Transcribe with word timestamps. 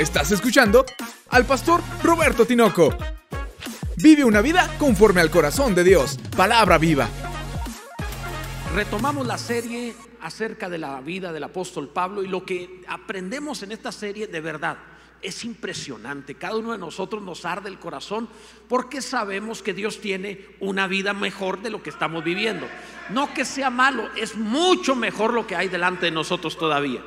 Estás 0.00 0.32
escuchando 0.32 0.86
al 1.28 1.44
pastor 1.44 1.82
Roberto 2.02 2.46
Tinoco. 2.46 2.96
Vive 3.98 4.24
una 4.24 4.40
vida 4.40 4.74
conforme 4.78 5.20
al 5.20 5.30
corazón 5.30 5.74
de 5.74 5.84
Dios. 5.84 6.18
Palabra 6.34 6.78
viva. 6.78 7.06
Retomamos 8.74 9.26
la 9.26 9.36
serie 9.36 9.94
acerca 10.22 10.70
de 10.70 10.78
la 10.78 11.02
vida 11.02 11.34
del 11.34 11.44
apóstol 11.44 11.90
Pablo 11.90 12.22
y 12.22 12.28
lo 12.28 12.46
que 12.46 12.80
aprendemos 12.88 13.62
en 13.62 13.72
esta 13.72 13.92
serie 13.92 14.26
de 14.26 14.40
verdad 14.40 14.78
es 15.20 15.44
impresionante. 15.44 16.34
Cada 16.34 16.56
uno 16.56 16.72
de 16.72 16.78
nosotros 16.78 17.22
nos 17.22 17.44
arde 17.44 17.68
el 17.68 17.78
corazón 17.78 18.26
porque 18.70 19.02
sabemos 19.02 19.62
que 19.62 19.74
Dios 19.74 20.00
tiene 20.00 20.46
una 20.60 20.86
vida 20.86 21.12
mejor 21.12 21.60
de 21.60 21.68
lo 21.68 21.82
que 21.82 21.90
estamos 21.90 22.24
viviendo. 22.24 22.66
No 23.10 23.34
que 23.34 23.44
sea 23.44 23.68
malo, 23.68 24.08
es 24.16 24.34
mucho 24.34 24.96
mejor 24.96 25.34
lo 25.34 25.46
que 25.46 25.56
hay 25.56 25.68
delante 25.68 26.06
de 26.06 26.12
nosotros 26.12 26.56
todavía. 26.56 27.02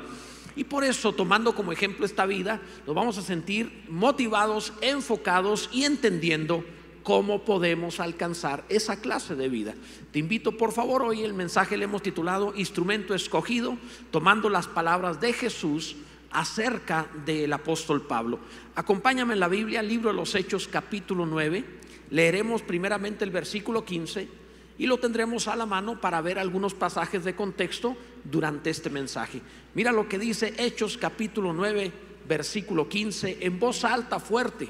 Y 0.56 0.66
por 0.66 0.84
eso, 0.84 1.14
tomando 1.14 1.56
como 1.56 1.72
ejemplo 1.72 2.06
esta 2.06 2.26
vida, 2.26 2.62
nos 2.86 2.96
vamos 2.96 3.18
a 3.18 3.22
sentir 3.22 3.86
motivados, 3.90 4.74
enfocados 4.82 5.70
y 5.72 5.84
entendiendo 5.84 6.64
cómo 7.02 7.44
podemos 7.44 8.00
alcanzar 8.00 8.64
esa 8.70 9.02
clase 9.02 9.36
de 9.36 9.50
vida. 9.50 9.74
Te 10.12 10.20
invito, 10.20 10.58
por 10.58 10.72
favor, 10.72 11.02
hoy 11.02 11.24
el 11.24 11.34
mensaje 11.34 11.78
le 11.78 11.86
hemos 11.86 12.02
titulado 12.02 12.54
Instrumento 12.56 13.14
escogido, 13.14 13.78
tomando 14.12 14.50
las 14.50 14.68
palabras 14.68 15.20
de 15.20 15.34
Jesús 15.34 15.96
acerca 16.32 17.08
del 17.26 17.52
apóstol 17.52 18.04
Pablo. 18.04 18.40
Acompáñame 18.76 19.34
en 19.34 19.40
la 19.40 19.48
Biblia, 19.48 19.84
libro 19.84 20.10
de 20.10 20.16
los 20.16 20.34
Hechos, 20.34 20.68
capítulo 20.68 21.26
9. 21.26 21.64
Leeremos 22.10 22.62
primeramente 22.62 23.24
el 23.26 23.32
versículo 23.32 23.84
15 23.84 24.43
y 24.78 24.88
lo 24.88 24.98
tendremos 24.98 25.48
a 25.48 25.56
la 25.56 25.66
mano 25.66 26.00
para 26.00 26.22
ver 26.22 26.40
algunos 26.40 26.74
pasajes 26.74 27.24
de 27.24 27.36
contexto 27.36 27.96
durante 28.24 28.70
este 28.70 28.90
mensaje. 28.90 29.42
Mira 29.76 29.92
lo 29.92 30.08
que 30.08 30.18
dice 30.18 30.54
Hechos 30.58 30.98
capítulo 30.98 31.54
9, 31.54 31.92
versículo 32.28 32.90
15, 32.90 33.38
en 33.42 33.60
voz 33.60 33.84
alta, 33.84 34.20
fuerte. 34.20 34.70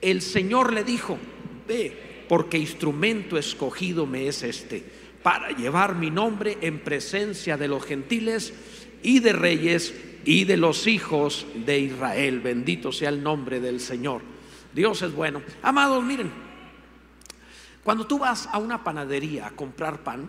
El 0.00 0.20
Señor 0.20 0.72
le 0.72 0.84
dijo, 0.84 1.18
ve, 1.66 2.24
porque 2.28 2.58
instrumento 2.58 3.38
escogido 3.38 4.06
me 4.06 4.26
es 4.28 4.42
este, 4.42 4.84
para 5.22 5.50
llevar 5.50 5.94
mi 5.94 6.10
nombre 6.10 6.58
en 6.60 6.80
presencia 6.80 7.56
de 7.56 7.68
los 7.68 7.84
gentiles 7.84 8.52
y 9.02 9.20
de 9.20 9.32
reyes 9.32 9.94
y 10.24 10.44
de 10.44 10.56
los 10.56 10.86
hijos 10.86 11.46
de 11.64 11.78
Israel. 11.78 12.40
Bendito 12.40 12.92
sea 12.92 13.08
el 13.08 13.22
nombre 13.22 13.60
del 13.60 13.80
Señor. 13.80 14.22
Dios 14.74 15.02
es 15.02 15.14
bueno. 15.14 15.42
Amados, 15.62 16.02
miren, 16.02 16.30
cuando 17.84 18.06
tú 18.06 18.18
vas 18.18 18.48
a 18.52 18.58
una 18.58 18.84
panadería 18.84 19.48
a 19.48 19.50
comprar 19.50 20.04
pan, 20.04 20.28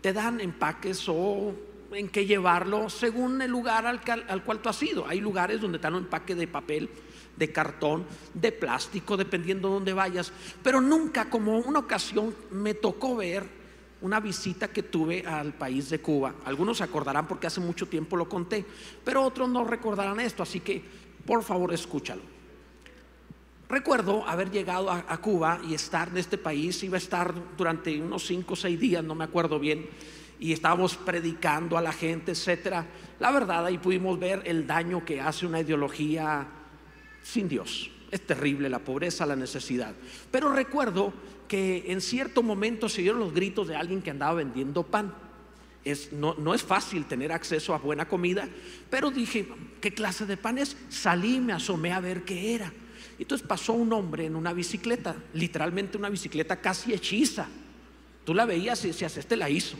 te 0.00 0.12
dan 0.12 0.40
empaques 0.40 1.08
o 1.08 1.54
en 1.92 2.08
qué 2.08 2.26
llevarlo 2.26 2.90
según 2.90 3.40
el 3.40 3.50
lugar 3.50 3.86
al, 3.86 4.44
cual 4.44 4.60
tú 4.60 4.68
has 4.68 4.82
ido. 4.82 5.06
Hay 5.06 5.20
lugares 5.20 5.60
donde 5.60 5.78
te 5.78 5.88
un 5.88 5.96
empaque 5.96 6.34
de 6.34 6.48
papel, 6.48 6.88
de 7.36 7.52
cartón, 7.52 8.04
de 8.34 8.52
plástico, 8.52 9.16
dependiendo 9.16 9.68
de 9.68 9.74
dónde 9.74 9.92
vayas. 9.92 10.32
Pero 10.62 10.80
nunca, 10.80 11.30
como 11.30 11.58
una 11.58 11.78
ocasión, 11.78 12.34
me 12.50 12.74
tocó 12.74 13.16
ver 13.16 13.58
una 14.00 14.20
visita 14.20 14.68
que 14.68 14.82
tuve 14.82 15.26
al 15.26 15.54
país 15.54 15.90
de 15.90 16.00
Cuba. 16.00 16.34
Algunos 16.44 16.78
se 16.78 16.84
acordarán 16.84 17.26
porque 17.26 17.46
hace 17.46 17.60
mucho 17.60 17.86
tiempo 17.86 18.16
lo 18.16 18.28
conté, 18.28 18.64
pero 19.04 19.24
otros 19.24 19.48
no 19.48 19.64
recordarán 19.64 20.20
esto, 20.20 20.42
así 20.42 20.60
que 20.60 20.82
por 21.24 21.42
favor 21.42 21.72
escúchalo. 21.72 22.37
Recuerdo 23.68 24.26
haber 24.26 24.50
llegado 24.50 24.90
a, 24.90 25.20
Cuba 25.20 25.60
y 25.68 25.74
estar 25.74 26.08
en 26.08 26.16
este 26.16 26.38
país, 26.38 26.82
iba 26.82 26.96
a 26.96 26.98
estar 26.98 27.34
durante 27.54 28.00
unos 28.00 28.26
5 28.26 28.54
o 28.54 28.56
6 28.56 28.80
días, 28.80 29.04
no 29.04 29.14
me 29.14 29.24
acuerdo 29.24 29.60
bien, 29.60 29.86
y 30.40 30.52
estábamos 30.54 30.96
predicando 30.96 31.76
a 31.76 31.82
la 31.82 31.92
gente, 31.92 32.32
etcétera. 32.32 32.86
La 33.20 33.30
verdad, 33.30 33.66
ahí 33.66 33.76
pudimos 33.76 34.18
ver 34.18 34.42
el 34.46 34.66
daño 34.66 35.04
que 35.04 35.20
hace 35.20 35.44
una 35.44 35.60
ideología 35.60 36.46
sin 37.22 37.46
Dios. 37.46 37.90
Es 38.10 38.26
terrible 38.26 38.70
la 38.70 38.78
pobreza, 38.78 39.26
la 39.26 39.36
necesidad. 39.36 39.94
Pero 40.30 40.50
recuerdo 40.50 41.12
que 41.46 41.84
en 41.88 42.00
cierto 42.00 42.42
momento 42.42 42.88
se 42.88 43.02
oyeron 43.02 43.20
los 43.20 43.34
gritos 43.34 43.68
de 43.68 43.76
alguien 43.76 44.00
que 44.00 44.10
andaba 44.10 44.32
vendiendo 44.34 44.82
pan. 44.82 45.12
No, 46.12 46.34
no, 46.38 46.54
es 46.54 46.62
fácil 46.62 47.04
tener 47.04 47.32
acceso 47.32 47.74
a 47.74 47.78
buena 47.78 48.08
comida, 48.08 48.48
pero 48.88 49.10
dije, 49.10 49.46
¿qué 49.80 49.92
clase 49.92 50.24
de 50.24 50.38
pan 50.38 50.56
es? 50.56 50.76
Salí, 50.88 51.38
me 51.38 51.52
asomé 51.52 51.92
a 51.92 52.00
ver 52.00 52.24
qué 52.24 52.54
era. 52.54 52.72
Entonces 53.18 53.46
pasó 53.46 53.72
un 53.72 53.92
hombre 53.92 54.26
en 54.26 54.36
una 54.36 54.52
bicicleta, 54.52 55.16
literalmente 55.34 55.98
una 55.98 56.08
bicicleta 56.08 56.60
casi 56.60 56.92
hechiza. 56.92 57.48
Tú 58.24 58.34
la 58.34 58.44
veías 58.44 58.84
y 58.84 58.88
decías, 58.88 59.16
este 59.16 59.36
la 59.36 59.50
hizo. 59.50 59.76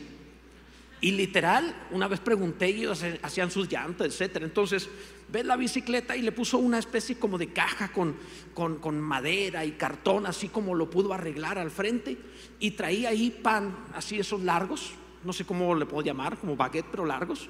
Y 1.01 1.11
literal, 1.11 1.87
una 1.91 2.09
vez 2.09 2.19
pregunté 2.19 2.65
ellos 2.65 3.05
hacían 3.21 3.51
sus 3.51 3.71
llantas, 3.71 4.07
etcétera. 4.07 4.45
Entonces, 4.45 4.89
ves 5.31 5.45
la 5.45 5.55
bicicleta 5.55 6.17
y 6.17 6.21
le 6.21 6.33
puso 6.33 6.57
una 6.57 6.77
especie 6.77 7.17
como 7.17 7.37
de 7.37 7.53
caja 7.53 7.93
con, 7.93 8.17
con, 8.53 8.99
madera 8.99 9.63
y 9.63 9.73
cartón, 9.73 10.25
así 10.25 10.49
como 10.49 10.75
lo 10.75 10.89
pudo 10.89 11.13
arreglar 11.13 11.57
al 11.57 11.71
frente. 11.71 12.17
Y 12.59 12.71
traía 12.71 13.09
ahí 13.09 13.29
pan, 13.29 13.85
así 13.93 14.19
esos 14.19 14.41
largos, 14.41 14.91
no 15.23 15.31
sé 15.31 15.45
cómo 15.45 15.73
le 15.73 15.85
puedo 15.85 16.05
llamar, 16.05 16.37
como 16.37 16.57
baguette, 16.57 16.87
pero 16.91 17.05
largos. 17.05 17.47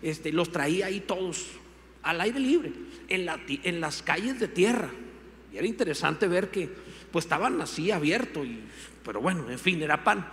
Este, 0.00 0.32
los 0.32 0.52
traía 0.52 0.86
ahí 0.86 1.00
todos 1.00 1.46
al 2.04 2.20
aire 2.20 2.38
libre, 2.38 2.72
en, 3.08 3.26
la, 3.26 3.40
en 3.48 3.80
las 3.80 4.02
calles 4.02 4.38
de 4.38 4.46
tierra. 4.46 4.90
Y 5.52 5.58
era 5.58 5.66
interesante 5.66 6.26
ver 6.26 6.50
que 6.50 6.68
pues 7.10 7.26
estaban 7.26 7.60
así 7.60 7.90
abiertos, 7.90 8.46
y, 8.46 8.64
pero 9.04 9.20
bueno, 9.20 9.50
en 9.50 9.58
fin, 9.58 9.82
era 9.82 10.02
pan. 10.02 10.26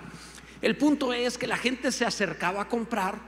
El 0.61 0.77
punto 0.77 1.13
es 1.13 1.37
que 1.37 1.47
la 1.47 1.57
gente 1.57 1.91
se 1.91 2.05
acercaba 2.05 2.61
a 2.61 2.67
comprar 2.67 3.19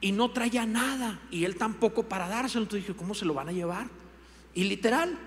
y 0.00 0.12
no 0.12 0.30
traía 0.30 0.66
nada 0.66 1.20
y 1.30 1.44
él 1.44 1.56
tampoco 1.56 2.04
para 2.04 2.28
dárselo. 2.28 2.64
Entonces 2.64 2.86
dije, 2.86 2.98
¿cómo 2.98 3.14
se 3.14 3.24
lo 3.24 3.34
van 3.34 3.48
a 3.48 3.52
llevar? 3.52 3.88
Y 4.54 4.64
literal, 4.64 5.18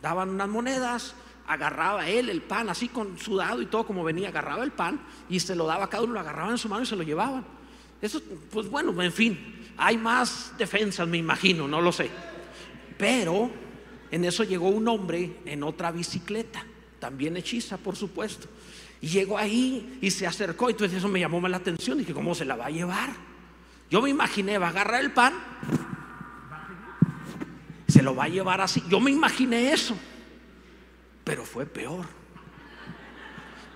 daban 0.00 0.30
unas 0.30 0.48
monedas, 0.48 1.14
agarraba 1.46 2.08
él 2.08 2.30
el 2.30 2.42
pan 2.42 2.68
así 2.68 2.88
con 2.88 3.18
sudado 3.18 3.60
y 3.60 3.66
todo 3.66 3.86
como 3.86 4.04
venía, 4.04 4.28
agarraba 4.28 4.64
el 4.64 4.72
pan 4.72 5.00
y 5.28 5.40
se 5.40 5.54
lo 5.54 5.66
daba 5.66 5.84
a 5.84 5.90
cada 5.90 6.04
uno, 6.04 6.14
lo 6.14 6.20
agarraban 6.20 6.52
en 6.52 6.58
su 6.58 6.68
mano 6.68 6.82
y 6.82 6.86
se 6.86 6.96
lo 6.96 7.02
llevaban. 7.02 7.44
Eso, 8.00 8.20
pues 8.50 8.68
bueno, 8.68 9.00
en 9.02 9.12
fin, 9.12 9.64
hay 9.76 9.96
más 9.96 10.52
defensas, 10.58 11.06
me 11.06 11.18
imagino, 11.18 11.68
no 11.68 11.80
lo 11.80 11.92
sé. 11.92 12.10
Pero 12.98 13.50
en 14.12 14.26
eso 14.26 14.44
llegó 14.44 14.68
un 14.68 14.86
hombre 14.88 15.38
en 15.46 15.62
otra 15.62 15.90
bicicleta, 15.90 16.64
también 17.00 17.34
hechiza, 17.38 17.78
por 17.78 17.96
supuesto. 17.96 18.46
Y 19.00 19.08
llegó 19.08 19.38
ahí 19.38 19.98
y 20.02 20.10
se 20.10 20.26
acercó. 20.26 20.68
Y 20.68 20.72
entonces 20.72 20.98
eso 20.98 21.08
me 21.08 21.18
llamó 21.18 21.40
más 21.40 21.50
la 21.50 21.56
atención. 21.56 21.96
Dije, 21.96 22.12
¿cómo 22.12 22.34
se 22.34 22.44
la 22.44 22.54
va 22.54 22.66
a 22.66 22.70
llevar? 22.70 23.10
Yo 23.90 24.02
me 24.02 24.10
imaginé, 24.10 24.58
va 24.58 24.66
a 24.66 24.70
agarrar 24.70 25.00
el 25.00 25.12
pan. 25.12 25.32
Se 27.88 28.02
lo 28.02 28.14
va 28.14 28.24
a 28.24 28.28
llevar 28.28 28.60
así. 28.60 28.82
Yo 28.90 29.00
me 29.00 29.10
imaginé 29.10 29.72
eso. 29.72 29.96
Pero 31.24 31.44
fue 31.44 31.64
peor. 31.64 32.04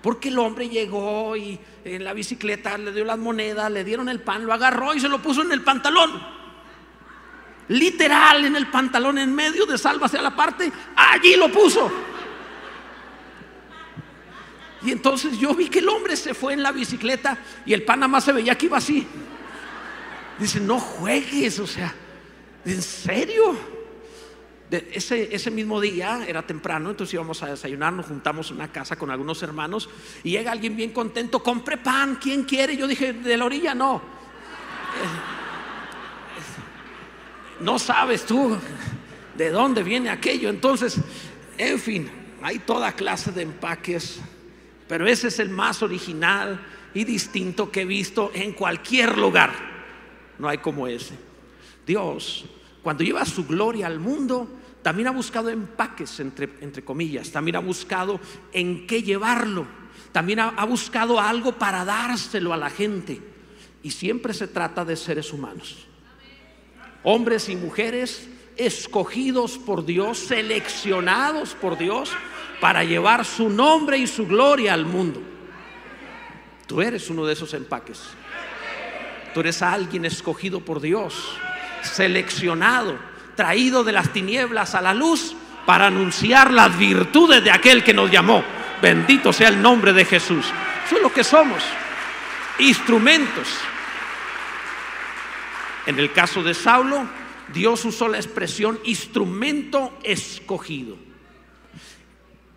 Porque 0.03 0.29
el 0.29 0.39
hombre 0.39 0.69
llegó 0.69 1.35
y 1.35 1.59
en 1.83 2.05
la 2.05 2.13
bicicleta 2.13 2.77
le 2.77 2.93
dio 2.93 3.07
las 3.07 3.19
monedas, 3.19 3.73
le 3.73 3.85
dieron 3.85 4.11
el 4.11 4.21
pan, 4.21 4.45
lo 4.45 4.53
agarró 4.53 4.95
y 4.95 5.01
se 5.01 5.09
lo 5.09 5.23
puso 5.23 5.41
en 5.41 5.51
el 5.51 5.63
pantalón. 5.63 6.11
Literal 7.69 8.45
en 8.45 8.57
el 8.57 8.69
pantalón, 8.69 9.19
en 9.19 9.35
medio 9.35 9.67
de 9.67 9.77
salva 9.77 10.07
hacia 10.07 10.23
la 10.23 10.35
parte, 10.35 10.71
allí 10.95 11.37
lo 11.37 11.51
puso. 11.51 11.91
Y 14.83 14.93
entonces 14.93 15.37
yo 15.39 15.55
vi 15.55 15.69
que 15.69 15.81
el 15.81 15.89
hombre 15.89 16.17
se 16.17 16.33
fue 16.33 16.53
en 16.53 16.63
la 16.63 16.71
bicicleta 16.71 17.39
y 17.65 17.73
el 17.73 17.83
pan 17.83 18.01
nada 18.01 18.09
más 18.09 18.25
se 18.25 18.33
veía 18.33 18.57
que 18.57 18.67
iba 18.67 18.79
así. 18.79 19.07
Dice, 20.39 20.61
no 20.61 20.79
juegues, 20.79 21.59
o 21.59 21.67
sea, 21.67 21.93
¿en 22.65 22.83
serio? 22.83 23.57
ese, 24.71 25.35
ese, 25.35 25.51
mismo 25.51 25.81
día 25.81 26.25
era 26.27 26.45
temprano, 26.45 26.91
entonces 26.91 27.15
íbamos 27.15 27.43
a 27.43 27.47
desayunar, 27.47 27.93
nos 27.93 28.07
juntamos 28.07 28.51
una 28.51 28.71
casa 28.73 28.97
con 28.97 29.11
algunos 29.11 29.43
hermanos 29.43 29.89
y 30.25 30.31
llega 30.31 30.51
alguien 30.51 30.77
bien 30.77 30.93
contento, 30.93 31.43
compre 31.43 31.77
pan, 31.77 32.19
¿quién 32.21 32.45
quiere? 32.45 32.77
Yo 32.77 32.87
dije, 32.87 33.13
de 33.13 33.37
la 33.37 33.45
orilla 33.45 33.75
no. 33.75 34.03
No 37.61 37.79
sabes 37.79 38.25
tú 38.25 38.57
de 39.37 39.51
dónde 39.51 39.83
viene 39.83 40.11
aquello. 40.11 40.49
Entonces, 40.49 40.99
en 41.59 41.79
fin, 41.79 42.11
hay 42.43 42.59
toda 42.61 42.93
clase 42.93 43.33
de 43.33 43.43
empaques 43.43 44.21
pero 44.89 45.07
ese 45.07 45.29
es 45.29 45.39
el 45.39 45.49
más 45.49 45.83
original 45.83 46.61
y 46.95 47.05
distinto 47.05 47.71
que 47.71 47.83
he 47.83 47.85
visto 47.85 48.31
en 48.35 48.53
cualquier 48.53 49.19
lugar. 49.19 49.53
No 50.39 50.49
hay 50.49 50.59
como 50.59 50.87
ese. 50.87 51.15
Dios, 51.87 52.45
cuando 52.83 53.03
lleva 53.03 53.25
su 53.25 53.47
gloria 53.47 53.87
al 53.87 53.99
mundo, 53.99 54.49
también 54.83 55.09
ha 55.09 55.13
buscado 55.13 55.51
empaques, 55.51 56.21
entre, 56.21 56.49
entre 56.61 56.85
comillas, 56.85 57.31
también 57.33 57.57
ha 57.57 57.61
buscado 57.61 58.21
en 58.53 58.87
qué 58.87 59.03
llevarlo, 59.03 59.67
también 60.13 60.39
ha, 60.41 60.49
ha 60.51 60.65
buscado 60.65 61.21
algo 61.21 61.53
para 61.53 61.85
dárselo 61.85 62.53
a 62.53 62.57
la 62.57 62.71
gente. 62.71 63.21
Y 63.83 63.91
siempre 63.91 64.35
se 64.35 64.49
trata 64.49 64.85
de 64.85 64.97
seres 64.97 65.33
humanos. 65.33 65.86
Hombres 67.09 67.49
y 67.49 67.55
mujeres 67.55 68.29
escogidos 68.57 69.59
por 69.59 69.87
Dios, 69.87 70.19
seleccionados 70.19 71.55
por 71.55 71.79
Dios 71.79 72.11
para 72.61 72.83
llevar 72.83 73.25
su 73.25 73.49
nombre 73.49 73.97
y 73.97 74.09
su 74.09 74.27
gloria 74.27 74.75
al 74.75 74.87
mundo. 74.87 75.23
Tú 76.67 76.83
eres 76.83 77.09
uno 77.09 77.25
de 77.25 77.35
esos 77.35 77.55
empaques. 77.55 78.03
Tú 79.33 79.39
eres 79.39 79.63
alguien 79.63 80.05
escogido 80.05 80.59
por 80.59 80.81
Dios, 80.81 81.15
seleccionado, 81.83 82.99
traído 83.37 83.85
de 83.85 83.93
las 83.93 84.13
tinieblas 84.13 84.75
a 84.75 84.81
la 84.81 84.93
luz 84.93 85.37
para 85.65 85.87
anunciar 85.87 86.53
las 86.53 86.77
virtudes 86.77 87.45
de 87.45 87.53
aquel 87.53 87.85
que 87.85 87.95
nos 87.95 88.11
llamó. 88.11 88.43
Bendito 88.83 89.33
sea 89.33 89.51
el 89.51 89.63
nombre 89.63 89.93
de 89.93 90.05
Jesús. 90.05 90.45
Eso 90.85 90.97
es 90.97 91.03
lo 91.03 91.13
que 91.13 91.23
somos, 91.23 91.63
instrumentos. 92.59 93.47
En 95.87 96.01
el 96.01 96.13
caso 96.13 96.43
de 96.43 96.53
Saulo, 96.53 97.09
Dios 97.55 97.85
usó 97.85 98.09
la 98.09 98.17
expresión 98.17 98.79
instrumento 98.85 99.97
escogido. 100.03 100.97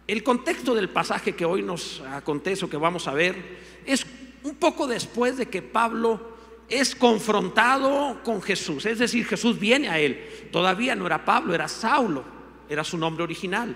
El 0.08 0.24
contexto 0.24 0.74
del 0.74 0.90
pasaje 0.90 1.36
que 1.36 1.46
hoy 1.46 1.62
nos 1.62 2.02
acontece 2.02 2.66
o 2.66 2.70
que 2.70 2.78
vamos 2.78 3.08
a 3.08 3.14
ver 3.14 3.60
es 3.86 4.04
un 4.42 4.56
poco 4.56 4.88
después 4.88 5.38
de 5.38 5.46
que 5.46 5.62
Pablo 5.62 6.38
es 6.68 6.96
confrontado 6.96 8.20
con 8.24 8.42
Jesús. 8.42 8.88
Es 8.88 8.98
decir, 8.98 9.26
Jesús 9.28 9.60
viene 9.60 9.90
a 9.90 10.00
él. 10.00 10.50
Todavía 10.52 10.96
no 10.96 11.06
era 11.06 11.24
Pablo, 11.24 11.54
era 11.54 11.68
Saulo, 11.68 12.24
era 12.68 12.84
su 12.84 12.98
nombre 12.98 13.24
original. 13.24 13.76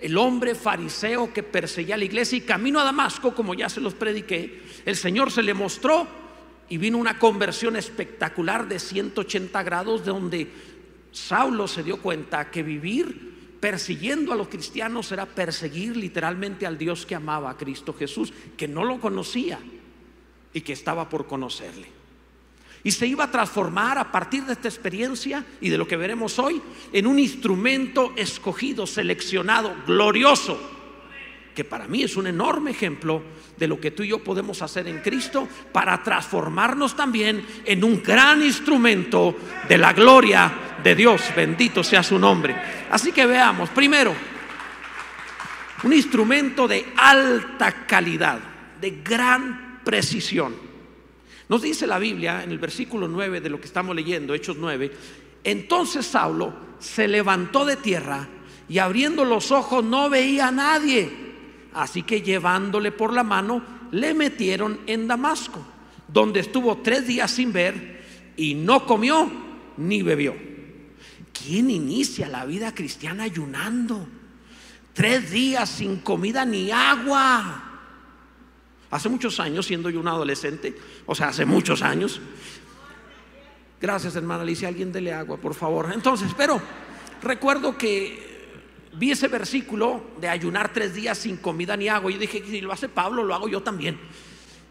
El 0.00 0.16
hombre 0.16 0.54
fariseo 0.54 1.30
que 1.34 1.42
perseguía 1.42 1.96
a 1.96 1.98
la 1.98 2.04
iglesia 2.06 2.38
y 2.38 2.42
camino 2.42 2.80
a 2.80 2.84
Damasco, 2.84 3.34
como 3.34 3.52
ya 3.52 3.68
se 3.68 3.82
los 3.82 3.92
prediqué, 3.92 4.62
el 4.86 4.96
Señor 4.96 5.30
se 5.30 5.42
le 5.42 5.52
mostró 5.52 6.23
y 6.68 6.78
vino 6.78 6.98
una 6.98 7.18
conversión 7.18 7.76
espectacular 7.76 8.68
de 8.68 8.78
180 8.78 9.62
grados 9.62 10.04
donde 10.04 10.50
Saulo 11.12 11.68
se 11.68 11.82
dio 11.82 12.00
cuenta 12.00 12.50
que 12.50 12.62
vivir 12.62 13.34
persiguiendo 13.60 14.32
a 14.32 14.36
los 14.36 14.48
cristianos 14.48 15.10
era 15.12 15.26
perseguir 15.26 15.96
literalmente 15.96 16.66
al 16.66 16.76
Dios 16.76 17.06
que 17.06 17.14
amaba 17.14 17.50
a 17.50 17.56
Cristo 17.56 17.94
Jesús, 17.94 18.32
que 18.56 18.68
no 18.68 18.84
lo 18.84 19.00
conocía 19.00 19.58
y 20.52 20.60
que 20.60 20.72
estaba 20.74 21.08
por 21.08 21.26
conocerle. 21.26 21.88
Y 22.82 22.90
se 22.90 23.06
iba 23.06 23.24
a 23.24 23.30
transformar 23.30 23.96
a 23.96 24.12
partir 24.12 24.44
de 24.44 24.52
esta 24.52 24.68
experiencia 24.68 25.44
y 25.62 25.70
de 25.70 25.78
lo 25.78 25.88
que 25.88 25.96
veremos 25.96 26.38
hoy 26.38 26.60
en 26.92 27.06
un 27.06 27.18
instrumento 27.18 28.12
escogido, 28.16 28.86
seleccionado, 28.86 29.74
glorioso, 29.86 30.73
que 31.54 31.64
para 31.64 31.86
mí 31.86 32.02
es 32.02 32.16
un 32.16 32.26
enorme 32.26 32.72
ejemplo 32.72 33.22
de 33.56 33.68
lo 33.68 33.80
que 33.80 33.92
tú 33.92 34.02
y 34.02 34.08
yo 34.08 34.22
podemos 34.22 34.60
hacer 34.62 34.88
en 34.88 35.00
Cristo 35.00 35.48
para 35.72 36.02
transformarnos 36.02 36.96
también 36.96 37.46
en 37.64 37.84
un 37.84 38.02
gran 38.02 38.42
instrumento 38.42 39.36
de 39.68 39.78
la 39.78 39.92
gloria 39.92 40.52
de 40.82 40.94
Dios. 40.94 41.22
Bendito 41.34 41.84
sea 41.84 42.02
su 42.02 42.18
nombre. 42.18 42.56
Así 42.90 43.12
que 43.12 43.24
veamos, 43.26 43.70
primero, 43.70 44.14
un 45.84 45.92
instrumento 45.92 46.66
de 46.66 46.92
alta 46.96 47.86
calidad, 47.86 48.40
de 48.80 49.02
gran 49.02 49.80
precisión. 49.84 50.54
Nos 51.48 51.62
dice 51.62 51.86
la 51.86 51.98
Biblia 51.98 52.42
en 52.42 52.50
el 52.50 52.58
versículo 52.58 53.06
9 53.06 53.40
de 53.40 53.50
lo 53.50 53.60
que 53.60 53.66
estamos 53.66 53.94
leyendo, 53.94 54.34
Hechos 54.34 54.56
9, 54.58 54.90
entonces 55.44 56.06
Saulo 56.06 56.54
se 56.78 57.06
levantó 57.06 57.66
de 57.66 57.76
tierra 57.76 58.26
y 58.68 58.78
abriendo 58.78 59.24
los 59.24 59.52
ojos 59.52 59.84
no 59.84 60.08
veía 60.08 60.48
a 60.48 60.52
nadie. 60.52 61.33
Así 61.74 62.02
que 62.02 62.22
llevándole 62.22 62.92
por 62.92 63.12
la 63.12 63.24
mano, 63.24 63.62
le 63.90 64.14
metieron 64.14 64.80
en 64.86 65.06
Damasco, 65.06 65.64
donde 66.08 66.40
estuvo 66.40 66.78
tres 66.78 67.06
días 67.06 67.30
sin 67.30 67.52
ver 67.52 68.02
y 68.36 68.54
no 68.54 68.86
comió 68.86 69.30
ni 69.76 70.02
bebió. 70.02 70.34
¿Quién 71.32 71.70
inicia 71.70 72.28
la 72.28 72.44
vida 72.44 72.74
cristiana 72.74 73.24
ayunando? 73.24 74.06
Tres 74.92 75.30
días 75.30 75.68
sin 75.68 75.96
comida 75.96 76.44
ni 76.44 76.70
agua. 76.70 77.72
Hace 78.90 79.08
muchos 79.08 79.40
años, 79.40 79.66
siendo 79.66 79.90
yo 79.90 79.98
un 79.98 80.06
adolescente, 80.06 80.76
o 81.04 81.14
sea, 81.16 81.28
hace 81.28 81.44
muchos 81.44 81.82
años. 81.82 82.20
Gracias, 83.80 84.14
hermana 84.14 84.44
Alicia. 84.44 84.68
Alguien 84.68 84.92
dele 84.92 85.12
agua, 85.12 85.36
por 85.36 85.54
favor. 85.54 85.90
Entonces, 85.92 86.30
pero 86.36 86.62
recuerdo 87.20 87.76
que 87.76 88.23
vi 88.96 89.10
ese 89.10 89.28
versículo 89.28 90.02
de 90.20 90.28
ayunar 90.28 90.72
tres 90.72 90.94
días 90.94 91.18
sin 91.18 91.36
comida 91.36 91.76
ni 91.76 91.88
agua. 91.88 92.10
Y 92.10 92.18
dije, 92.18 92.42
si 92.44 92.60
lo 92.60 92.72
hace 92.72 92.88
Pablo, 92.88 93.22
lo 93.22 93.34
hago 93.34 93.48
yo 93.48 93.62
también. 93.62 93.98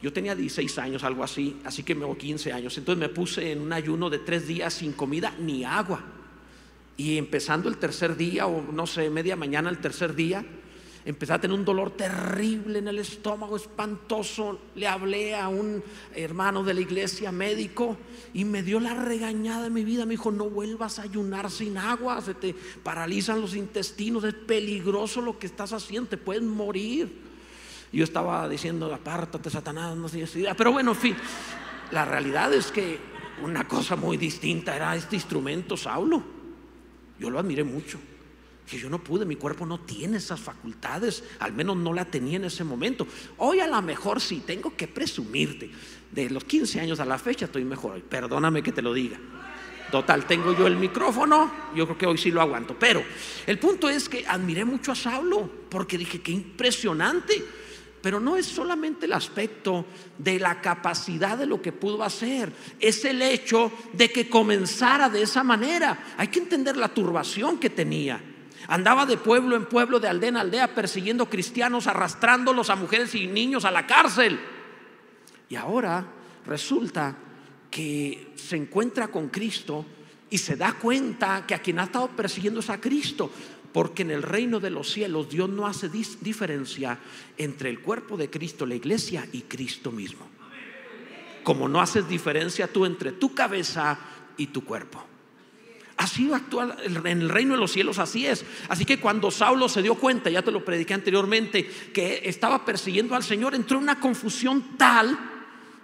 Yo 0.02 0.12
tenía 0.12 0.36
16 0.36 0.78
años, 0.80 1.04
algo 1.04 1.24
así, 1.24 1.58
así 1.64 1.84
que 1.84 1.96
me 1.96 2.04
hago 2.04 2.18
15 2.18 2.52
años. 2.52 2.78
Entonces 2.78 3.00
me 3.00 3.10
puse 3.10 3.52
en 3.52 3.62
un 3.62 3.72
ayuno 3.72 4.10
de 4.10 4.20
tres 4.20 4.48
días 4.48 4.74
sin 4.74 4.94
comida 4.94 5.34
ni 5.40 5.64
agua. 5.64 6.04
Y 6.98 7.18
empezando 7.18 7.70
el 7.70 7.78
tercer 7.78 8.18
día, 8.18 8.48
o 8.48 8.72
no 8.72 8.86
sé, 8.86 9.10
media 9.10 9.36
mañana 9.36 9.70
el 9.70 9.80
tercer 9.80 10.14
día, 10.14 10.46
empecé 11.06 11.34
a 11.34 11.42
tener 11.42 11.58
un 11.58 11.66
dolor 11.66 11.92
terrible 11.92 12.80
en 12.80 12.88
el 12.88 13.00
estómago, 13.00 13.56
espantoso. 13.56 14.60
Le 14.76 14.88
hablé 14.88 15.36
a 15.36 15.50
un 15.50 15.84
hermano 16.16 16.64
de 16.64 16.74
la 16.74 16.82
iglesia 16.82 17.32
médico 17.32 17.98
y 18.34 18.46
me 18.46 18.64
dio 18.64 18.80
la 18.80 18.94
regañada 18.94 19.64
de 19.64 19.70
mi 19.70 19.84
vida. 19.84 20.06
Me 20.06 20.12
dijo, 20.12 20.32
no 20.32 20.50
vuelvas 20.50 21.00
a 21.00 21.04
ayunar 21.04 21.52
sin 21.52 21.78
agua, 21.78 22.22
se 22.22 22.34
te 22.34 22.56
paralizan 22.84 23.42
los 23.42 23.56
intestinos, 23.56 24.24
es 24.24 24.34
peligroso 24.34 25.22
lo 25.22 25.38
que 25.38 25.48
estás 25.48 25.74
haciendo, 25.74 26.10
te 26.10 26.18
puedes 26.18 26.44
morir. 26.44 27.34
Yo 27.92 28.04
estaba 28.04 28.50
diciendo, 28.50 28.92
apártate, 28.94 29.50
Satanás, 29.50 29.96
no 29.96 30.08
sé, 30.08 30.26
pero 30.58 30.72
bueno, 30.72 30.92
en 30.92 30.98
fin, 30.98 31.16
la 31.92 32.06
realidad 32.06 32.52
es 32.54 32.72
que 32.72 32.98
una 33.44 33.68
cosa 33.68 33.96
muy 33.96 34.18
distinta 34.18 34.76
era 34.76 34.96
este 34.96 35.16
instrumento, 35.16 35.78
Saulo. 35.78 36.24
Yo 37.20 37.30
lo 37.30 37.38
admiré 37.38 37.64
mucho 37.64 38.00
que 38.68 38.80
yo 38.80 38.90
no 38.90 39.04
pude, 39.04 39.26
mi 39.26 39.36
cuerpo 39.36 39.66
no 39.66 39.80
tiene 39.82 40.18
esas 40.18 40.40
facultades, 40.40 41.24
al 41.40 41.54
menos 41.54 41.78
no 41.78 41.94
la 41.94 42.06
tenía 42.06 42.38
en 42.38 42.46
ese 42.46 42.64
momento. 42.64 43.08
Hoy 43.38 43.60
a 43.60 43.68
lo 43.68 43.82
mejor 43.82 44.22
sí, 44.22 44.44
tengo 44.46 44.76
que 44.76 44.88
presumirte, 44.88 45.70
de 46.12 46.30
los 46.30 46.44
15 46.44 46.80
años 46.80 47.00
a 47.00 47.06
la 47.06 47.18
fecha 47.18 47.46
estoy 47.46 47.66
mejor, 47.66 48.02
perdóname 48.04 48.64
que 48.64 48.72
te 48.72 48.82
lo 48.82 48.94
diga. 48.94 49.20
Total, 49.92 50.26
tengo 50.26 50.58
yo 50.58 50.66
el 50.66 50.78
micrófono, 50.78 51.52
yo 51.76 51.86
creo 51.86 51.98
que 51.98 52.06
hoy 52.08 52.18
sí 52.18 52.32
lo 52.32 52.42
aguanto, 52.42 52.76
pero 52.80 53.04
el 53.46 53.60
punto 53.60 53.90
es 53.90 54.10
que 54.10 54.26
admiré 54.26 54.66
mucho 54.66 54.92
a 54.92 54.96
Saulo, 54.96 55.50
porque 55.70 55.98
dije, 55.98 56.22
qué 56.22 56.32
impresionante, 56.32 57.44
pero 58.02 58.20
no 58.20 58.36
es 58.36 58.48
solamente 58.48 59.06
el 59.06 59.14
aspecto 59.14 59.86
de 60.18 60.40
la 60.40 60.62
capacidad 60.62 61.38
de 61.38 61.46
lo 61.46 61.62
que 61.62 61.72
pudo 61.72 62.04
hacer, 62.04 62.52
es 62.80 63.06
el 63.06 63.22
hecho 63.22 63.72
de 63.94 64.12
que 64.12 64.30
comenzara 64.30 65.10
de 65.10 65.22
esa 65.22 65.44
manera. 65.44 66.16
Hay 66.18 66.28
que 66.28 66.40
entender 66.40 66.76
la 66.76 66.94
turbación 66.94 67.60
que 67.60 67.70
tenía. 67.70 68.33
Andaba 68.68 69.06
de 69.06 69.18
pueblo 69.18 69.56
en 69.56 69.66
pueblo, 69.66 70.00
de 70.00 70.08
aldea 70.08 70.30
en 70.30 70.38
aldea, 70.38 70.76
persiguiendo 70.76 71.30
cristianos, 71.30 71.88
arrastrándolos 71.88 72.70
a 72.70 72.76
mujeres 72.76 73.14
y 73.16 73.28
niños 73.28 73.66
a 73.66 73.72
la 73.72 73.86
cárcel. 73.86 74.40
Y 75.50 75.56
ahora 75.56 76.06
resulta 76.46 77.16
que 77.70 78.32
se 78.36 78.56
encuentra 78.56 79.10
con 79.10 79.30
Cristo 79.30 79.86
y 80.30 80.38
se 80.38 80.56
da 80.56 80.74
cuenta 80.74 81.46
que 81.46 81.56
a 81.56 81.60
quien 81.60 81.80
ha 81.80 81.84
estado 81.84 82.08
persiguiendo 82.10 82.60
es 82.60 82.70
a 82.70 82.80
Cristo. 82.80 83.32
Porque 83.72 84.04
en 84.04 84.12
el 84.12 84.22
reino 84.22 84.60
de 84.60 84.70
los 84.70 84.92
cielos 84.92 85.30
Dios 85.30 85.50
no 85.50 85.66
hace 85.66 85.90
diferencia 85.90 87.00
entre 87.38 87.70
el 87.70 87.82
cuerpo 87.82 88.18
de 88.18 88.30
Cristo, 88.30 88.66
la 88.66 88.76
iglesia 88.76 89.28
y 89.32 89.42
Cristo 89.42 89.92
mismo. 89.92 90.28
Como 91.44 91.68
no 91.68 91.82
haces 91.82 92.08
diferencia 92.08 92.68
tú 92.68 92.86
entre 92.86 93.12
tu 93.12 93.34
cabeza 93.34 93.98
y 94.38 94.48
tu 94.48 94.64
cuerpo. 94.64 95.04
Así 95.98 96.32
actual 96.34 96.76
en 96.84 97.22
el 97.22 97.30
reino 97.30 97.54
de 97.54 97.60
los 97.60 97.72
cielos, 97.72 98.00
así 98.00 98.26
es. 98.26 98.44
Así 98.68 98.84
que 98.84 99.00
cuando 99.00 99.30
Saulo 99.30 99.70
se 99.70 99.82
dio 99.82 99.96
cuenta, 99.96 100.30
ya 100.30 100.42
te 100.42 100.52
lo 100.52 100.66
prediqué 100.66 100.94
anteriormente, 100.94 101.66
que 101.94 102.22
estaba 102.26 102.66
persiguiendo 102.66 103.16
al 103.16 103.24
Señor, 103.24 103.54
entró 103.54 103.78
en 103.78 103.84
una 103.84 104.00
confusión 104.00 104.76
tal 104.78 105.18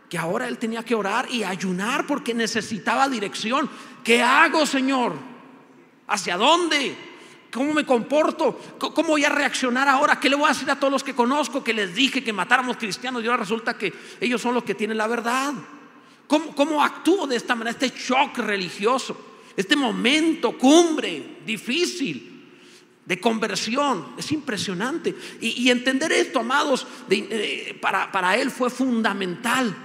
que 0.09 0.17
ahora 0.17 0.47
él 0.47 0.57
tenía 0.57 0.83
que 0.83 0.95
orar 0.95 1.27
y 1.29 1.43
ayunar 1.43 2.07
porque 2.07 2.33
necesitaba 2.33 3.07
dirección. 3.07 3.69
¿Qué 4.03 4.23
hago, 4.23 4.65
Señor? 4.65 5.13
¿Hacia 6.07 6.35
dónde? 6.37 6.95
¿Cómo 7.51 7.73
me 7.73 7.85
comporto? 7.85 8.59
¿Cómo 8.79 9.09
voy 9.09 9.25
a 9.25 9.29
reaccionar 9.29 9.87
ahora? 9.87 10.19
¿Qué 10.19 10.27
le 10.27 10.35
voy 10.35 10.45
a 10.45 10.53
decir 10.53 10.69
a 10.71 10.79
todos 10.79 10.91
los 10.91 11.03
que 11.03 11.13
conozco 11.13 11.63
que 11.63 11.73
les 11.73 11.93
dije 11.93 12.23
que 12.23 12.33
matáramos 12.33 12.77
cristianos 12.77 13.23
y 13.23 13.27
ahora 13.27 13.37
resulta 13.37 13.77
que 13.77 13.93
ellos 14.19 14.41
son 14.41 14.55
los 14.55 14.63
que 14.63 14.73
tienen 14.73 14.97
la 14.97 15.05
verdad? 15.05 15.53
¿Cómo, 16.25 16.55
cómo 16.55 16.83
actúo 16.83 17.27
de 17.27 17.35
esta 17.35 17.53
manera? 17.53 17.71
Este 17.71 17.89
shock 17.95 18.39
religioso 18.39 19.28
este 19.59 19.75
momento 19.75 20.57
cumbre, 20.57 21.39
difícil, 21.45 22.45
de 23.05 23.19
conversión. 23.19 24.13
Es 24.17 24.31
impresionante. 24.31 25.13
Y, 25.41 25.69
entender 25.69 26.13
esto, 26.13 26.39
amados, 26.39 26.87
eh, 27.09 27.77
para, 27.81 28.09
para 28.09 28.37
él 28.37 28.51
fue 28.51 28.69
fundamental. 28.69 29.75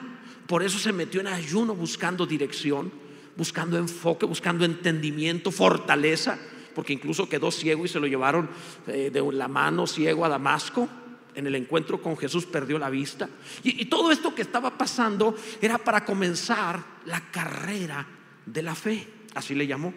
Por 0.47 0.62
eso 0.62 0.78
se 0.78 0.93
metió 0.93 1.21
en 1.21 1.26
ayuno 1.26 1.75
buscando 1.75 2.25
dirección, 2.25 2.93
buscando 3.37 3.76
enfoque, 3.76 4.26
buscando 4.26 4.64
entendimiento, 4.64 5.50
fortaleza, 5.50 6.38
porque 6.73 6.93
incluso 6.93 7.28
quedó 7.28 7.50
ciego 7.50 7.85
y 7.85 7.88
se 7.88 7.99
lo 7.99 8.07
llevaron 8.07 8.49
eh, 8.87 9.11
de 9.12 9.33
la 9.33 9.49
mano 9.49 9.88
ciego 9.88 10.25
a 10.25 10.28
Damasco. 10.28 10.88
En 11.35 11.49
el 11.49 11.57
encuentro 11.57 12.00
con 12.00 12.16
Jesús 12.16 12.47
perdió 12.47 12.78
la 12.78 12.90
vista. 12.90 13.28
y 13.64 13.87
todo 13.87 14.12
esto 14.12 14.33
que 14.37 14.43
estaba 14.43 14.78
pasando 14.78 15.35
era 15.61 15.78
para 15.78 16.04
comenzar 16.04 16.81
la 17.07 17.33
carrera 17.33 18.07
de 18.47 18.62
la 18.62 18.76
fe 18.76 19.24
así 19.35 19.55
le 19.55 19.67
llamó. 19.67 19.93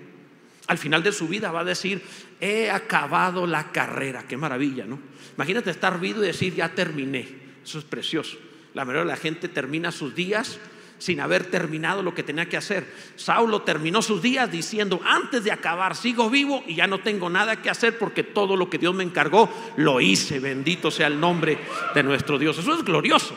Al 0.68 0.78
final 0.78 1.02
de 1.02 1.12
su 1.12 1.28
vida 1.28 1.52
va 1.52 1.62
a 1.62 1.66
decir, 1.66 2.02
he 2.42 2.70
acabado 2.70 3.48
la 3.48 3.72
carrera. 3.72 4.28
Qué 4.28 4.36
maravilla, 4.36 4.86
¿no? 4.86 5.00
Imagínate 5.36 5.72
estar 5.72 6.00
vivo 6.00 6.24
y 6.24 6.28
decir, 6.28 6.56
ya 6.56 6.74
terminé. 6.76 7.28
Eso 7.64 7.80
es 7.80 7.86
precioso. 7.86 8.38
La 8.74 8.84
mayoría 8.84 9.06
de 9.06 9.12
la 9.12 9.18
gente 9.18 9.48
termina 9.48 9.92
sus 9.92 10.14
días 10.14 10.60
sin 11.00 11.20
haber 11.20 11.46
terminado 11.46 12.02
lo 12.02 12.14
que 12.14 12.24
tenía 12.24 12.50
que 12.50 12.58
hacer. 12.58 12.92
Saulo 13.16 13.62
terminó 13.62 14.02
sus 14.02 14.22
días 14.22 14.52
diciendo, 14.52 15.00
antes 15.06 15.44
de 15.44 15.52
acabar, 15.52 15.96
sigo 15.96 16.30
vivo 16.30 16.64
y 16.68 16.76
ya 16.76 16.88
no 16.88 17.00
tengo 17.00 17.30
nada 17.30 17.62
que 17.62 17.70
hacer 17.70 17.98
porque 17.98 18.24
todo 18.24 18.56
lo 18.56 18.70
que 18.70 18.78
Dios 18.78 18.96
me 18.96 19.04
encargó, 19.04 19.50
lo 19.78 20.02
hice. 20.02 20.40
Bendito 20.40 20.92
sea 20.92 21.08
el 21.08 21.20
nombre 21.20 21.60
de 21.94 22.04
nuestro 22.04 22.38
Dios. 22.38 22.58
Eso 22.58 22.74
es 22.74 22.84
glorioso. 22.84 23.36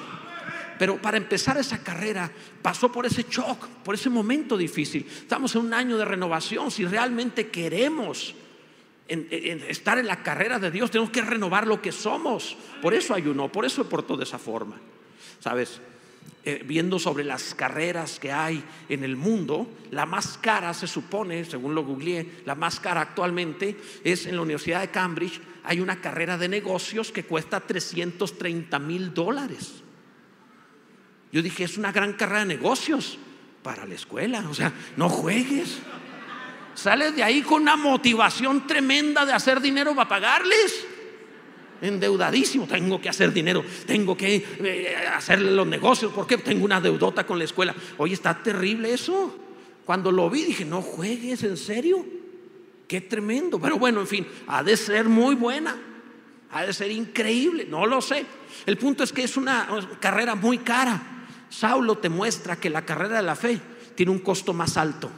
Pero 0.80 0.96
para 0.96 1.18
empezar 1.18 1.58
esa 1.58 1.82
carrera 1.82 2.32
pasó 2.62 2.90
por 2.90 3.04
ese 3.04 3.26
shock, 3.28 3.68
por 3.84 3.94
ese 3.94 4.08
momento 4.08 4.56
difícil. 4.56 5.06
Estamos 5.06 5.54
en 5.54 5.66
un 5.66 5.74
año 5.74 5.98
de 5.98 6.06
renovación. 6.06 6.70
Si 6.70 6.86
realmente 6.86 7.50
queremos 7.50 8.34
estar 9.06 9.98
en 9.98 10.06
la 10.06 10.22
carrera 10.22 10.58
de 10.58 10.70
Dios, 10.70 10.90
tenemos 10.90 11.10
que 11.10 11.20
renovar 11.20 11.66
lo 11.66 11.82
que 11.82 11.92
somos. 11.92 12.56
Por 12.80 12.94
eso 12.94 13.12
ayunó, 13.12 13.52
por 13.52 13.66
eso 13.66 13.90
portó 13.90 14.16
de 14.16 14.24
esa 14.24 14.38
forma. 14.38 14.80
¿Sabes? 15.38 15.82
Eh, 16.46 16.62
viendo 16.64 16.98
sobre 16.98 17.24
las 17.24 17.54
carreras 17.54 18.18
que 18.18 18.32
hay 18.32 18.64
en 18.88 19.04
el 19.04 19.16
mundo, 19.16 19.68
la 19.90 20.06
más 20.06 20.38
cara 20.38 20.72
se 20.72 20.86
supone, 20.86 21.44
según 21.44 21.74
lo 21.74 21.84
googleé, 21.84 22.40
la 22.46 22.54
más 22.54 22.80
cara 22.80 23.02
actualmente 23.02 23.76
es 24.02 24.24
en 24.24 24.34
la 24.34 24.40
Universidad 24.40 24.80
de 24.80 24.88
Cambridge. 24.88 25.42
Hay 25.62 25.80
una 25.80 26.00
carrera 26.00 26.38
de 26.38 26.48
negocios 26.48 27.12
que 27.12 27.24
cuesta 27.24 27.60
330 27.60 28.78
mil 28.78 29.12
dólares. 29.12 29.82
Yo 31.32 31.42
dije, 31.42 31.64
es 31.64 31.78
una 31.78 31.92
gran 31.92 32.14
carrera 32.14 32.40
de 32.40 32.46
negocios 32.46 33.18
para 33.62 33.86
la 33.86 33.94
escuela. 33.94 34.44
O 34.48 34.54
sea, 34.54 34.72
no 34.96 35.08
juegues. 35.08 35.78
Sales 36.74 37.14
de 37.14 37.22
ahí 37.22 37.42
con 37.42 37.62
una 37.62 37.76
motivación 37.76 38.66
tremenda 38.66 39.24
de 39.26 39.32
hacer 39.32 39.60
dinero 39.60 39.94
para 39.94 40.08
pagarles. 40.08 40.86
Endeudadísimo, 41.82 42.66
tengo 42.66 43.00
que 43.00 43.08
hacer 43.08 43.32
dinero, 43.32 43.64
tengo 43.86 44.14
que 44.14 44.36
eh, 44.36 44.96
hacer 45.14 45.40
los 45.40 45.66
negocios, 45.66 46.12
porque 46.14 46.36
tengo 46.36 46.66
una 46.66 46.78
deudota 46.78 47.24
con 47.24 47.38
la 47.38 47.44
escuela. 47.44 47.74
Oye, 47.96 48.12
está 48.12 48.42
terrible 48.42 48.92
eso. 48.92 49.34
Cuando 49.86 50.12
lo 50.12 50.28
vi 50.28 50.44
dije, 50.44 50.64
no 50.64 50.82
juegues, 50.82 51.42
en 51.42 51.56
serio. 51.56 52.04
Qué 52.86 53.00
tremendo. 53.00 53.58
Pero 53.58 53.78
bueno, 53.78 54.00
en 54.00 54.06
fin, 54.06 54.26
ha 54.46 54.62
de 54.62 54.76
ser 54.76 55.08
muy 55.08 55.34
buena. 55.34 55.76
Ha 56.52 56.66
de 56.66 56.72
ser 56.72 56.90
increíble, 56.90 57.66
no 57.68 57.86
lo 57.86 58.00
sé. 58.00 58.26
El 58.66 58.76
punto 58.76 59.04
es 59.04 59.12
que 59.12 59.22
es 59.22 59.36
una 59.36 59.68
carrera 60.00 60.34
muy 60.34 60.58
cara. 60.58 61.19
Saulo 61.50 61.98
te 61.98 62.08
muestra 62.08 62.56
que 62.56 62.70
la 62.70 62.86
carrera 62.86 63.16
de 63.16 63.22
la 63.22 63.34
fe 63.34 63.60
tiene 63.94 64.12
un 64.12 64.20
costo 64.20 64.54
más 64.54 64.76
alto. 64.76 65.10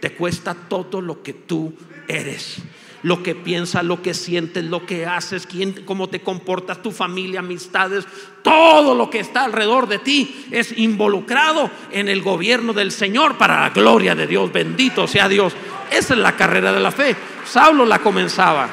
Te 0.00 0.14
cuesta 0.14 0.54
todo 0.54 1.00
lo 1.00 1.22
que 1.22 1.32
tú 1.32 1.74
eres. 2.06 2.58
Lo 3.02 3.22
que 3.22 3.34
piensas, 3.34 3.84
lo 3.84 4.02
que 4.02 4.12
sientes, 4.12 4.64
lo 4.64 4.84
que 4.84 5.06
haces, 5.06 5.46
quién, 5.46 5.84
cómo 5.84 6.08
te 6.08 6.20
comportas, 6.20 6.82
tu 6.82 6.90
familia, 6.90 7.40
amistades, 7.40 8.06
todo 8.42 8.94
lo 8.94 9.08
que 9.08 9.20
está 9.20 9.44
alrededor 9.44 9.88
de 9.88 9.98
ti 9.98 10.46
es 10.50 10.76
involucrado 10.76 11.70
en 11.92 12.08
el 12.08 12.22
gobierno 12.22 12.72
del 12.72 12.90
Señor 12.90 13.38
para 13.38 13.62
la 13.62 13.70
gloria 13.70 14.14
de 14.14 14.26
Dios. 14.26 14.52
Bendito 14.52 15.06
sea 15.06 15.28
Dios. 15.28 15.54
Esa 15.90 16.14
es 16.14 16.20
la 16.20 16.36
carrera 16.36 16.72
de 16.72 16.80
la 16.80 16.90
fe. 16.90 17.16
Saulo 17.44 17.86
la 17.86 18.00
comenzaba. 18.00 18.68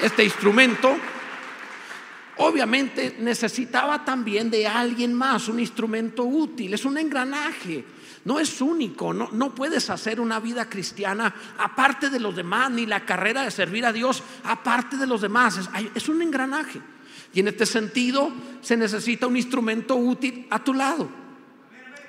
Este 0.00 0.24
instrumento 0.24 0.96
obviamente 2.38 3.16
necesitaba 3.18 4.04
también 4.04 4.50
de 4.50 4.66
alguien 4.66 5.14
más, 5.14 5.48
un 5.48 5.60
instrumento 5.60 6.24
útil, 6.24 6.74
es 6.74 6.84
un 6.84 6.98
engranaje. 6.98 7.84
No 8.24 8.38
es 8.38 8.60
único, 8.60 9.12
no, 9.12 9.54
puedes 9.54 9.90
hacer 9.90 10.20
una 10.20 10.38
vida 10.38 10.68
cristiana 10.68 11.34
aparte 11.58 12.08
de 12.08 12.20
los 12.20 12.36
demás, 12.36 12.70
ni 12.70 12.86
la 12.86 13.04
carrera 13.04 13.42
de 13.42 13.50
servir 13.50 13.84
a 13.84 13.92
Dios 13.92 14.22
aparte 14.44 14.96
de 14.96 15.08
los 15.08 15.22
demás. 15.22 15.56
Es, 15.56 15.68
es 15.94 16.08
un 16.08 16.22
engranaje. 16.22 16.80
Y 17.34 17.40
en 17.40 17.48
este 17.48 17.66
sentido 17.66 18.30
se 18.60 18.76
necesita 18.76 19.26
un 19.26 19.36
instrumento 19.36 19.96
útil 19.96 20.46
a 20.50 20.62
tu 20.62 20.72
lado. 20.72 21.08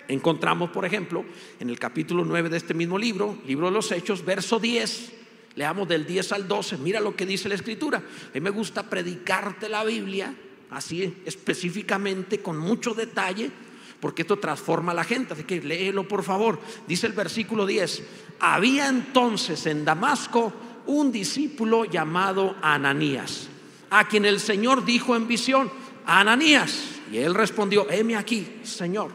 Encontramos, 0.08 0.70
por 0.70 0.86
ejemplo, 0.86 1.26
en 1.60 1.70
el 1.70 1.80
capítulo 1.80 2.26
9 2.26 2.50
de 2.50 2.58
este 2.58 2.76
mismo 2.76 3.00
libro, 3.00 3.38
libro 3.48 3.68
de 3.68 3.74
los 3.74 3.92
Hechos, 3.92 4.24
verso 4.24 4.60
10, 4.60 5.23
Leamos 5.56 5.88
del 5.88 6.06
10 6.06 6.32
al 6.32 6.48
12. 6.48 6.78
Mira 6.78 7.00
lo 7.00 7.16
que 7.16 7.26
dice 7.26 7.50
la 7.50 7.56
escritura. 7.56 7.98
A 8.00 8.34
mí 8.34 8.42
me 8.42 8.50
gusta 8.50 8.84
predicarte 8.90 9.70
la 9.70 9.84
Biblia, 9.84 10.34
así 10.72 11.22
específicamente, 11.26 12.42
con 12.42 12.58
mucho 12.58 12.94
detalle, 12.94 13.52
porque 14.00 14.24
esto 14.24 14.40
transforma 14.40 14.92
a 14.92 14.96
la 14.96 15.04
gente. 15.04 15.34
Así 15.34 15.44
que 15.44 15.62
léelo 15.62 16.08
por 16.08 16.24
favor. 16.24 16.60
Dice 16.88 17.08
el 17.08 17.14
versículo 17.14 17.66
10. 17.66 18.04
Había 18.40 18.88
entonces 18.88 19.66
en 19.68 19.86
Damasco 19.86 20.54
un 20.86 21.12
discípulo 21.12 21.86
llamado 21.86 22.56
Ananías, 22.62 23.48
a 23.90 24.08
quien 24.08 24.26
el 24.26 24.40
Señor 24.40 24.84
dijo 24.84 25.16
en 25.16 25.28
visión, 25.28 25.72
Ananías. 26.06 26.94
Y 27.12 27.18
él 27.18 27.36
respondió, 27.36 27.90
heme 27.90 28.16
aquí, 28.16 28.60
Señor. 28.64 29.12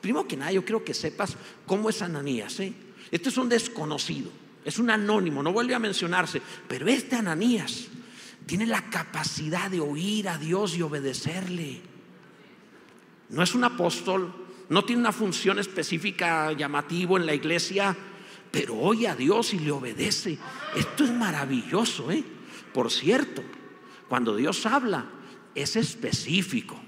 Primero 0.00 0.26
que 0.26 0.36
nada, 0.36 0.50
yo 0.50 0.64
quiero 0.64 0.84
que 0.84 0.94
sepas 0.94 1.36
cómo 1.66 1.90
es 1.90 2.02
Ananías. 2.02 2.58
¿eh? 2.60 2.72
Este 3.10 3.28
es 3.28 3.36
un 3.36 3.48
desconocido. 3.48 4.30
Es 4.64 4.78
un 4.78 4.90
anónimo, 4.90 5.42
no 5.42 5.52
vuelve 5.52 5.74
a 5.74 5.78
mencionarse. 5.78 6.40
Pero 6.66 6.88
este 6.88 7.16
Ananías 7.16 7.88
tiene 8.46 8.66
la 8.66 8.88
capacidad 8.90 9.70
de 9.70 9.80
oír 9.80 10.28
a 10.28 10.38
Dios 10.38 10.76
y 10.76 10.82
obedecerle. 10.82 11.80
No 13.30 13.42
es 13.42 13.54
un 13.54 13.64
apóstol, 13.64 14.32
no 14.68 14.84
tiene 14.84 15.00
una 15.00 15.12
función 15.12 15.58
específica 15.58 16.52
llamativa 16.52 17.18
en 17.18 17.26
la 17.26 17.34
iglesia, 17.34 17.96
pero 18.50 18.78
oye 18.78 19.08
a 19.08 19.16
Dios 19.16 19.52
y 19.54 19.58
le 19.58 19.70
obedece. 19.70 20.38
Esto 20.74 21.04
es 21.04 21.12
maravilloso, 21.12 22.10
¿eh? 22.10 22.24
Por 22.72 22.90
cierto, 22.90 23.42
cuando 24.08 24.36
Dios 24.36 24.64
habla, 24.66 25.06
es 25.54 25.76
específico. 25.76 26.80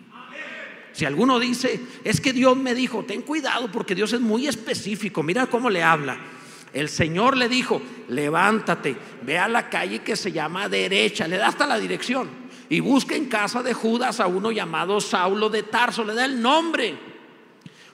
Si 0.93 1.05
alguno 1.05 1.39
dice, 1.39 1.81
es 2.05 2.21
que 2.21 2.33
Dios 2.33 2.57
me 2.57 2.75
dijo, 2.75 3.05
ten 3.05 3.23
cuidado 3.23 3.71
porque 3.71 3.95
Dios 3.95 4.13
es 4.15 4.21
muy 4.21 4.47
específico, 4.47 5.23
mira 5.23 5.47
cómo 5.47 5.69
le 5.69 5.83
habla. 5.83 6.19
El 6.77 6.91
Señor 6.91 7.39
le 7.39 7.49
dijo, 7.49 7.81
levántate, 8.11 8.95
ve 9.23 9.39
a 9.39 9.49
la 9.49 9.71
calle 9.71 10.01
que 10.01 10.15
se 10.15 10.31
llama 10.31 10.69
derecha, 10.69 11.27
le 11.27 11.39
da 11.39 11.47
hasta 11.49 11.67
la 11.67 11.79
dirección 11.79 12.29
y 12.69 12.81
busca 12.81 13.17
en 13.17 13.31
casa 13.31 13.63
de 13.63 13.73
Judas 13.73 14.21
a 14.21 14.27
uno 14.27 14.53
llamado 14.53 15.01
Saulo 15.01 15.49
de 15.49 15.63
Tarso, 15.63 16.05
le 16.05 16.13
da 16.13 16.27
el 16.27 16.43
nombre. 16.43 16.95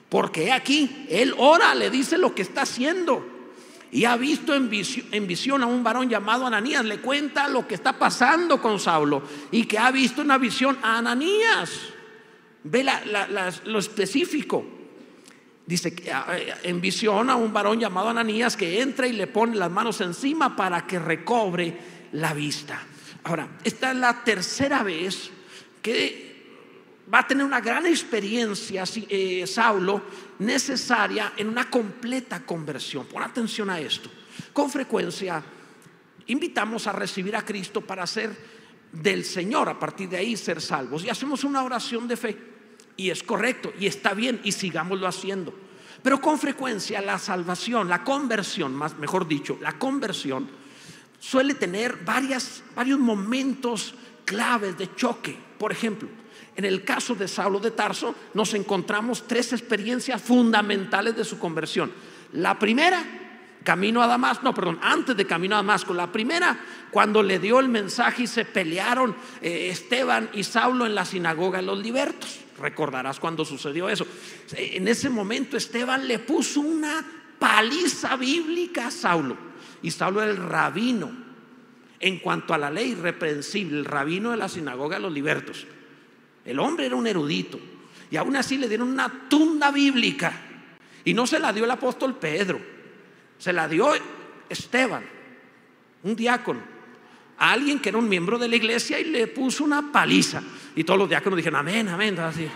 Porque 0.09 0.51
aquí, 0.51 1.05
él 1.09 1.33
ora, 1.37 1.73
le 1.75 1.89
dice 1.89 2.17
lo 2.17 2.35
que 2.35 2.41
está 2.41 2.63
haciendo. 2.63 3.25
Y 3.89 4.03
ha 4.03 4.17
visto 4.17 4.53
en 4.53 4.69
visión, 4.69 5.63
a 5.63 5.65
un 5.65 5.81
varón 5.81 6.09
llamado 6.09 6.45
Ananías, 6.45 6.83
le 6.83 6.99
cuenta 6.99 7.47
lo 7.47 7.65
que 7.65 7.75
está 7.75 7.97
pasando 7.97 8.61
con 8.61 8.81
Saulo 8.81 9.23
y 9.49 9.63
que 9.63 9.77
ha 9.77 9.91
visto 9.91 10.21
una 10.21 10.37
visión 10.37 10.77
a 10.83 10.97
Ananías. 10.97 11.71
Ve 12.65 12.85
lo 13.63 13.79
específico. 13.79 14.82
Dice 15.65 15.95
que 15.95 16.11
ah, 16.11 16.27
eh, 16.37 16.53
en 16.63 16.81
visión 16.81 17.29
a 17.29 17.35
un 17.35 17.53
varón 17.53 17.79
llamado 17.79 18.09
Ananías 18.09 18.57
que 18.57 18.81
entra 18.81 19.07
y 19.07 19.13
le 19.13 19.27
pone 19.27 19.55
las 19.55 19.71
manos 19.71 20.01
encima 20.01 20.55
para 20.55 20.85
que 20.85 20.99
recobre 20.99 21.77
la 22.11 22.33
vista. 22.33 22.81
Ahora, 23.23 23.47
esta 23.63 23.91
es 23.91 23.97
la 23.97 24.23
tercera 24.23 24.83
vez 24.83 25.29
que 25.81 26.33
va 27.13 27.19
a 27.19 27.27
tener 27.27 27.45
una 27.45 27.61
gran 27.61 27.85
experiencia 27.85 28.83
eh, 29.09 29.45
Saulo 29.47 30.01
necesaria 30.39 31.33
en 31.37 31.47
una 31.47 31.69
completa 31.69 32.45
conversión. 32.45 33.05
Pon 33.05 33.23
atención 33.23 33.69
a 33.69 33.79
esto. 33.79 34.09
Con 34.51 34.69
frecuencia 34.69 35.41
invitamos 36.27 36.87
a 36.87 36.91
recibir 36.91 37.35
a 37.35 37.45
Cristo 37.45 37.81
para 37.81 38.05
ser 38.07 38.35
del 38.91 39.23
Señor, 39.25 39.69
a 39.69 39.79
partir 39.79 40.09
de 40.09 40.17
ahí 40.17 40.35
ser 40.37 40.61
salvos. 40.61 41.03
Y 41.03 41.09
hacemos 41.09 41.43
una 41.43 41.63
oración 41.63 42.07
de 42.07 42.17
fe. 42.17 42.52
Y 42.95 43.09
es 43.09 43.23
correcto 43.23 43.73
y 43.79 43.87
está 43.87 44.13
bien 44.13 44.39
y 44.43 44.51
sigámoslo 44.51 45.07
haciendo. 45.07 45.53
Pero 46.01 46.19
con 46.19 46.37
frecuencia 46.37 47.01
la 47.01 47.17
salvación, 47.17 47.89
la 47.89 48.03
conversión, 48.03 48.75
más 48.75 48.97
mejor 48.97 49.27
dicho, 49.27 49.57
la 49.61 49.79
conversión 49.79 50.49
suele 51.19 51.53
tener 51.53 51.97
varias, 52.03 52.61
varios 52.75 52.99
momentos 52.99 53.95
claves 54.25 54.77
de 54.77 54.93
choque. 54.95 55.37
Por 55.57 55.71
ejemplo, 55.71 56.09
en 56.55 56.65
el 56.65 56.83
caso 56.83 57.15
de 57.15 57.27
Saulo 57.27 57.59
de 57.59 57.71
Tarso 57.71 58.13
nos 58.33 58.53
encontramos 58.53 59.25
tres 59.27 59.53
experiencias 59.53 60.21
fundamentales 60.21 61.15
de 61.15 61.23
su 61.23 61.39
conversión. 61.39 61.91
La 62.33 62.59
primera, 62.59 63.01
camino 63.63 64.01
a 64.03 64.07
Damasco, 64.07 64.43
no, 64.43 64.53
perdón, 64.53 64.79
antes 64.81 65.15
de 65.15 65.25
camino 65.25 65.55
a 65.55 65.59
Damasco. 65.59 65.93
La 65.93 66.11
primera, 66.11 66.59
cuando 66.91 67.23
le 67.23 67.39
dio 67.39 67.59
el 67.59 67.69
mensaje 67.69 68.23
y 68.23 68.27
se 68.27 68.45
pelearon 68.45 69.15
eh, 69.41 69.69
Esteban 69.71 70.29
y 70.33 70.43
Saulo 70.43 70.85
en 70.85 70.95
la 70.95 71.05
sinagoga 71.05 71.59
de 71.59 71.65
los 71.65 71.79
libertos. 71.79 72.39
Recordarás 72.59 73.19
cuando 73.19 73.45
sucedió 73.45 73.89
eso. 73.89 74.05
En 74.55 74.87
ese 74.87 75.09
momento 75.09 75.57
Esteban 75.57 76.07
le 76.07 76.19
puso 76.19 76.61
una 76.61 77.03
paliza 77.39 78.15
bíblica 78.15 78.87
a 78.87 78.91
Saulo. 78.91 79.37
Y 79.81 79.91
Saulo 79.91 80.21
era 80.21 80.31
el 80.31 80.37
rabino 80.37 81.11
en 81.99 82.19
cuanto 82.19 82.53
a 82.53 82.57
la 82.57 82.69
ley 82.69 82.91
irreprensible, 82.91 83.79
el 83.79 83.85
rabino 83.85 84.31
de 84.31 84.37
la 84.37 84.49
sinagoga 84.49 84.97
de 84.97 85.01
los 85.01 85.13
libertos. 85.13 85.65
El 86.45 86.59
hombre 86.59 86.85
era 86.85 86.95
un 86.95 87.07
erudito. 87.07 87.59
Y 88.11 88.17
aún 88.17 88.35
así 88.35 88.57
le 88.57 88.67
dieron 88.67 88.89
una 88.89 89.27
tunda 89.29 89.71
bíblica. 89.71 90.33
Y 91.05 91.13
no 91.13 91.25
se 91.25 91.39
la 91.39 91.51
dio 91.51 91.63
el 91.65 91.71
apóstol 91.71 92.15
Pedro. 92.17 92.72
Se 93.43 93.51
la 93.51 93.67
dio 93.67 93.89
Esteban, 94.47 95.03
un 96.03 96.15
diácono, 96.15 96.61
a 97.37 97.51
alguien 97.51 97.77
que 97.79 97.89
era 97.89 97.97
un 97.97 98.07
miembro 98.07 98.37
de 98.37 98.47
la 98.47 98.55
iglesia 98.55 98.97
y 99.01 99.03
le 99.03 99.27
puso 99.27 99.65
una 99.65 99.91
paliza. 99.91 100.41
Y 100.77 100.85
todos 100.85 100.97
los 100.97 101.09
diáconos 101.09 101.35
dijeron, 101.35 101.59
amén, 101.59 101.89
amén. 101.89 102.17
Así. 102.19 102.47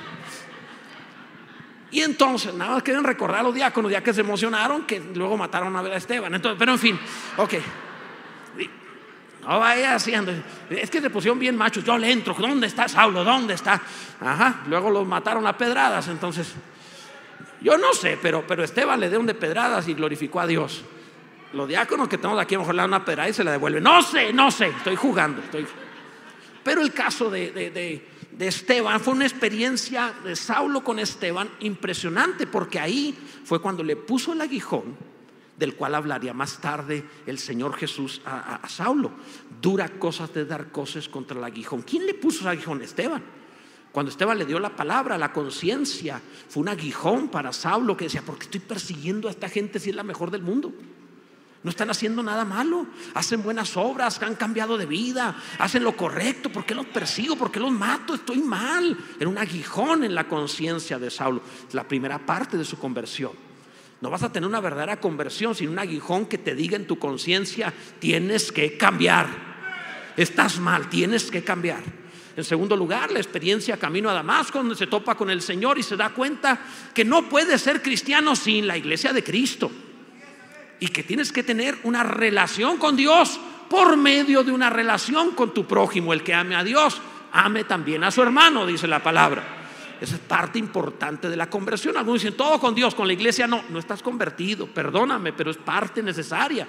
Y 1.92 2.00
entonces, 2.00 2.54
nada 2.54 2.76
más 2.76 2.84
quieren 2.84 3.04
recordar 3.04 3.42
a 3.42 3.44
los 3.44 3.54
diáconos, 3.54 3.92
ya 3.92 4.02
que 4.02 4.14
se 4.14 4.22
emocionaron, 4.22 4.84
que 4.84 5.02
luego 5.14 5.36
mataron 5.36 5.76
a 5.76 5.82
ver 5.82 5.92
a 5.92 5.98
Esteban. 5.98 6.34
Entonces, 6.34 6.58
pero 6.58 6.72
en 6.72 6.80
fin, 6.80 7.00
ok. 7.36 7.54
No 9.42 9.60
vaya 9.60 9.96
haciendo. 9.96 10.32
Es 10.70 10.90
que 10.90 11.02
se 11.02 11.10
pusieron 11.10 11.38
bien 11.38 11.58
machos. 11.58 11.84
Yo 11.84 11.98
le 11.98 12.10
entro. 12.10 12.34
¿Dónde 12.34 12.68
está 12.68 12.88
Saulo? 12.88 13.26
¿Dónde 13.26 13.56
está? 13.56 13.82
Ajá. 14.22 14.62
Luego 14.68 14.90
los 14.90 15.06
mataron 15.06 15.46
a 15.48 15.58
pedradas. 15.58 16.08
Entonces, 16.08 16.56
yo 17.62 17.78
no 17.78 17.94
sé, 17.94 18.18
pero, 18.22 18.46
pero 18.48 18.64
Esteban 18.64 19.00
le 19.00 19.10
dio 19.10 19.20
un 19.20 19.26
de 19.26 19.34
pedradas 19.34 19.88
y 19.88 19.94
glorificó 19.94 20.40
a 20.40 20.48
Dios. 20.48 20.84
Los 21.54 21.68
diáconos 21.68 22.08
que 22.08 22.18
tenemos 22.18 22.40
aquí, 22.42 22.56
a 22.56 22.58
lo 22.58 22.64
mejor 22.64 22.76
le 22.76 22.82
dan 22.82 22.90
una 22.90 23.06
pedrada 23.06 23.30
y 23.30 23.34
se 23.34 23.44
la 23.44 23.52
devuelven. 23.52 23.82
No 23.82 24.02
sé, 24.02 24.34
no 24.34 24.52
sé. 24.52 24.68
Estoy 24.68 24.96
jugando. 24.96 25.42
Pero 26.64 26.82
el 26.82 26.94
caso 26.94 27.30
de, 27.30 27.52
de 27.52 28.04
de 28.38 28.48
Esteban 28.48 29.00
fue 29.00 29.14
una 29.14 29.26
experiencia 29.26 30.14
de 30.24 30.36
Saulo 30.36 30.84
con 30.84 31.00
Esteban 31.00 31.50
impresionante, 31.62 32.46
porque 32.46 32.80
ahí 32.80 33.18
fue 33.44 33.60
cuando 33.60 33.84
le 33.84 33.96
puso 33.96 34.34
el 34.34 34.42
aguijón, 34.42 34.96
del 35.58 35.76
cual 35.76 35.96
hablaría 35.96 36.34
más 36.34 36.62
tarde 36.62 37.04
el 37.26 37.40
Señor 37.40 37.76
Jesús 37.76 38.22
a, 38.26 38.62
Saulo. 38.68 39.12
Dura 39.60 39.90
cosas 39.90 40.32
de 40.34 40.46
dar 40.46 40.72
cosas 40.72 41.10
contra 41.10 41.38
el 41.38 41.44
aguijón. 41.44 41.82
¿Quién 41.82 42.06
le 42.06 42.14
puso 42.14 42.42
el 42.42 42.50
aguijón? 42.50 42.84
Esteban. 42.84 43.24
Cuando 43.92 44.12
Esteban 44.12 44.38
le 44.38 44.46
dio 44.46 44.60
la 44.60 44.76
palabra, 44.76 45.18
la 45.18 45.34
conciencia, 45.34 46.22
fue 46.50 46.62
un 46.62 46.70
aguijón 46.70 47.30
para 47.30 47.52
Saulo 47.52 47.98
que 47.98 48.06
decía, 48.06 48.22
¿por 48.22 48.38
qué 48.38 48.46
estoy 48.46 48.60
persiguiendo 48.60 49.28
a 49.28 49.32
esta 49.32 49.50
gente 49.50 49.80
si 49.80 49.90
es 49.90 49.96
la 49.96 50.04
mejor 50.04 50.30
del 50.30 50.44
mundo? 50.44 50.74
No 51.64 51.72
están 51.72 51.90
haciendo 51.90 52.22
nada 52.24 52.46
malo. 52.46 52.86
Hacen 53.14 53.44
buenas 53.44 53.76
obras, 53.76 54.22
han 54.22 54.36
cambiado 54.36 54.78
de 54.78 54.86
vida, 54.86 55.36
hacen 55.60 55.84
lo 55.84 55.98
correcto. 55.98 56.50
¿Por 56.50 56.66
qué 56.66 56.76
los 56.76 56.86
persigo? 56.86 57.36
¿Por 57.36 57.52
qué 57.52 57.60
los 57.60 57.72
mato? 57.72 58.14
Estoy 58.14 58.40
mal. 58.40 58.98
Era 59.20 59.30
un 59.30 59.38
aguijón 59.38 60.04
en 60.04 60.16
la 60.16 60.28
conciencia 60.28 61.00
de 61.00 61.10
Saulo. 61.10 61.42
La 61.74 61.84
primera 61.86 62.26
parte 62.26 62.58
de 62.58 62.64
su 62.64 62.78
conversión. 62.78 63.32
No 64.00 64.10
vas 64.12 64.22
a 64.24 64.32
tener 64.32 64.48
una 64.48 64.60
verdadera 64.60 65.02
conversión 65.02 65.56
sin 65.56 65.70
un 65.70 65.80
aguijón 65.80 66.28
que 66.28 66.38
te 66.38 66.54
diga 66.54 66.76
en 66.76 66.86
tu 66.86 67.00
conciencia, 67.00 67.74
tienes 68.00 68.52
que 68.52 68.78
cambiar. 68.78 69.28
Estás 70.16 70.60
mal, 70.60 70.88
tienes 70.88 71.32
que 71.32 71.44
cambiar. 71.44 71.84
En 72.38 72.44
segundo 72.44 72.76
lugar, 72.76 73.12
la 73.12 73.18
experiencia 73.18 73.78
camino 73.78 74.12
a 74.12 74.14
Damasco, 74.14 74.60
donde 74.60 74.76
se 74.76 74.86
topa 74.86 75.16
con 75.16 75.32
el 75.32 75.42
Señor 75.42 75.80
y 75.80 75.84
se 75.84 75.98
da 75.98 76.10
cuenta 76.10 76.60
que 76.94 77.04
no 77.04 77.28
puede 77.28 77.58
ser 77.58 77.82
cristiano 77.82 78.36
sin 78.36 78.68
la 78.68 78.78
iglesia 78.78 79.12
de 79.12 79.24
Cristo 79.24 79.72
y 80.80 80.90
que 80.90 81.02
tienes 81.02 81.32
que 81.32 81.42
tener 81.42 81.80
una 81.82 82.04
relación 82.04 82.78
con 82.78 82.96
Dios 82.96 83.40
por 83.72 83.98
medio 83.98 84.44
de 84.44 84.52
una 84.52 84.70
relación 84.70 85.32
con 85.32 85.52
tu 85.52 85.66
prójimo. 85.66 86.14
El 86.14 86.22
que 86.22 86.36
ame 86.36 86.56
a 86.56 86.64
Dios, 86.64 87.02
ame 87.32 87.64
también 87.64 88.04
a 88.04 88.12
su 88.12 88.22
hermano, 88.22 88.68
dice 88.68 88.88
la 88.88 89.02
palabra. 89.02 89.44
Esa 90.00 90.14
es 90.14 90.22
parte 90.22 90.60
importante 90.60 91.30
de 91.30 91.36
la 91.36 91.50
conversión. 91.50 91.98
Algunos 91.98 92.22
dicen, 92.22 92.38
todo 92.38 92.60
con 92.60 92.76
Dios, 92.76 92.94
con 92.94 93.08
la 93.08 93.14
iglesia 93.14 93.48
no, 93.48 93.64
no 93.70 93.80
estás 93.80 94.04
convertido, 94.04 94.68
perdóname, 94.68 95.34
pero 95.34 95.50
es 95.50 95.58
parte 95.58 96.04
necesaria. 96.04 96.68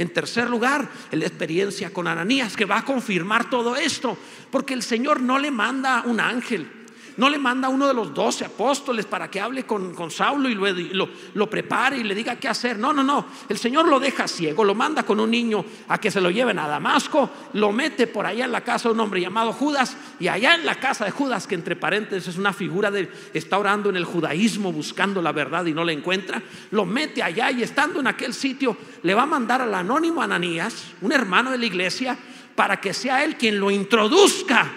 En 0.00 0.08
tercer 0.08 0.48
lugar, 0.48 0.88
la 1.10 1.26
experiencia 1.26 1.92
con 1.92 2.08
Ananías, 2.08 2.56
que 2.56 2.64
va 2.64 2.78
a 2.78 2.84
confirmar 2.86 3.50
todo 3.50 3.76
esto, 3.76 4.16
porque 4.50 4.72
el 4.72 4.82
Señor 4.82 5.20
no 5.20 5.38
le 5.38 5.50
manda 5.50 6.04
un 6.06 6.20
ángel, 6.20 6.79
no 7.20 7.28
le 7.28 7.38
manda 7.38 7.68
a 7.68 7.70
uno 7.70 7.86
de 7.86 7.92
los 7.92 8.14
doce 8.14 8.46
apóstoles 8.46 9.04
para 9.04 9.30
que 9.30 9.42
hable 9.42 9.64
con, 9.64 10.10
Saulo 10.10 10.48
y 10.48 10.54
lo, 10.54 11.06
lo, 11.34 11.50
prepare 11.50 11.98
y 11.98 12.02
le 12.02 12.14
diga 12.14 12.36
qué 12.36 12.48
hacer. 12.48 12.78
No, 12.78 12.94
no, 12.94 13.04
no. 13.04 13.26
El 13.46 13.58
Señor 13.58 13.86
lo 13.86 14.00
deja 14.00 14.26
ciego, 14.26 14.64
lo 14.64 14.74
manda 14.74 15.02
con 15.02 15.20
un 15.20 15.30
niño 15.30 15.62
a 15.88 15.98
que 15.98 16.10
se 16.10 16.18
lo 16.18 16.30
lleven 16.30 16.58
a 16.58 16.66
Damasco, 16.66 17.28
lo 17.52 17.72
mete 17.72 18.06
por 18.06 18.24
allá 18.24 18.46
en 18.46 18.52
la 18.52 18.62
casa 18.62 18.88
de 18.88 18.94
un 18.94 19.00
hombre 19.00 19.20
llamado 19.20 19.52
Judas 19.52 19.98
y 20.18 20.28
allá 20.28 20.54
en 20.54 20.64
la 20.64 20.76
casa 20.76 21.04
de 21.04 21.10
Judas, 21.10 21.46
que 21.46 21.56
entre 21.56 21.76
paréntesis 21.76 22.28
es 22.28 22.38
una 22.38 22.54
figura 22.54 22.90
de, 22.90 23.12
está 23.34 23.58
orando 23.58 23.90
en 23.90 23.96
el 23.96 24.06
judaísmo 24.06 24.72
buscando 24.72 25.20
la 25.20 25.32
verdad 25.32 25.66
y 25.66 25.74
no 25.74 25.84
la 25.84 25.92
encuentra, 25.92 26.42
lo 26.70 26.86
mete 26.86 27.22
allá 27.22 27.50
y 27.50 27.62
estando 27.62 28.00
en 28.00 28.06
aquel 28.06 28.32
sitio 28.32 28.78
le 29.02 29.12
va 29.12 29.24
a 29.24 29.26
mandar 29.26 29.60
al 29.60 29.74
anónimo 29.74 30.22
Ananías, 30.22 30.92
un 31.02 31.12
hermano 31.12 31.50
de 31.50 31.58
la 31.58 31.66
iglesia, 31.66 32.16
para 32.54 32.80
que 32.80 32.94
sea 32.94 33.22
él 33.24 33.36
quien 33.36 33.60
lo 33.60 33.70
introduzca 33.70 34.72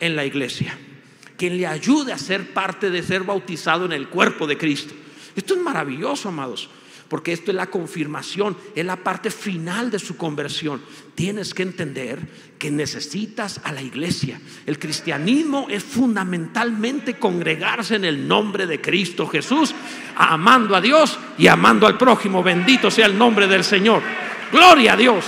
en 0.00 0.16
la 0.16 0.24
iglesia 0.24 0.76
quien 1.36 1.56
le 1.56 1.66
ayude 1.66 2.12
a 2.12 2.18
ser 2.18 2.52
parte 2.52 2.90
de 2.90 3.02
ser 3.02 3.24
bautizado 3.24 3.84
en 3.84 3.92
el 3.92 4.08
cuerpo 4.08 4.46
de 4.46 4.56
Cristo. 4.56 4.94
Esto 5.34 5.54
es 5.54 5.60
maravilloso, 5.60 6.28
amados, 6.28 6.70
porque 7.08 7.32
esto 7.32 7.50
es 7.50 7.56
la 7.56 7.66
confirmación, 7.66 8.56
es 8.74 8.84
la 8.84 8.96
parte 8.96 9.30
final 9.30 9.90
de 9.90 9.98
su 9.98 10.16
conversión. 10.16 10.80
Tienes 11.14 11.52
que 11.52 11.62
entender 11.62 12.20
que 12.58 12.70
necesitas 12.70 13.60
a 13.64 13.72
la 13.72 13.82
iglesia. 13.82 14.40
El 14.64 14.78
cristianismo 14.78 15.66
es 15.68 15.82
fundamentalmente 15.82 17.18
congregarse 17.18 17.96
en 17.96 18.04
el 18.04 18.26
nombre 18.26 18.66
de 18.66 18.80
Cristo 18.80 19.26
Jesús, 19.26 19.74
amando 20.16 20.76
a 20.76 20.80
Dios 20.80 21.18
y 21.36 21.48
amando 21.48 21.86
al 21.86 21.98
prójimo. 21.98 22.42
Bendito 22.42 22.90
sea 22.90 23.06
el 23.06 23.18
nombre 23.18 23.48
del 23.48 23.64
Señor. 23.64 24.02
Gloria 24.52 24.92
a 24.92 24.96
Dios. 24.96 25.24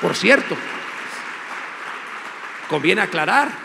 Por 0.00 0.14
cierto, 0.16 0.56
conviene 2.68 3.02
aclarar 3.02 3.63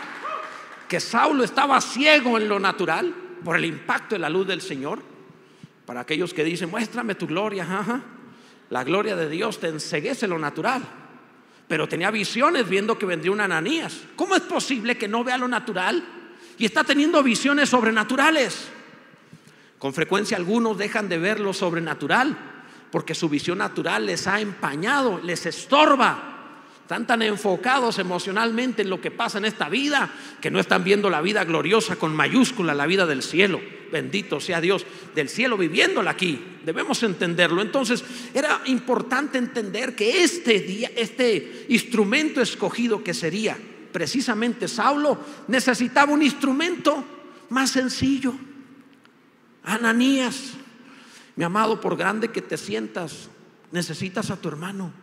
que 0.90 0.98
Saulo 0.98 1.44
estaba 1.44 1.80
ciego 1.80 2.36
en 2.36 2.48
lo 2.48 2.58
natural 2.58 3.14
por 3.44 3.56
el 3.56 3.64
impacto 3.64 4.16
de 4.16 4.18
la 4.18 4.28
luz 4.28 4.44
del 4.48 4.60
Señor. 4.60 5.00
Para 5.86 6.00
aquellos 6.00 6.34
que 6.34 6.42
dicen, 6.42 6.68
muéstrame 6.68 7.14
tu 7.14 7.28
gloria, 7.28 8.02
la 8.70 8.82
gloria 8.82 9.14
de 9.14 9.28
Dios 9.28 9.60
te 9.60 9.68
enseguece 9.68 10.26
lo 10.26 10.36
natural. 10.36 10.82
Pero 11.68 11.86
tenía 11.86 12.10
visiones 12.10 12.68
viendo 12.68 12.98
que 12.98 13.06
vendría 13.06 13.30
un 13.30 13.40
Ananías. 13.40 14.00
¿Cómo 14.16 14.34
es 14.34 14.42
posible 14.42 14.98
que 14.98 15.06
no 15.06 15.22
vea 15.22 15.38
lo 15.38 15.46
natural 15.46 16.02
y 16.58 16.64
está 16.64 16.82
teniendo 16.82 17.22
visiones 17.22 17.68
sobrenaturales? 17.68 18.66
Con 19.78 19.94
frecuencia 19.94 20.36
algunos 20.36 20.76
dejan 20.76 21.08
de 21.08 21.18
ver 21.18 21.38
lo 21.38 21.52
sobrenatural 21.52 22.36
porque 22.90 23.14
su 23.14 23.28
visión 23.28 23.58
natural 23.58 24.06
les 24.06 24.26
ha 24.26 24.40
empañado, 24.40 25.20
les 25.22 25.46
estorba 25.46 26.29
están 26.90 27.06
tan 27.06 27.22
enfocados 27.22 28.00
emocionalmente 28.00 28.82
en 28.82 28.90
lo 28.90 29.00
que 29.00 29.12
pasa 29.12 29.38
en 29.38 29.44
esta 29.44 29.68
vida 29.68 30.12
que 30.40 30.50
no 30.50 30.58
están 30.58 30.82
viendo 30.82 31.08
la 31.08 31.20
vida 31.20 31.44
gloriosa 31.44 31.94
con 31.94 32.16
mayúscula, 32.16 32.74
la 32.74 32.88
vida 32.88 33.06
del 33.06 33.22
cielo. 33.22 33.60
Bendito 33.92 34.40
sea 34.40 34.60
Dios 34.60 34.84
del 35.14 35.28
cielo 35.28 35.56
viviéndola 35.56 36.10
aquí. 36.10 36.44
Debemos 36.66 37.00
entenderlo. 37.04 37.62
Entonces, 37.62 38.02
era 38.34 38.60
importante 38.64 39.38
entender 39.38 39.94
que 39.94 40.24
este 40.24 40.58
día, 40.58 40.90
este 40.96 41.66
instrumento 41.68 42.40
escogido 42.40 43.04
que 43.04 43.14
sería 43.14 43.56
precisamente 43.92 44.66
Saulo, 44.66 45.16
necesitaba 45.46 46.12
un 46.12 46.24
instrumento 46.24 47.04
más 47.50 47.70
sencillo. 47.70 48.34
Ananías, 49.62 50.54
mi 51.36 51.44
amado, 51.44 51.80
por 51.80 51.96
grande 51.96 52.32
que 52.32 52.42
te 52.42 52.56
sientas, 52.56 53.28
necesitas 53.70 54.32
a 54.32 54.36
tu 54.36 54.48
hermano 54.48 54.99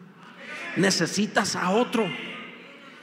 necesitas 0.78 1.56
a 1.56 1.72
otro. 1.72 2.08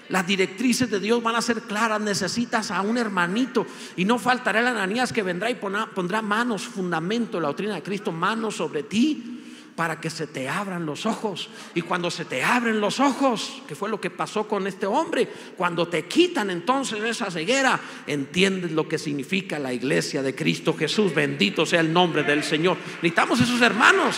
Las 0.09 0.27
directrices 0.27 0.91
de 0.91 1.01
Dios 1.01 1.23
van 1.23 1.37
a 1.37 1.43
ser 1.43 1.63
claras, 1.63 2.01
necesitas 2.01 2.71
a 2.71 2.83
un 2.83 2.99
hermanito 2.99 3.67
y 3.97 4.05
no 4.05 4.19
faltará 4.19 4.61
el 4.61 4.67
Ananías 4.67 5.13
que 5.13 5.23
vendrá 5.23 5.51
y 5.51 5.55
pondrá 5.55 6.21
manos, 6.21 6.63
fundamento 6.63 7.41
la 7.41 7.49
doctrina 7.49 7.75
de 7.75 7.83
Cristo, 7.83 8.13
manos 8.13 8.57
sobre 8.57 8.83
ti 8.83 9.41
para 9.75 10.01
que 10.01 10.11
se 10.11 10.27
te 10.27 10.49
abran 10.49 10.87
los 10.87 11.07
ojos. 11.07 11.49
Y 11.75 11.83
cuando 11.83 12.11
se 12.11 12.25
te 12.25 12.45
abren 12.45 12.81
los 12.81 13.01
ojos, 13.01 13.63
que 13.67 13.75
fue 13.75 13.89
lo 13.89 14.01
que 14.01 14.11
pasó 14.11 14.47
con 14.47 14.67
este 14.67 14.87
hombre, 14.87 15.29
cuando 15.57 15.89
te 15.89 16.07
quitan 16.07 16.51
entonces 16.51 17.03
esa 17.03 17.31
ceguera, 17.31 17.81
entiendes 18.07 18.73
lo 18.73 18.89
que 18.89 18.99
significa 18.99 19.59
la 19.59 19.73
iglesia 19.73 20.23
de 20.23 20.35
Cristo 20.35 20.75
Jesús. 20.75 21.15
Bendito 21.15 21.67
sea 21.67 21.81
el 21.81 21.93
nombre 21.93 22.23
del 22.23 22.45
Señor. 22.45 22.77
Necesitamos 23.03 23.41
esos 23.41 23.61
hermanos. 23.61 24.17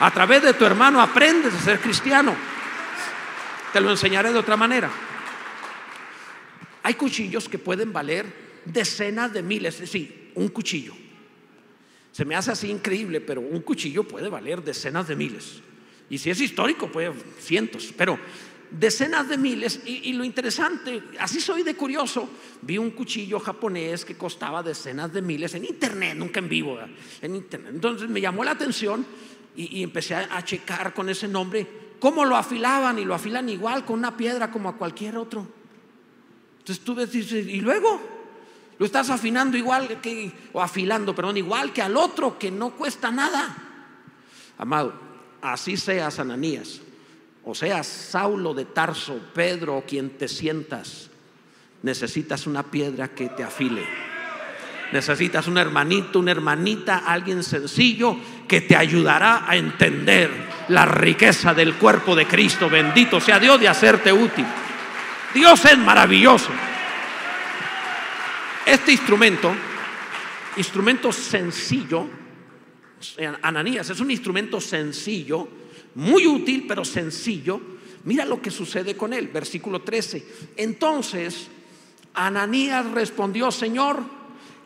A 0.00 0.10
través 0.10 0.42
de 0.42 0.54
tu 0.54 0.64
hermano 0.64 1.00
aprendes 1.00 1.54
a 1.54 1.60
ser 1.60 1.78
cristiano. 1.78 2.34
Te 3.72 3.80
lo 3.80 3.90
enseñaré 3.90 4.32
de 4.32 4.38
otra 4.38 4.56
manera. 4.56 4.90
Hay 6.82 6.94
cuchillos 6.94 7.48
que 7.48 7.58
pueden 7.58 7.92
valer 7.92 8.26
decenas 8.64 9.32
de 9.32 9.42
miles, 9.42 9.82
sí, 9.86 10.30
un 10.34 10.48
cuchillo. 10.48 10.94
Se 12.10 12.24
me 12.24 12.34
hace 12.34 12.50
así 12.50 12.70
increíble, 12.70 13.20
pero 13.20 13.40
un 13.40 13.62
cuchillo 13.62 14.04
puede 14.04 14.28
valer 14.28 14.62
decenas 14.62 15.08
de 15.08 15.16
miles. 15.16 15.60
Y 16.10 16.18
si 16.18 16.28
es 16.28 16.40
histórico, 16.40 16.92
puede 16.92 17.14
cientos, 17.40 17.94
pero 17.96 18.18
decenas 18.70 19.28
de 19.28 19.38
miles. 19.38 19.80
Y, 19.86 20.12
lo 20.12 20.24
interesante, 20.24 21.02
así 21.18 21.40
soy 21.40 21.62
de 21.62 21.74
curioso, 21.74 22.28
vi 22.60 22.76
un 22.76 22.90
cuchillo 22.90 23.40
japonés 23.40 24.04
que 24.04 24.16
costaba 24.16 24.62
decenas 24.62 25.12
de 25.12 25.22
miles 25.22 25.54
en 25.54 25.64
internet, 25.64 26.16
nunca 26.16 26.40
en 26.40 26.48
vivo, 26.50 26.78
en 27.22 27.36
internet. 27.36 27.72
Entonces 27.74 28.10
me 28.10 28.20
llamó 28.20 28.44
la 28.44 28.50
atención 28.50 29.06
y, 29.56 29.82
empecé 29.82 30.14
a 30.14 30.44
checar 30.44 30.92
con 30.92 31.08
ese 31.08 31.28
nombre 31.28 31.81
cómo 32.02 32.24
lo 32.24 32.36
afilaban 32.36 32.98
y 32.98 33.04
lo 33.04 33.14
afilan 33.14 33.48
igual 33.48 33.84
con 33.84 33.96
una 33.96 34.16
piedra 34.16 34.50
como 34.50 34.68
a 34.68 34.76
cualquier 34.76 35.16
otro. 35.16 35.46
Entonces 36.58 36.84
tú 36.84 36.96
ves, 36.96 37.14
y 37.14 37.60
luego 37.60 38.00
lo 38.76 38.84
estás 38.84 39.08
afinando 39.08 39.56
igual 39.56 40.00
que, 40.00 40.32
o 40.52 40.60
afilando, 40.60 41.14
perdón, 41.14 41.36
igual 41.36 41.72
que 41.72 41.80
al 41.80 41.96
otro 41.96 42.40
que 42.40 42.50
no 42.50 42.70
cuesta 42.70 43.12
nada. 43.12 43.56
Amado, 44.58 44.92
así 45.42 45.76
seas 45.76 46.18
Ananías, 46.18 46.80
o 47.44 47.54
seas 47.54 47.86
Saulo 47.86 48.52
de 48.52 48.64
Tarso, 48.64 49.20
Pedro, 49.32 49.76
o 49.76 49.82
quien 49.82 50.18
te 50.18 50.26
sientas, 50.26 51.08
necesitas 51.84 52.48
una 52.48 52.64
piedra 52.64 53.14
que 53.14 53.28
te 53.28 53.44
afile. 53.44 53.86
Necesitas 54.92 55.46
un 55.46 55.56
hermanito, 55.56 56.18
una 56.18 56.32
hermanita, 56.32 57.04
alguien 57.06 57.44
sencillo 57.44 58.16
que 58.48 58.60
te 58.60 58.74
ayudará 58.74 59.48
a 59.48 59.56
entender 59.56 60.61
la 60.72 60.86
riqueza 60.86 61.52
del 61.54 61.74
cuerpo 61.74 62.16
de 62.16 62.26
Cristo. 62.26 62.68
Bendito 62.68 63.20
sea 63.20 63.38
Dios 63.38 63.60
de 63.60 63.68
hacerte 63.68 64.12
útil. 64.12 64.46
Dios 65.34 65.64
es 65.64 65.78
maravilloso. 65.78 66.48
Este 68.64 68.92
instrumento, 68.92 69.54
instrumento 70.56 71.12
sencillo, 71.12 72.06
Ananías 73.42 73.90
es 73.90 74.00
un 74.00 74.10
instrumento 74.10 74.60
sencillo, 74.60 75.48
muy 75.96 76.26
útil, 76.26 76.64
pero 76.66 76.84
sencillo. 76.84 77.60
Mira 78.04 78.24
lo 78.24 78.40
que 78.40 78.50
sucede 78.50 78.96
con 78.96 79.12
él, 79.12 79.28
versículo 79.28 79.82
13. 79.82 80.26
Entonces, 80.56 81.48
Ananías 82.14 82.90
respondió, 82.92 83.50
Señor, 83.50 84.02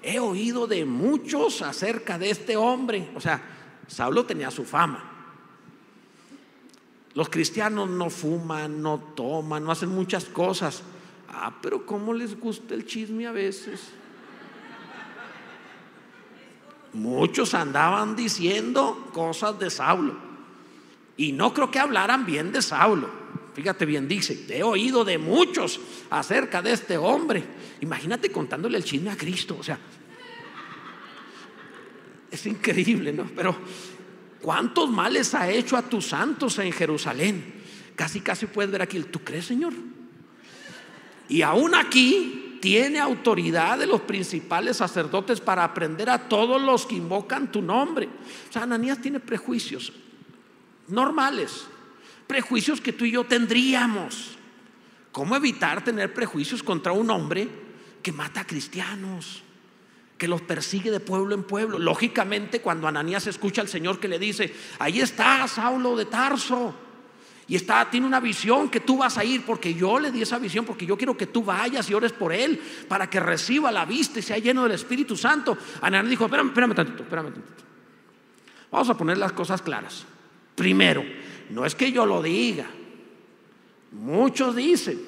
he 0.03 0.21
oído 0.21 0.67
de 0.67 0.85
muchos 0.85 1.63
acerca 1.63 2.19
de 2.19 2.31
este 2.31 2.57
hombre. 2.57 3.09
O 3.15 3.21
sea, 3.21 3.43
Saulo 3.89 4.25
tenía 4.25 4.51
su 4.51 4.65
fama. 4.65 5.16
Los 7.17 7.31
cristianos 7.31 7.89
no 7.89 8.11
fuman, 8.11 8.83
no 8.83 8.99
toman, 9.17 9.65
no 9.65 9.73
hacen 9.73 9.89
muchas 9.89 10.27
cosas. 10.27 10.83
Ah, 11.31 11.51
pero 11.63 11.87
¿cómo 11.87 12.13
les 12.13 12.39
gusta 12.39 12.75
el 12.75 12.85
chisme 12.85 13.27
a 13.27 13.33
veces? 13.33 13.89
Muchos 16.93 17.55
andaban 17.55 18.17
diciendo 18.17 19.09
cosas 19.15 19.59
de 19.59 19.71
Saulo. 19.71 20.15
Y 21.17 21.33
no 21.33 21.55
creo 21.55 21.71
que 21.71 21.79
hablaran 21.79 22.27
bien 22.27 22.53
de 22.53 22.61
Saulo. 22.61 23.09
Fíjate 23.55 23.87
bien, 23.87 24.07
dice, 24.07 24.45
he 24.51 24.63
oído 24.63 25.03
de 25.03 25.17
muchos 25.17 25.81
acerca 26.11 26.61
de 26.61 26.73
este 26.73 26.99
hombre. 26.99 27.43
Imagínate 27.81 28.31
contándole 28.31 28.77
el 28.77 28.85
chisme 28.85 29.09
a 29.11 29.17
Cristo. 29.17 29.57
O 29.59 29.63
sea, 29.63 29.79
es 32.31 32.45
increíble, 32.45 33.15
¿no? 33.15 33.25
Pero 33.35 33.57
¿cuántos 34.47 34.89
males 34.89 35.35
ha 35.35 35.51
hecho 35.51 35.77
a 35.77 35.83
tus 35.83 36.07
santos 36.07 36.61
en 36.61 36.71
Jerusalén? 36.71 37.55
Casi, 37.97 38.21
casi 38.21 38.47
puedes 38.47 38.71
ver 38.71 38.83
aquí, 38.83 39.01
¿tú 39.01 39.19
crees, 39.25 39.47
Señor? 39.47 39.73
Y 41.29 41.43
aún 41.43 41.75
aquí 41.75 42.59
tiene 42.63 43.01
autoridad 43.01 43.81
de 43.81 43.87
los 43.87 44.03
principales 44.03 44.77
sacerdotes 44.77 45.41
para 45.41 45.65
aprender 45.65 46.09
a 46.09 46.29
todos 46.29 46.63
los 46.63 46.87
que 46.87 46.95
invocan 46.95 47.51
tu 47.51 47.61
nombre. 47.61 48.07
O 48.07 48.53
sea, 48.53 48.63
Ananías 48.63 49.03
tiene 49.03 49.19
prejuicios 49.19 49.93
normales 50.87 51.67
prejuicios 52.27 52.81
que 52.81 52.93
tú 52.93 53.05
y 53.05 53.13
yo 53.13 53.25
tendríamos. 53.25 54.37
¿Cómo 55.13 55.37
evitar 55.37 55.83
tener 55.83 56.13
prejuicios 56.13 56.63
contra 56.63 56.93
un 56.93 57.11
hombre 57.11 57.49
que 58.03 58.13
mata 58.13 58.41
a 58.41 58.47
cristianos? 58.47 59.43
Que 60.19 60.29
los 60.29 60.41
persigue 60.41 60.91
de 60.91 61.01
pueblo 61.01 61.35
en 61.35 61.43
pueblo. 61.43 61.79
Lógicamente, 61.79 62.61
cuando 62.61 62.89
Ananías 62.89 63.27
escucha 63.27 63.61
al 63.61 63.69
Señor 63.69 64.01
que 64.01 64.09
le 64.09 64.19
dice, 64.19 64.55
ahí 64.79 65.01
está 65.01 65.47
Saulo 65.47 65.97
de 65.97 66.07
Tarso, 66.07 66.75
y 67.49 67.55
está, 67.55 67.89
tiene 67.89 68.07
una 68.07 68.19
visión 68.19 68.69
que 68.69 68.81
tú 68.81 68.99
vas 68.99 69.19
a 69.19 69.25
ir, 69.25 69.45
porque 69.45 69.73
yo 69.73 70.01
le 70.01 70.11
di 70.11 70.23
esa 70.23 70.39
visión, 70.39 70.65
porque 70.65 70.85
yo 70.85 70.97
quiero 70.97 71.17
que 71.17 71.27
tú 71.27 71.45
vayas 71.45 71.89
y 71.89 71.95
ores 71.95 72.13
por 72.13 72.33
él, 72.33 72.61
para 72.89 73.09
que 73.09 73.21
reciba 73.21 73.71
la 73.71 73.85
vista 73.85 74.19
y 74.19 74.23
sea 74.23 74.39
lleno 74.39 74.65
del 74.65 74.73
Espíritu 74.73 75.17
Santo. 75.17 75.57
Ananías 75.81 76.11
dijo, 76.11 76.25
espérame, 76.25 76.49
espérame 76.49 76.75
tantito, 76.75 77.03
espérame 77.05 77.33
tantito. 77.33 77.65
Vamos 78.73 78.91
a 78.91 78.97
poner 78.97 79.19
las 79.19 79.33
cosas 79.33 79.63
claras. 79.63 80.05
Primero, 80.57 81.05
no 81.51 81.65
es 81.65 81.77
que 81.77 81.93
yo 81.93 82.05
lo 82.05 82.21
diga. 82.21 82.67
Muchos 83.93 84.57
dicen. 84.57 85.01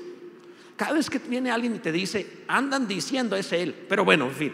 Cada 0.77 0.92
vez 0.92 1.11
que 1.11 1.18
viene 1.18 1.51
alguien 1.51 1.75
y 1.75 1.81
te 1.81 1.90
dice, 1.90 2.44
andan 2.47 2.87
diciendo 2.87 3.35
es 3.35 3.53
él. 3.53 3.75
Pero 3.88 4.05
bueno, 4.05 4.27
en 4.27 4.35
fin. 4.35 4.53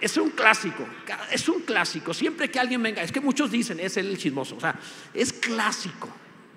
Es 0.00 0.16
un 0.16 0.30
clásico, 0.30 0.86
es 1.30 1.48
un 1.48 1.62
clásico. 1.62 2.14
Siempre 2.14 2.50
que 2.50 2.60
alguien 2.60 2.82
venga, 2.82 3.02
es 3.02 3.10
que 3.10 3.20
muchos 3.20 3.50
dicen, 3.50 3.80
es 3.80 3.96
el 3.96 4.16
chismoso. 4.16 4.56
O 4.56 4.60
sea, 4.60 4.78
es 5.12 5.32
clásico. 5.32 6.08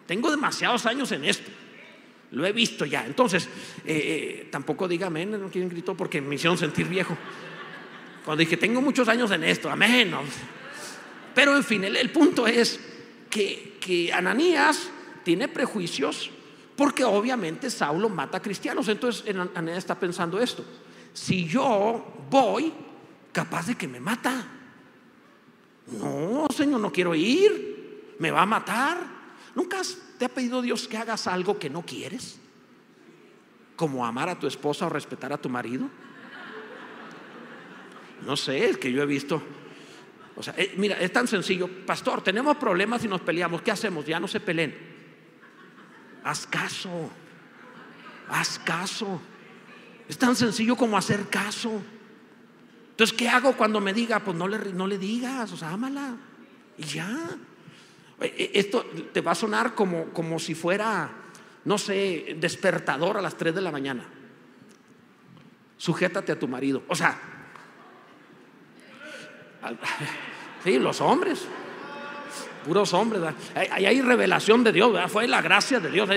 Tengo 0.06 0.30
demasiados 0.30 0.86
años 0.86 1.12
en 1.12 1.26
esto. 1.26 1.52
Lo 2.32 2.46
he 2.46 2.52
visto 2.52 2.86
ya. 2.86 3.06
Entonces, 3.06 3.46
eh, 3.86 4.42
eh, 4.44 4.48
tampoco 4.52 4.88
diga 4.88 5.08
amén, 5.08 5.32
no 5.32 5.50
quieren 5.50 5.70
grito 5.70 5.96
porque 5.96 6.22
me 6.22 6.36
hicieron 6.36 6.58
sentir 6.58 6.88
viejo. 6.88 7.18
Cuando 8.24 8.42
dije, 8.42 8.58
tengo 8.58 8.82
muchos 8.82 9.08
años 9.08 9.32
en 9.32 9.44
esto, 9.44 9.70
amén. 9.70 10.14
Pero 11.34 11.56
en 11.56 11.64
fin, 11.64 11.84
el 11.84 12.10
punto 12.12 12.48
es, 12.48 12.80
que, 13.30 14.12
Ananías 14.14 14.90
tiene 15.24 15.48
prejuicios 15.48 16.32
porque 16.76 17.04
obviamente 17.04 17.70
Saulo 17.70 18.10
mata 18.10 18.38
a 18.38 18.42
cristianos. 18.42 18.88
Entonces 18.88 19.24
Ananías 19.56 19.80
está 19.80 20.00
pensando 20.00 20.40
esto. 20.40 20.66
Si 21.14 21.46
yo 21.46 22.26
voy, 22.30 22.74
capaz 23.36 23.68
de 23.68 23.76
que 23.76 23.86
me 23.88 24.00
mata. 24.00 24.48
No, 25.92 26.48
Señor, 26.56 26.80
no 26.80 26.92
quiero 26.92 27.14
ir. 27.14 28.16
Me 28.18 28.32
va 28.32 28.44
a 28.44 28.46
matar. 28.46 28.98
¿Nunca 29.54 29.82
te 30.18 30.24
ha 30.24 30.30
pedido 30.30 30.62
Dios 30.62 30.88
que 30.88 30.98
hagas 30.98 31.28
algo 31.28 31.60
que 31.60 31.70
no 31.70 31.82
quieres? 31.82 32.40
Como 33.76 34.06
amar 34.06 34.30
a 34.30 34.40
tu 34.40 34.48
esposa 34.48 34.86
o 34.86 34.90
respetar 34.90 35.34
a 35.34 35.38
tu 35.38 35.50
marido. 35.50 35.90
No 38.26 38.38
sé, 38.38 38.70
es 38.70 38.78
que 38.78 38.90
yo 38.90 39.04
he 39.04 39.06
visto 39.06 39.44
o 40.38 40.44
sea, 40.44 40.54
eh, 40.58 40.74
mira, 40.78 40.98
es 41.00 41.12
tan 41.12 41.28
sencillo. 41.28 41.70
Pastor, 41.86 42.22
tenemos 42.22 42.58
problemas 42.58 43.04
y 43.04 43.08
nos 43.08 43.22
peleamos. 43.22 43.62
¿Qué 43.62 43.72
hacemos? 43.72 44.06
Ya 44.06 44.20
no 44.20 44.28
se 44.28 44.40
peleen. 44.40 44.76
Haz 46.24 46.46
caso. 46.46 47.10
Haz 48.30 48.60
caso. 48.60 49.22
Es 50.10 50.18
tan 50.18 50.36
sencillo 50.36 50.76
como 50.76 50.98
hacer 50.98 51.30
caso. 51.30 51.82
Entonces, 52.96 53.16
¿qué 53.18 53.28
hago 53.28 53.54
cuando 53.58 53.82
me 53.82 53.94
diga? 53.94 54.22
Pues 54.22 54.38
no 54.38 54.48
le, 54.48 54.58
no 54.74 54.88
le 54.88 54.98
digas, 54.98 55.52
o 55.52 55.58
sea, 55.58 55.72
ámala. 55.72 56.16
Y 56.78 56.84
ya. 56.84 57.30
Eh, 58.22 58.34
eh, 58.38 58.52
esto 58.54 58.86
te 59.12 59.20
va 59.22 59.34
a 59.34 59.36
sonar 59.36 59.76
como, 59.76 60.06
como 60.14 60.40
si 60.40 60.56
fuera, 60.56 61.10
no 61.66 61.78
sé, 61.78 62.38
despertador 62.40 63.18
a 63.18 63.22
las 63.22 63.36
3 63.36 63.54
de 63.54 63.62
la 63.62 63.72
mañana. 63.72 64.06
Sujétate 65.78 66.32
a 66.32 66.40
tu 66.40 66.48
marido. 66.48 66.84
O 66.88 66.96
sea, 66.96 67.20
Sí, 70.64 70.80
los 70.80 71.00
hombres. 71.02 71.46
Puros 72.66 72.94
hombres. 72.94 73.22
Ahí 73.54 73.86
hay 73.86 74.02
revelación 74.02 74.64
de 74.64 74.72
Dios, 74.72 75.12
fue 75.12 75.28
la 75.28 75.42
gracia 75.42 75.80
de 75.80 75.92
Dios, 75.92 76.10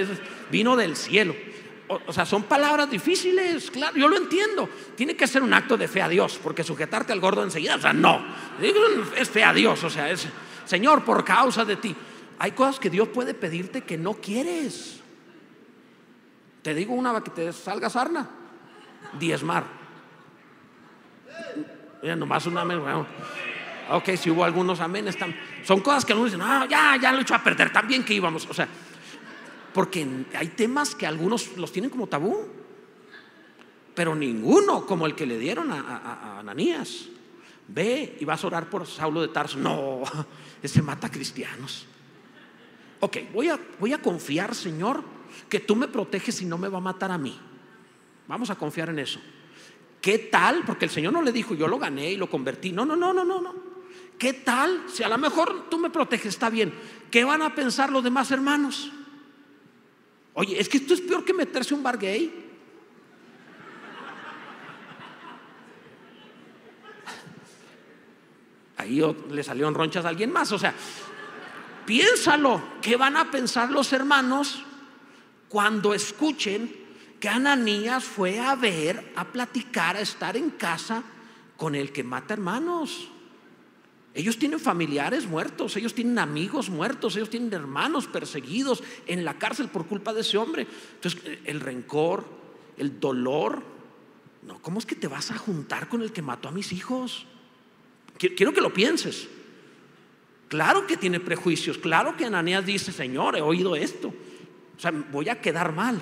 vino 0.51 0.77
del 0.77 0.97
cielo. 0.97 1.35
O, 1.88 2.12
sea, 2.12 2.27
son 2.27 2.42
palabras 2.42 2.90
difíciles, 2.90 3.70
claro, 3.70 3.96
yo 3.96 4.09
lo 4.09 4.16
entiendo. 4.16 4.68
Tiene 4.94 5.16
que 5.16 5.27
ser 5.27 5.42
un 5.42 5.55
acto 5.55 5.77
de 5.77 5.88
fe 5.88 6.03
a 6.03 6.09
Dios, 6.09 6.38
porque 6.42 6.62
sujetarte 6.62 7.12
al 7.12 7.20
gordo 7.20 7.42
enseguida, 7.42 7.77
o 7.77 7.81
sea, 7.81 7.94
no. 7.94 8.22
Es 9.16 9.31
fe 9.31 9.42
a 9.42 9.55
Dios, 9.55 9.83
o 9.85 9.90
sea, 9.90 10.11
es, 10.11 10.29
Señor, 10.66 11.05
por 11.05 11.24
causa 11.24 11.64
de 11.64 11.77
ti. 11.77 11.96
Hay 12.38 12.53
cosas 12.53 12.79
que 12.79 12.90
Dios 12.90 13.09
puede 13.09 13.33
pedirte 13.33 13.83
que 13.83 13.96
no 13.96 14.14
quieres. 14.14 15.01
Te 16.62 16.74
digo 16.74 16.94
una 16.94 17.20
que 17.22 17.31
te 17.31 17.53
salga 17.53 17.88
sarna, 17.88 18.29
diezmar. 19.18 19.64
Mira, 22.03 22.16
nomás 22.16 22.46
una, 22.46 22.64
bueno, 22.64 23.07
Ok, 23.90 24.11
si 24.16 24.31
hubo 24.31 24.44
algunos 24.44 24.81
amén, 24.81 25.07
son 25.64 25.81
cosas 25.81 26.05
que 26.05 26.12
algunos 26.12 26.33
dicen, 26.33 26.46
no, 26.46 26.66
ya, 26.66 26.96
ya 27.01 27.11
lo 27.11 27.18
he 27.18 27.22
hecho 27.22 27.35
a 27.35 27.42
perder, 27.42 27.72
también 27.72 28.05
que 28.05 28.12
íbamos. 28.12 28.46
O 28.46 28.53
sea, 28.53 28.68
porque 29.79 30.05
hay 30.35 30.49
temas 30.49 30.97
que 30.97 31.07
algunos 31.07 31.57
los 31.57 31.71
tienen 31.71 31.88
como 31.88 32.09
tabú, 32.09 32.37
pero 33.95 34.17
ninguno 34.17 34.85
como 34.85 35.07
el 35.07 35.14
que 35.14 35.25
le 35.25 35.38
dieron 35.38 35.71
a, 35.71 36.41
Ananías. 36.41 37.07
Ve 37.69 38.17
y 38.19 38.25
vas 38.25 38.43
a 38.43 38.49
orar 38.49 38.69
por 38.69 38.88
Saulo 38.88 39.23
de 39.23 39.29
Tarso. 39.29 39.57
No, 39.57 40.03
ese 40.64 40.83
mata 40.83 41.09
cristianos. 41.09 41.87
Ok, 42.99 43.19
voy 43.33 43.51
a, 43.51 43.61
voy 43.79 43.93
a 43.93 44.03
confiar, 44.03 44.53
Señor, 44.53 45.01
que 45.49 45.61
tú 45.61 45.77
me 45.77 45.87
proteges 45.87 46.43
y 46.43 46.45
no 46.45 46.59
me 46.59 46.67
va 46.67 46.79
a 46.79 46.81
matar 46.81 47.12
a 47.12 47.19
mí. 47.19 47.38
Vamos 48.27 48.51
a 48.51 48.57
confiar 48.57 48.88
en 48.88 48.99
eso. 48.99 49.21
¿Qué 50.01 50.19
tal? 50.19 50.64
Porque 50.67 50.87
el 50.87 50.91
Señor 50.91 51.12
no 51.12 51.23
le 51.23 51.31
dijo, 51.31 51.55
yo 51.55 51.69
lo 51.69 51.79
gané 51.79 52.11
y 52.11 52.17
lo 52.17 52.29
convertí. 52.29 52.73
No, 52.73 52.85
no, 52.85 52.97
no, 52.97 53.12
no, 53.12 53.25
no, 53.25 53.41
no. 53.41 53.55
¿Qué 54.19 54.33
tal? 54.33 54.87
Si 54.93 55.05
a 55.05 55.09
lo 55.09 55.19
mejor 55.19 55.71
tú 55.71 55.79
me 55.79 55.88
proteges, 55.88 56.35
está 56.35 56.51
bien. 56.51 56.75
¿Qué 57.12 57.23
van 57.23 57.43
a 57.43 57.55
pensar 57.55 57.93
los 57.93 58.03
demás 58.03 58.33
hermanos? 58.33 58.91
Oye, 60.38 60.61
es 60.61 60.68
que 60.68 60.77
esto 60.77 60.94
es 60.94 61.01
peor 61.01 61.24
que 61.24 61.35
meterse 61.35 61.74
un 61.74 61.83
bar 61.83 61.98
gay. 61.98 62.33
Ahí 68.77 69.03
le 69.31 69.42
salieron 69.42 69.74
ronchas 69.74 70.05
a 70.05 70.11
alguien 70.11 70.31
más. 70.31 70.53
O 70.53 70.59
sea, 70.61 70.72
piénsalo. 71.85 72.62
¿Qué 72.81 72.94
van 72.94 73.16
a 73.16 73.33
pensar 73.33 73.72
los 73.72 73.92
hermanos 73.92 74.62
cuando 75.48 75.92
escuchen 75.92 76.72
que 77.18 77.29
Ananías 77.29 78.05
fue 78.05 78.38
a 78.38 78.55
ver, 78.55 79.14
a 79.16 79.24
platicar, 79.24 79.96
a 79.96 80.03
estar 80.03 80.37
en 80.37 80.51
casa 80.51 81.03
con 81.57 81.74
el 81.74 81.90
que 81.90 82.05
mata 82.05 82.35
hermanos? 82.35 83.09
Ellos 84.14 84.38
tienen 84.38 84.59
familiares 84.59 85.27
muertos, 85.27 85.77
ellos 85.77 85.94
tienen 85.94 86.18
amigos 86.18 86.71
muertos, 86.71 87.14
ellos 87.16 87.31
tienen 87.31 87.53
hermanos 87.53 88.07
perseguidos 88.07 88.83
en 89.07 89.25
la 89.25 89.38
cárcel 89.38 89.68
por 89.68 89.87
culpa 89.87 90.12
de 90.12 90.23
ese 90.23 90.38
hombre. 90.38 90.66
Entonces, 90.94 91.38
el 91.44 91.61
rencor, 91.61 92.27
el 92.77 92.99
dolor, 92.99 93.62
No, 94.47 94.62
¿cómo 94.62 94.79
es 94.79 94.87
que 94.87 94.94
te 94.94 95.09
vas 95.09 95.31
a 95.31 95.37
juntar 95.37 95.88
con 95.88 96.01
el 96.01 96.12
que 96.12 96.23
mató 96.23 96.49
a 96.49 96.53
mis 96.53 96.73
hijos? 96.73 97.27
Quiero 98.16 98.53
que 98.53 98.61
lo 98.61 98.73
pienses. 98.73 99.29
Claro 100.49 100.87
que 100.87 100.97
tiene 100.97 101.21
prejuicios, 101.21 101.77
claro 101.77 102.16
que 102.16 102.25
Ananías 102.25 102.64
dice, 102.64 102.90
Señor, 102.90 103.37
he 103.37 103.42
oído 103.42 103.77
esto. 103.77 104.09
O 104.09 104.81
sea, 104.81 104.90
voy 104.90 105.29
a 105.29 105.40
quedar 105.40 105.73
mal. 105.73 106.01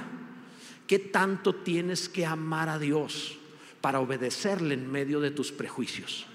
¿Qué 0.87 1.01
tanto 1.01 1.55
tienes 1.55 2.09
que 2.09 2.25
amar 2.25 2.69
a 2.69 2.79
Dios 2.79 3.37
para 3.81 3.99
obedecerle 3.99 4.75
en 4.75 4.90
medio 4.90 5.21
de 5.21 5.33
tus 5.33 5.51
prejuicios? 5.51 6.27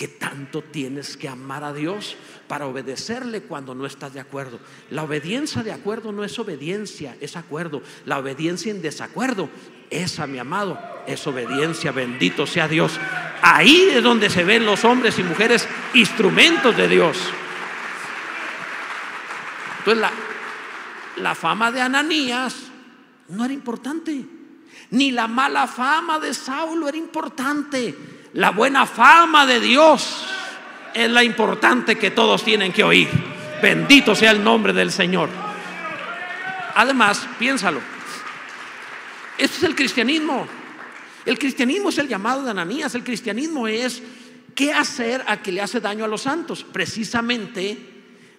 ¿Qué 0.00 0.08
tanto 0.08 0.62
tienes 0.62 1.18
que 1.18 1.28
amar 1.28 1.62
a 1.62 1.74
Dios 1.74 2.16
para 2.48 2.66
obedecerle 2.66 3.42
cuando 3.42 3.74
no 3.74 3.84
estás 3.84 4.14
de 4.14 4.20
acuerdo? 4.20 4.58
La 4.88 5.02
obediencia 5.02 5.62
de 5.62 5.72
acuerdo 5.72 6.10
no 6.10 6.24
es 6.24 6.38
obediencia, 6.38 7.18
es 7.20 7.36
acuerdo. 7.36 7.82
La 8.06 8.18
obediencia 8.18 8.70
en 8.70 8.80
desacuerdo, 8.80 9.50
esa, 9.90 10.26
mi 10.26 10.38
amado, 10.38 10.80
es 11.06 11.26
obediencia. 11.26 11.92
Bendito 11.92 12.46
sea 12.46 12.66
Dios. 12.66 12.98
Ahí 13.42 13.90
es 13.92 14.02
donde 14.02 14.30
se 14.30 14.42
ven 14.42 14.64
los 14.64 14.86
hombres 14.86 15.18
y 15.18 15.22
mujeres 15.22 15.68
instrumentos 15.92 16.74
de 16.78 16.88
Dios. 16.88 17.18
Entonces 19.80 20.00
la, 20.00 20.12
la 21.16 21.34
fama 21.34 21.70
de 21.70 21.82
Ananías 21.82 22.56
no 23.28 23.44
era 23.44 23.52
importante, 23.52 24.24
ni 24.92 25.10
la 25.10 25.28
mala 25.28 25.66
fama 25.66 26.18
de 26.18 26.32
Saulo 26.32 26.88
era 26.88 26.96
importante. 26.96 28.19
La 28.34 28.50
buena 28.50 28.86
fama 28.86 29.44
de 29.44 29.58
Dios 29.58 30.24
es 30.94 31.10
la 31.10 31.24
importante 31.24 31.98
que 31.98 32.12
todos 32.12 32.44
tienen 32.44 32.72
que 32.72 32.84
oír. 32.84 33.08
Bendito 33.60 34.14
sea 34.14 34.30
el 34.30 34.42
nombre 34.42 34.72
del 34.72 34.92
Señor. 34.92 35.28
Además, 36.76 37.26
piénsalo. 37.38 37.80
Este 39.36 39.56
es 39.56 39.62
el 39.64 39.74
cristianismo. 39.74 40.46
El 41.26 41.38
cristianismo 41.38 41.88
es 41.88 41.98
el 41.98 42.06
llamado 42.06 42.44
de 42.44 42.52
Ananías. 42.52 42.94
El 42.94 43.02
cristianismo 43.02 43.66
es 43.66 44.00
qué 44.54 44.72
hacer 44.72 45.24
a 45.26 45.42
que 45.42 45.50
le 45.50 45.60
hace 45.60 45.80
daño 45.80 46.04
a 46.04 46.08
los 46.08 46.22
santos. 46.22 46.64
Precisamente 46.64 47.76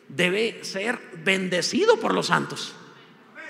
debe 0.07 0.63
ser 0.63 0.99
bendecido 1.23 1.99
por 1.99 2.13
los 2.13 2.27
santos. 2.27 2.73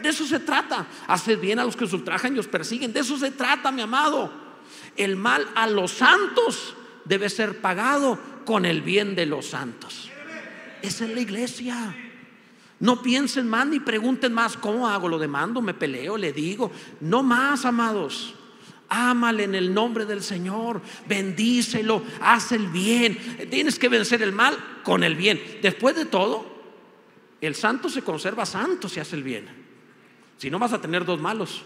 De 0.01 0.09
eso 0.09 0.25
se 0.25 0.39
trata. 0.39 0.87
Haced 1.07 1.39
bien 1.39 1.59
a 1.59 1.63
los 1.63 1.75
que 1.75 1.83
os 1.83 1.93
ultrajan 1.93 2.35
y 2.35 2.39
os 2.39 2.47
persiguen. 2.47 2.91
De 2.91 3.01
eso 3.01 3.15
se 3.17 3.29
trata, 3.29 3.71
mi 3.71 3.81
amado. 3.81 4.40
El 4.97 5.15
mal 5.15 5.47
a 5.55 5.67
los 5.67 5.91
santos 5.91 6.75
debe 7.05 7.29
ser 7.29 7.59
pagado 7.59 8.19
con 8.45 8.65
el 8.65 8.81
bien 8.81 9.15
de 9.15 9.25
los 9.25 9.47
santos. 9.47 10.09
Esa 10.81 11.05
es 11.05 11.13
la 11.13 11.21
iglesia. 11.21 11.95
No 12.79 13.01
piensen 13.01 13.47
más 13.47 13.67
ni 13.67 13.79
pregunten 13.79 14.33
más, 14.33 14.57
¿cómo 14.57 14.87
hago? 14.87 15.07
¿Lo 15.07 15.19
demando? 15.19 15.61
¿Me 15.61 15.75
peleo? 15.75 16.17
¿Le 16.17 16.33
digo? 16.33 16.71
No 16.99 17.21
más, 17.21 17.65
amados. 17.65 18.33
Ámale 18.89 19.43
en 19.43 19.55
el 19.55 19.73
nombre 19.73 20.05
del 20.05 20.21
Señor, 20.21 20.81
bendícelo, 21.07 22.03
haz 22.19 22.51
el 22.51 22.67
bien. 22.67 23.17
Tienes 23.49 23.79
que 23.79 23.87
vencer 23.87 24.21
el 24.21 24.33
mal 24.33 24.57
con 24.83 25.03
el 25.03 25.15
bien. 25.15 25.41
Después 25.61 25.95
de 25.95 26.05
todo, 26.05 26.45
el 27.39 27.55
santo 27.55 27.87
se 27.87 28.01
conserva 28.01 28.45
santo 28.45 28.89
si 28.89 28.99
hace 28.99 29.15
el 29.15 29.23
bien. 29.23 29.47
Si 30.37 30.49
no 30.49 30.59
vas 30.59 30.73
a 30.73 30.81
tener 30.81 31.05
dos 31.05 31.21
malos. 31.21 31.61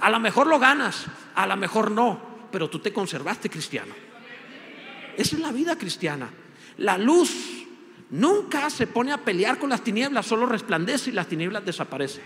A 0.00 0.10
lo 0.10 0.18
mejor 0.18 0.46
lo 0.48 0.58
ganas, 0.58 1.06
a 1.34 1.46
lo 1.46 1.56
mejor 1.56 1.90
no, 1.90 2.20
pero 2.52 2.68
tú 2.68 2.78
te 2.78 2.92
conservaste 2.92 3.48
cristiano. 3.48 3.94
Esa 5.16 5.36
es 5.36 5.42
la 5.42 5.50
vida 5.50 5.76
cristiana. 5.76 6.30
La 6.78 6.98
luz 6.98 7.32
nunca 8.10 8.70
se 8.70 8.86
pone 8.86 9.12
a 9.12 9.18
pelear 9.18 9.58
con 9.58 9.70
las 9.70 9.82
tinieblas, 9.82 10.26
solo 10.26 10.46
resplandece 10.46 11.10
y 11.10 11.14
las 11.14 11.26
tinieblas 11.26 11.64
desaparecen. 11.64 12.22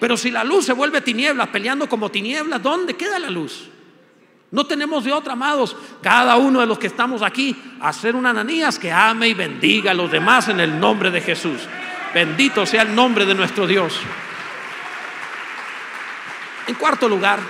Pero 0.00 0.16
si 0.16 0.30
la 0.30 0.44
luz 0.44 0.64
se 0.64 0.72
vuelve 0.72 1.00
tinieblas, 1.00 1.48
peleando 1.48 1.88
como 1.88 2.10
tinieblas, 2.10 2.62
¿dónde 2.62 2.94
queda 2.94 3.18
la 3.18 3.30
luz? 3.30 3.68
No 4.50 4.64
tenemos 4.64 5.04
de 5.04 5.12
otra, 5.12 5.34
amados, 5.34 5.76
cada 6.02 6.36
uno 6.36 6.60
de 6.60 6.66
los 6.66 6.78
que 6.78 6.86
estamos 6.86 7.20
aquí, 7.22 7.54
hacer 7.80 8.16
una 8.16 8.30
ananías 8.30 8.78
que 8.78 8.90
ame 8.90 9.28
y 9.28 9.34
bendiga 9.34 9.90
a 9.90 9.94
los 9.94 10.10
demás 10.10 10.48
en 10.48 10.60
el 10.60 10.80
nombre 10.80 11.10
de 11.10 11.20
Jesús. 11.20 11.60
Bendito 12.14 12.64
sea 12.64 12.82
el 12.82 12.94
nombre 12.94 13.26
de 13.26 13.34
nuestro 13.34 13.66
Dios. 13.66 14.00
En 16.66 16.74
cuarto 16.76 17.08
lugar, 17.08 17.40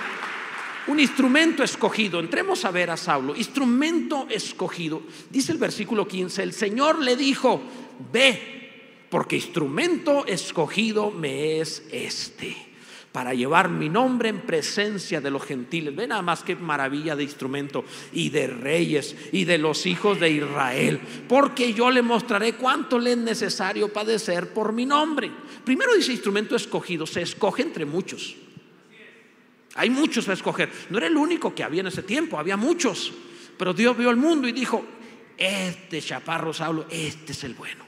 un 0.89 0.99
instrumento 1.01 1.63
escogido. 1.63 2.19
Entremos 2.19 2.65
a 2.65 2.71
ver 2.71 2.91
a 2.91 2.97
Saulo. 2.97 3.37
Instrumento 3.37 4.27
escogido. 4.29 5.03
Dice 5.31 5.53
el 5.53 5.59
versículo 5.59 6.09
15, 6.09 6.43
el 6.43 6.53
Señor 6.53 6.99
le 6.99 7.17
dijo, 7.17 7.61
ve, 8.13 9.07
porque 9.11 9.37
instrumento 9.37 10.27
escogido 10.27 11.11
me 11.11 11.61
es 11.61 11.87
este, 11.93 12.57
para 13.13 13.35
llevar 13.35 13.69
mi 13.69 13.89
nombre 13.89 14.31
en 14.31 14.41
presencia 14.41 15.21
de 15.21 15.31
los 15.31 15.45
gentiles. 15.45 15.95
Ve 15.95 16.07
nada 16.07 16.23
más 16.23 16.43
qué 16.43 16.57
maravilla 16.57 17.15
de 17.15 17.25
instrumento 17.25 17.85
y 18.13 18.31
de 18.31 18.47
reyes 18.47 19.15
y 19.33 19.45
de 19.45 19.59
los 19.59 19.85
hijos 19.85 20.19
de 20.19 20.31
Israel, 20.31 21.01
porque 21.29 21.75
yo 21.75 21.91
le 21.91 22.01
mostraré 22.01 22.55
cuánto 22.55 22.99
le 22.99 23.13
es 23.13 23.19
necesario 23.19 23.93
padecer 23.93 24.55
por 24.55 24.73
mi 24.73 24.87
nombre. 24.87 25.31
Primero 25.65 25.95
dice 25.95 26.13
instrumento 26.13 26.57
escogido, 26.57 27.07
se 27.07 27.23
escoge 27.23 27.63
entre 27.63 27.85
muchos. 27.85 28.37
Hay 29.75 29.91
muchos 29.91 30.29
a 30.29 30.33
escoger. 30.33 30.71
No 30.91 30.99
era 30.99 31.07
el 31.07 31.17
único 31.17 31.55
que 31.55 31.63
había 31.63 31.81
en 31.81 31.89
ese 31.89 32.03
tiempo, 32.03 32.39
había 32.39 32.57
muchos. 32.57 33.13
Pero 33.57 33.75
Dios 33.75 33.97
vio 33.97 34.11
el 34.11 34.17
mundo 34.17 34.49
y 34.49 34.53
dijo, 34.53 34.85
este 35.37 36.01
chaparro 36.01 36.53
Saulo, 36.53 36.87
este 36.91 37.33
es 37.33 37.45
el 37.45 37.55
bueno. 37.55 37.85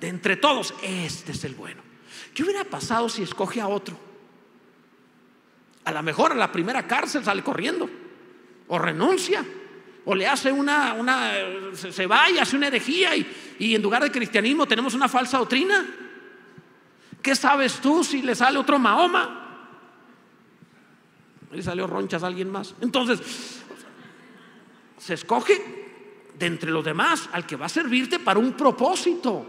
De 0.00 0.08
entre 0.08 0.36
todos, 0.36 0.74
este 0.82 1.32
es 1.32 1.44
el 1.44 1.54
bueno. 1.54 1.82
¿Qué 2.34 2.42
hubiera 2.42 2.64
pasado 2.64 3.08
si 3.08 3.22
escoge 3.22 3.60
a 3.60 3.68
otro? 3.68 3.98
A 5.84 5.92
lo 5.92 6.02
mejor 6.02 6.32
a 6.32 6.36
la 6.36 6.50
primera 6.50 6.86
cárcel 6.86 7.24
sale 7.24 7.42
corriendo. 7.42 7.88
O 8.68 8.78
renuncia. 8.78 9.44
O 10.04 10.14
le 10.14 10.26
hace 10.26 10.50
una, 10.50 10.94
una 10.94 11.32
se 11.74 12.06
va 12.06 12.30
y 12.30 12.38
hace 12.38 12.56
una 12.56 12.68
herejía 12.68 13.14
y, 13.16 13.56
y 13.58 13.74
en 13.74 13.82
lugar 13.82 14.02
de 14.02 14.10
cristianismo 14.10 14.66
tenemos 14.66 14.94
una 14.94 15.08
falsa 15.08 15.38
doctrina. 15.38 15.86
¿Qué 17.22 17.36
sabes 17.36 17.80
tú 17.80 18.02
si 18.02 18.22
le 18.22 18.34
sale 18.34 18.58
otro 18.58 18.78
Mahoma? 18.78 19.39
Ahí 21.52 21.62
salió 21.62 21.86
ronchas 21.86 22.22
a 22.22 22.26
alguien 22.26 22.50
más. 22.50 22.74
Entonces, 22.80 23.20
se 24.98 25.14
escoge 25.14 25.80
de 26.38 26.46
entre 26.46 26.70
los 26.70 26.84
demás 26.84 27.28
al 27.32 27.46
que 27.46 27.56
va 27.56 27.66
a 27.66 27.70
servirte 27.70 28.18
para 28.18 28.38
un 28.38 28.52
propósito. 28.52 29.46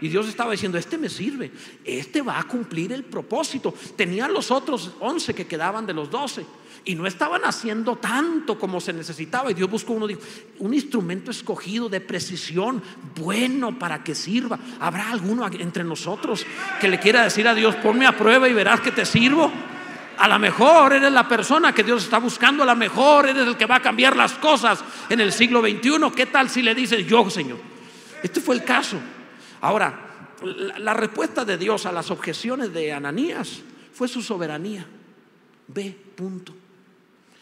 Y 0.00 0.08
Dios 0.08 0.28
estaba 0.28 0.52
diciendo, 0.52 0.76
este 0.76 0.98
me 0.98 1.08
sirve, 1.08 1.50
este 1.84 2.20
va 2.20 2.38
a 2.38 2.44
cumplir 2.44 2.92
el 2.92 3.04
propósito. 3.04 3.72
Tenían 3.96 4.32
los 4.32 4.50
otros 4.50 4.92
once 5.00 5.34
que 5.34 5.46
quedaban 5.46 5.86
de 5.86 5.94
los 5.94 6.10
doce 6.10 6.44
y 6.84 6.94
no 6.94 7.06
estaban 7.06 7.42
haciendo 7.44 7.96
tanto 7.96 8.58
como 8.58 8.80
se 8.80 8.92
necesitaba. 8.92 9.50
Y 9.50 9.54
Dios 9.54 9.70
buscó 9.70 9.94
uno, 9.94 10.06
dijo, 10.06 10.20
un 10.58 10.74
instrumento 10.74 11.30
escogido 11.30 11.88
de 11.88 12.00
precisión, 12.00 12.82
bueno 13.18 13.78
para 13.78 14.04
que 14.04 14.14
sirva. 14.14 14.58
¿Habrá 14.80 15.10
alguno 15.10 15.46
entre 15.46 15.84
nosotros 15.84 16.44
que 16.80 16.88
le 16.88 17.00
quiera 17.00 17.24
decir 17.24 17.48
a 17.48 17.54
Dios, 17.54 17.74
ponme 17.76 18.06
a 18.06 18.16
prueba 18.16 18.48
y 18.48 18.52
verás 18.52 18.80
que 18.80 18.92
te 18.92 19.06
sirvo? 19.06 19.50
A 20.18 20.28
lo 20.28 20.38
mejor 20.38 20.92
eres 20.92 21.12
la 21.12 21.26
persona 21.26 21.74
que 21.74 21.82
Dios 21.82 22.04
está 22.04 22.18
buscando, 22.18 22.62
a 22.62 22.66
lo 22.66 22.76
mejor 22.76 23.28
eres 23.28 23.46
el 23.46 23.56
que 23.56 23.66
va 23.66 23.76
a 23.76 23.82
cambiar 23.82 24.16
las 24.16 24.34
cosas 24.34 24.84
en 25.08 25.20
el 25.20 25.32
siglo 25.32 25.60
XXI. 25.60 26.12
¿Qué 26.14 26.26
tal 26.26 26.48
si 26.48 26.62
le 26.62 26.74
dices 26.74 27.06
yo, 27.06 27.28
Señor? 27.28 27.58
Este 28.22 28.40
fue 28.40 28.54
el 28.54 28.64
caso. 28.64 28.98
Ahora, 29.60 29.94
la, 30.78 30.94
respuesta 30.94 31.44
de 31.44 31.56
Dios 31.56 31.86
a 31.86 31.92
las 31.92 32.10
objeciones 32.10 32.72
de 32.72 32.92
Ananías 32.92 33.60
fue 33.92 34.08
su 34.08 34.22
soberanía. 34.22 34.86
Ve, 35.68 35.96
punto. 36.14 36.54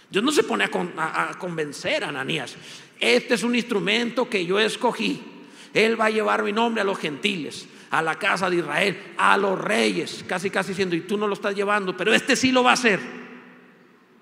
Dios 0.09 0.23
no 0.25 0.33
se 0.33 0.45
pone 0.45 0.65
a, 0.65 1.31
a 1.31 1.39
convencer 1.39 2.05
a 2.05 2.09
Ananías. 2.09 2.55
Este 2.99 3.35
es 3.35 3.43
un 3.43 3.55
instrumento 3.55 4.29
que 4.29 4.45
yo 4.47 4.59
escogí. 4.59 5.23
Él 5.75 6.01
va 6.01 6.07
a 6.07 6.11
llevar 6.11 6.43
mi 6.43 6.53
nombre 6.53 6.83
a 6.83 6.85
los 6.85 6.99
gentiles 6.99 7.67
a 7.93 8.01
la 8.01 8.19
casa 8.19 8.49
de 8.49 8.57
Israel, 8.57 9.13
a 9.19 9.37
los 9.37 9.61
reyes, 9.61 10.25
casi 10.27 10.49
casi 10.49 10.71
diciendo, 10.71 10.97
y 10.97 11.03
tú 11.03 11.19
no 11.19 11.29
lo 11.29 11.35
estás 11.35 11.55
llevando, 11.55 11.95
pero 11.95 12.15
este 12.15 12.37
sí 12.37 12.51
lo 12.51 12.65
va 12.65 12.71
a 12.71 12.75
hacer, 12.75 12.99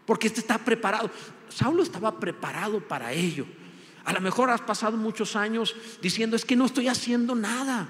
porque 0.05 0.27
este 0.27 0.41
está 0.41 0.59
preparado. 0.59 1.09
Saulo 1.49 1.85
estaba 1.85 2.19
preparado 2.19 2.81
para 2.81 3.13
ello. 3.13 3.47
A 4.05 4.13
lo 4.13 4.21
mejor 4.21 4.51
has 4.51 4.61
pasado 4.61 4.97
muchos 4.97 5.37
años 5.37 5.77
diciendo, 6.03 6.35
es 6.35 6.45
que 6.45 6.57
no 6.57 6.67
estoy 6.67 6.89
haciendo 6.89 7.37
nada. 7.37 7.89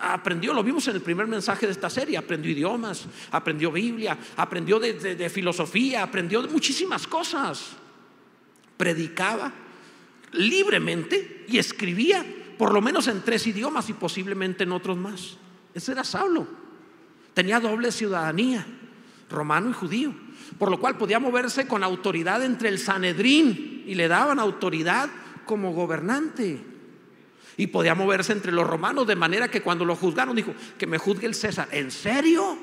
Aprendió, 0.00 0.54
lo 0.54 0.64
vimos 0.64 0.88
en 0.88 0.94
el 0.94 1.02
primer 1.02 1.26
mensaje 1.26 1.66
de 1.66 1.72
esta 1.72 1.90
serie, 1.90 2.16
aprendió 2.16 2.50
idiomas, 2.50 3.04
aprendió 3.30 3.70
Biblia, 3.70 4.16
aprendió 4.38 4.80
de, 4.80 4.94
de 4.94 5.28
filosofía, 5.28 6.02
aprendió 6.02 6.40
de 6.40 6.48
muchísimas 6.48 7.06
cosas. 7.06 7.72
Predicaba 8.78 9.52
libremente 10.32 11.44
y 11.46 11.58
escribía 11.58 12.24
por 12.60 12.74
lo 12.74 12.82
menos 12.82 13.08
en 13.08 13.22
tres 13.22 13.46
idiomas 13.46 13.88
y 13.88 13.94
posiblemente 13.94 14.64
en 14.64 14.72
otros 14.72 14.94
más. 14.94 15.38
Ese 15.72 15.92
era 15.92 16.04
Saulo. 16.04 16.46
Tenía 17.32 17.58
doble 17.58 17.90
ciudadanía, 17.90 18.66
romano 19.30 19.70
y 19.70 19.72
judío, 19.72 20.12
por 20.58 20.70
lo 20.70 20.78
cual 20.78 20.98
podía 20.98 21.18
moverse 21.18 21.66
con 21.66 21.82
autoridad 21.82 22.44
entre 22.44 22.68
el 22.68 22.78
Sanedrín 22.78 23.84
y 23.86 23.94
le 23.94 24.08
daban 24.08 24.38
autoridad 24.38 25.08
como 25.46 25.72
gobernante. 25.72 26.60
Y 27.56 27.68
podía 27.68 27.94
moverse 27.94 28.34
entre 28.34 28.52
los 28.52 28.66
romanos 28.66 29.06
de 29.06 29.16
manera 29.16 29.50
que 29.50 29.62
cuando 29.62 29.86
lo 29.86 29.96
juzgaron 29.96 30.36
dijo, 30.36 30.52
que 30.76 30.86
me 30.86 30.98
juzgue 30.98 31.26
el 31.26 31.34
César. 31.34 31.66
¿En 31.72 31.90
serio? 31.90 32.58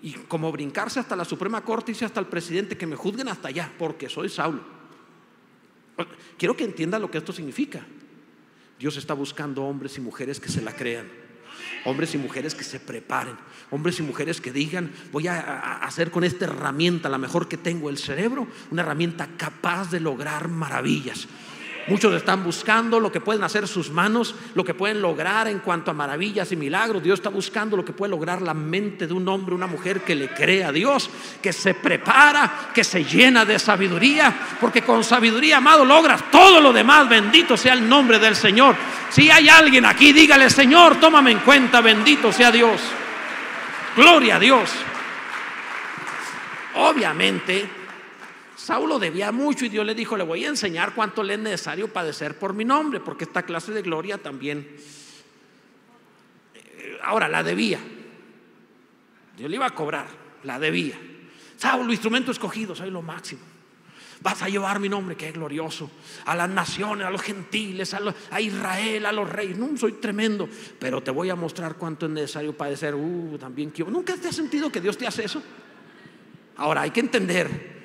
Y 0.00 0.12
como 0.12 0.50
brincarse 0.50 1.00
hasta 1.00 1.16
la 1.16 1.26
Suprema 1.26 1.60
Corte 1.60 1.92
y 1.92 2.02
hasta 2.02 2.18
el 2.18 2.28
presidente, 2.28 2.78
que 2.78 2.86
me 2.86 2.96
juzguen 2.96 3.28
hasta 3.28 3.48
allá, 3.48 3.70
porque 3.78 4.08
soy 4.08 4.30
Saulo. 4.30 4.62
Quiero 6.38 6.56
que 6.56 6.64
entienda 6.64 6.98
lo 6.98 7.10
que 7.10 7.18
esto 7.18 7.34
significa. 7.34 7.84
Dios 8.82 8.96
está 8.96 9.14
buscando 9.14 9.62
hombres 9.62 9.96
y 9.96 10.00
mujeres 10.00 10.40
que 10.40 10.48
se 10.48 10.60
la 10.60 10.74
crean. 10.74 11.06
Hombres 11.84 12.16
y 12.16 12.18
mujeres 12.18 12.52
que 12.52 12.64
se 12.64 12.80
preparen. 12.80 13.36
Hombres 13.70 14.00
y 14.00 14.02
mujeres 14.02 14.40
que 14.40 14.50
digan, 14.50 14.90
voy 15.12 15.28
a, 15.28 15.76
hacer 15.84 16.10
con 16.10 16.24
esta 16.24 16.46
herramienta, 16.46 17.08
la 17.08 17.16
mejor 17.16 17.46
que 17.46 17.56
tengo, 17.56 17.90
el 17.90 17.96
cerebro, 17.96 18.48
una 18.72 18.82
herramienta 18.82 19.28
capaz 19.36 19.92
de 19.92 20.00
lograr 20.00 20.48
maravillas. 20.48 21.28
Muchos 21.88 22.14
están 22.14 22.44
buscando 22.44 23.00
lo 23.00 23.10
que 23.10 23.20
pueden 23.20 23.42
hacer 23.42 23.66
sus 23.66 23.90
manos, 23.90 24.36
lo 24.54 24.64
que 24.64 24.72
pueden 24.72 25.02
lograr 25.02 25.48
en 25.48 25.58
cuanto 25.58 25.90
a 25.90 25.94
maravillas 25.94 26.52
y 26.52 26.56
milagros. 26.56 27.02
Dios 27.02 27.18
está 27.18 27.28
buscando 27.28 27.76
lo 27.76 27.84
que 27.84 27.92
puede 27.92 28.10
lograr 28.10 28.40
la 28.40 28.54
mente 28.54 29.08
de 29.08 29.12
un 29.12 29.28
hombre, 29.28 29.54
una 29.54 29.66
mujer 29.66 30.02
que 30.02 30.14
le 30.14 30.28
cree 30.28 30.62
a 30.62 30.70
Dios, 30.70 31.10
que 31.42 31.52
se 31.52 31.74
prepara, 31.74 32.70
que 32.72 32.84
se 32.84 33.04
llena 33.04 33.44
de 33.44 33.58
sabiduría, 33.58 34.32
porque 34.60 34.82
con 34.82 35.02
sabiduría, 35.02 35.56
amado, 35.56 35.84
logras 35.84 36.30
todo 36.30 36.60
lo 36.60 36.72
demás. 36.72 37.08
Bendito 37.08 37.56
sea 37.56 37.72
el 37.72 37.88
nombre 37.88 38.20
del 38.20 38.36
Señor. 38.36 38.76
Si 39.10 39.28
hay 39.28 39.48
alguien 39.48 39.84
aquí, 39.84 40.12
dígale, 40.12 40.48
Señor, 40.50 41.00
tómame 41.00 41.32
en 41.32 41.40
cuenta, 41.40 41.80
bendito 41.80 42.30
sea 42.30 42.52
Dios. 42.52 42.80
Gloria 43.96 44.36
a 44.36 44.38
Dios. 44.38 44.70
Obviamente, 46.76 47.81
Saulo 48.62 49.00
debía 49.00 49.32
mucho 49.32 49.64
y 49.64 49.68
Dios 49.68 49.84
le 49.84 49.92
dijo, 49.92 50.16
le 50.16 50.22
voy 50.22 50.44
a 50.44 50.48
enseñar 50.48 50.94
cuánto 50.94 51.24
le 51.24 51.34
es 51.34 51.40
necesario 51.40 51.92
padecer 51.92 52.38
por 52.38 52.54
mi 52.54 52.64
nombre, 52.64 53.00
porque 53.00 53.24
esta 53.24 53.42
clase 53.42 53.72
de 53.72 53.82
gloria 53.82 54.18
también... 54.18 54.76
Eh, 56.54 56.96
ahora, 57.02 57.26
la 57.26 57.42
debía. 57.42 57.80
Dios 59.36 59.50
le 59.50 59.56
iba 59.56 59.66
a 59.66 59.74
cobrar, 59.74 60.06
la 60.44 60.60
debía. 60.60 60.96
Saulo, 61.56 61.90
instrumento 61.90 62.30
escogido, 62.30 62.76
soy 62.76 62.92
lo 62.92 63.02
máximo. 63.02 63.40
Vas 64.20 64.40
a 64.42 64.48
llevar 64.48 64.78
mi 64.78 64.88
nombre, 64.88 65.16
que 65.16 65.26
es 65.26 65.34
glorioso, 65.34 65.90
a 66.26 66.36
las 66.36 66.48
naciones, 66.48 67.04
a 67.04 67.10
los 67.10 67.20
gentiles, 67.20 67.92
a, 68.30 68.40
Israel, 68.40 69.06
a 69.06 69.10
los 69.10 69.28
reyes. 69.28 69.58
No, 69.58 69.76
soy 69.76 69.94
tremendo, 69.94 70.48
pero 70.78 71.02
te 71.02 71.10
voy 71.10 71.30
a 71.30 71.34
mostrar 71.34 71.74
cuánto 71.74 72.06
es 72.06 72.12
necesario 72.12 72.56
padecer. 72.56 72.94
Uh, 72.94 73.36
también 73.38 73.70
quiero. 73.70 73.90
¿Nunca 73.90 74.14
te 74.14 74.28
has 74.28 74.36
sentido 74.36 74.70
que 74.70 74.80
Dios 74.80 74.96
te 74.96 75.04
hace 75.04 75.24
eso? 75.24 75.42
Ahora, 76.58 76.82
hay 76.82 76.92
que 76.92 77.00
entender 77.00 77.81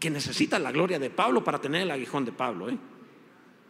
que 0.00 0.10
necesita 0.10 0.58
la 0.58 0.72
gloria 0.72 0.98
de 0.98 1.10
Pablo 1.10 1.44
para 1.44 1.60
tener 1.60 1.82
el 1.82 1.90
aguijón 1.90 2.24
de 2.24 2.32
Pablo, 2.32 2.70
¿eh? 2.70 2.78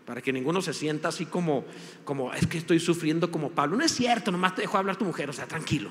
para 0.06 0.22
que 0.22 0.32
ninguno 0.32 0.62
se 0.62 0.72
sienta 0.72 1.08
así 1.08 1.26
como, 1.26 1.64
como, 2.04 2.32
es 2.32 2.46
que 2.46 2.58
estoy 2.58 2.80
sufriendo 2.80 3.30
como 3.30 3.50
Pablo. 3.50 3.76
No 3.76 3.84
es 3.84 3.92
cierto, 3.92 4.30
nomás 4.30 4.54
te 4.54 4.62
dejo 4.62 4.78
hablar 4.78 4.96
tu 4.96 5.04
mujer, 5.04 5.28
o 5.28 5.32
sea, 5.32 5.46
tranquilo. 5.46 5.90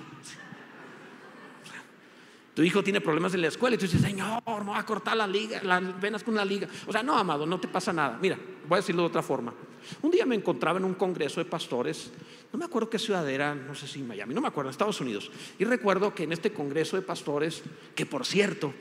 Tu 2.53 2.63
hijo 2.63 2.83
tiene 2.83 2.99
problemas 2.99 3.33
en 3.33 3.41
la 3.41 3.47
escuela 3.47 3.75
y 3.75 3.77
tú 3.77 3.85
dices, 3.85 4.01
Señor, 4.01 4.43
me 4.45 4.63
voy 4.63 4.77
a 4.77 4.85
cortar 4.85 5.15
la 5.15 5.27
liga, 5.27 5.61
las 5.63 6.01
venas 6.01 6.23
con 6.23 6.33
una 6.33 6.43
liga. 6.43 6.67
O 6.87 6.91
sea, 6.91 7.01
no, 7.03 7.17
amado, 7.17 7.45
no 7.45 7.59
te 7.59 7.69
pasa 7.69 7.93
nada. 7.93 8.17
Mira, 8.21 8.37
voy 8.67 8.75
a 8.75 8.81
decirlo 8.81 9.03
de 9.03 9.07
otra 9.07 9.21
forma. 9.21 9.53
Un 10.01 10.11
día 10.11 10.25
me 10.25 10.35
encontraba 10.35 10.77
en 10.77 10.83
un 10.83 10.95
congreso 10.95 11.39
de 11.39 11.45
pastores, 11.45 12.11
no 12.51 12.59
me 12.59 12.65
acuerdo 12.65 12.89
qué 12.89 12.99
ciudad 12.99 13.29
era, 13.29 13.55
no 13.55 13.75
sé 13.75 13.87
si 13.87 13.99
Miami, 13.99 14.33
no 14.33 14.41
me 14.41 14.49
acuerdo, 14.49 14.69
Estados 14.69 14.99
Unidos. 14.99 15.31
Y 15.57 15.63
recuerdo 15.63 16.13
que 16.13 16.23
en 16.23 16.33
este 16.33 16.51
congreso 16.51 16.97
de 16.97 17.03
pastores, 17.03 17.63
que 17.95 18.05
por 18.05 18.25
cierto, 18.25 18.73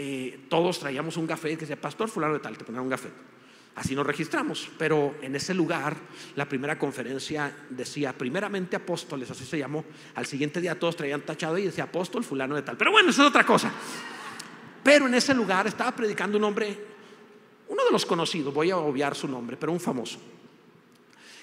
eh, 0.00 0.46
todos 0.48 0.78
traíamos 0.78 1.16
un 1.16 1.26
gafet 1.26 1.54
que 1.54 1.66
decía, 1.66 1.80
pastor 1.80 2.08
fulano 2.08 2.34
de 2.34 2.38
tal, 2.38 2.56
te 2.56 2.64
ponían 2.64 2.84
un 2.84 2.88
gafet. 2.88 3.10
Así 3.74 3.96
nos 3.96 4.06
registramos, 4.06 4.70
pero 4.78 5.16
en 5.22 5.34
ese 5.34 5.52
lugar 5.54 5.96
la 6.36 6.48
primera 6.48 6.78
conferencia 6.78 7.52
decía 7.68 8.12
primeramente 8.12 8.76
apóstoles, 8.76 9.28
así 9.28 9.44
se 9.44 9.58
llamó. 9.58 9.84
Al 10.14 10.24
siguiente 10.24 10.60
día 10.60 10.78
todos 10.78 10.94
traían 10.94 11.22
tachado 11.22 11.58
y 11.58 11.64
decía 11.64 11.82
apóstol 11.82 12.22
fulano 12.22 12.54
de 12.54 12.62
tal. 12.62 12.76
Pero 12.76 12.92
bueno, 12.92 13.10
eso 13.10 13.22
es 13.22 13.28
otra 13.28 13.44
cosa. 13.44 13.72
Pero 14.84 15.08
en 15.08 15.14
ese 15.14 15.34
lugar 15.34 15.66
estaba 15.66 15.90
predicando 15.90 16.38
un 16.38 16.44
hombre, 16.44 16.78
uno 17.66 17.84
de 17.84 17.90
los 17.90 18.06
conocidos, 18.06 18.54
voy 18.54 18.70
a 18.70 18.76
obviar 18.76 19.16
su 19.16 19.26
nombre, 19.26 19.56
pero 19.56 19.72
un 19.72 19.80
famoso. 19.80 20.20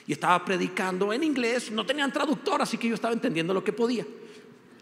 Y 0.08 0.14
estaba 0.14 0.46
predicando 0.46 1.12
en 1.12 1.26
inglés, 1.26 1.72
no 1.72 1.86
tenían 1.86 2.10
traductor, 2.14 2.62
así 2.62 2.78
que 2.78 2.88
yo 2.88 2.96
estaba 2.96 3.14
entendiendo 3.14 3.54
lo 3.54 3.66
que 3.66 3.74
podía. 3.74 4.06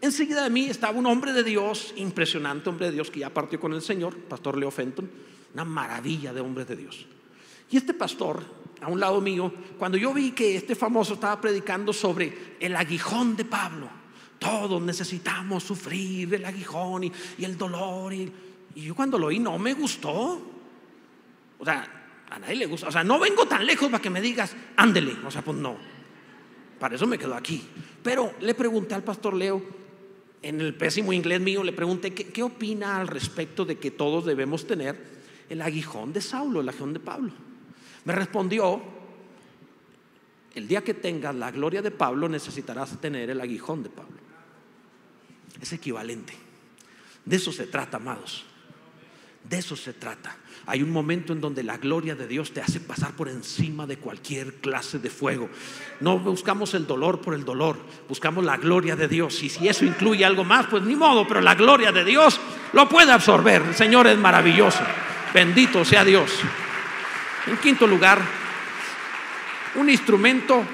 Enseguida 0.04 0.44
de 0.44 0.50
mí 0.50 0.66
estaba 0.66 0.98
un 0.98 1.06
hombre 1.06 1.32
de 1.32 1.42
Dios, 1.42 1.94
impresionante 1.96 2.68
hombre 2.68 2.86
de 2.88 2.92
Dios 2.92 3.10
que 3.10 3.20
ya 3.20 3.32
partió 3.32 3.58
con 3.58 3.72
el 3.72 3.80
Señor, 3.80 4.14
pastor 4.14 4.58
Leo 4.58 4.70
Fenton, 4.70 5.10
una 5.54 5.64
maravilla 5.64 6.30
de 6.34 6.42
hombre 6.42 6.66
de 6.66 6.76
Dios. 6.76 7.06
Y 7.70 7.78
este 7.78 7.94
pastor, 7.94 8.42
a 8.82 8.88
un 8.88 9.00
lado 9.00 9.22
mío, 9.22 9.50
cuando 9.78 9.96
yo 9.96 10.12
vi 10.12 10.32
que 10.32 10.56
este 10.56 10.74
famoso 10.74 11.14
estaba 11.14 11.40
predicando 11.40 11.94
sobre 11.94 12.56
el 12.60 12.76
aguijón 12.76 13.34
de 13.34 13.46
Pablo, 13.46 13.88
todos 14.38 14.82
necesitamos 14.82 15.64
sufrir 15.64 16.34
el 16.34 16.44
aguijón 16.44 17.04
y, 17.04 17.12
el 17.38 17.56
dolor. 17.56 18.12
Y, 18.12 18.30
y, 18.74 18.82
yo 18.82 18.94
cuando 18.94 19.18
lo 19.18 19.28
oí 19.28 19.38
no 19.38 19.58
me 19.58 19.72
gustó. 19.72 20.12
O 21.58 21.64
sea, 21.64 22.26
a 22.28 22.38
nadie 22.40 22.56
le 22.56 22.66
gusta. 22.66 22.88
O 22.88 22.92
sea, 22.92 23.04
no 23.04 23.18
vengo 23.18 23.46
tan 23.46 23.64
lejos 23.64 23.88
para 23.88 24.02
que 24.02 24.10
me 24.10 24.20
digas, 24.20 24.54
ándele. 24.76 25.16
O 25.26 25.30
sea, 25.30 25.40
pues 25.40 25.56
no. 25.56 25.78
Para 26.78 26.94
eso 26.94 27.06
me 27.06 27.16
quedo 27.16 27.34
aquí. 27.34 27.66
Pero 28.02 28.34
le 28.42 28.52
pregunté 28.54 28.94
al 28.94 29.02
pastor 29.02 29.32
Leo, 29.32 29.83
en 30.44 30.60
el 30.60 30.74
pésimo 30.74 31.12
inglés 31.12 31.40
mío 31.40 31.64
le 31.64 31.72
pregunté 31.72 32.12
¿qué, 32.12 32.42
opina 32.42 32.98
al 32.98 33.08
respecto 33.08 33.64
de 33.64 33.78
que 33.78 33.90
todos 33.90 34.26
debemos 34.26 34.66
tener 34.66 34.94
el 35.48 35.62
aguijón 35.62 36.12
de 36.12 36.20
Saulo, 36.20 36.60
el 36.60 36.68
aguijón 36.68 36.92
de 36.92 37.00
Pablo. 37.00 37.32
Me 38.04 38.12
respondió, 38.14 38.82
el 40.54 40.68
día 40.68 40.84
que 40.84 40.92
tengas 40.92 41.34
la 41.34 41.50
gloria 41.50 41.80
de 41.80 41.90
Pablo 41.90 42.28
necesitarás 42.28 43.00
tener 43.00 43.30
el 43.30 43.40
aguijón 43.40 43.82
de 43.82 43.88
Pablo. 43.88 44.18
Es 45.62 45.72
equivalente. 45.72 46.34
De 47.24 47.36
eso 47.36 47.50
se 47.50 47.66
trata, 47.66 47.96
amados. 47.96 48.44
De 49.44 49.58
eso 49.58 49.76
se 49.76 49.92
trata. 49.92 50.36
Hay 50.66 50.82
un 50.82 50.90
momento 50.90 51.34
en 51.34 51.40
donde 51.40 51.62
la 51.62 51.76
gloria 51.76 52.14
de 52.14 52.26
Dios 52.26 52.52
te 52.52 52.62
hace 52.62 52.80
pasar 52.80 53.12
por 53.12 53.28
encima 53.28 53.86
de 53.86 53.98
cualquier 53.98 54.54
clase 54.54 54.98
de 54.98 55.10
fuego. 55.10 55.50
No 56.00 56.18
buscamos 56.18 56.72
el 56.72 56.86
dolor 56.86 57.20
por 57.20 57.34
el 57.34 57.44
dolor, 57.44 57.76
buscamos 58.08 58.42
la 58.44 58.56
gloria 58.56 58.96
de 58.96 59.06
Dios. 59.06 59.42
Y 59.42 59.50
si 59.50 59.68
eso 59.68 59.84
incluye 59.84 60.24
algo 60.24 60.42
más, 60.42 60.66
pues 60.66 60.82
ni 60.84 60.96
modo, 60.96 61.28
pero 61.28 61.42
la 61.42 61.54
gloria 61.54 61.92
de 61.92 62.04
Dios 62.04 62.40
lo 62.72 62.88
puede 62.88 63.12
absorber. 63.12 63.60
El 63.60 63.74
Señor 63.74 64.06
es 64.06 64.16
maravilloso. 64.16 64.80
Bendito 65.34 65.84
sea 65.84 66.02
Dios. 66.02 66.30
En 67.46 67.58
quinto 67.58 67.86
lugar, 67.86 68.22
un 69.74 69.90
instrumento 69.90 70.64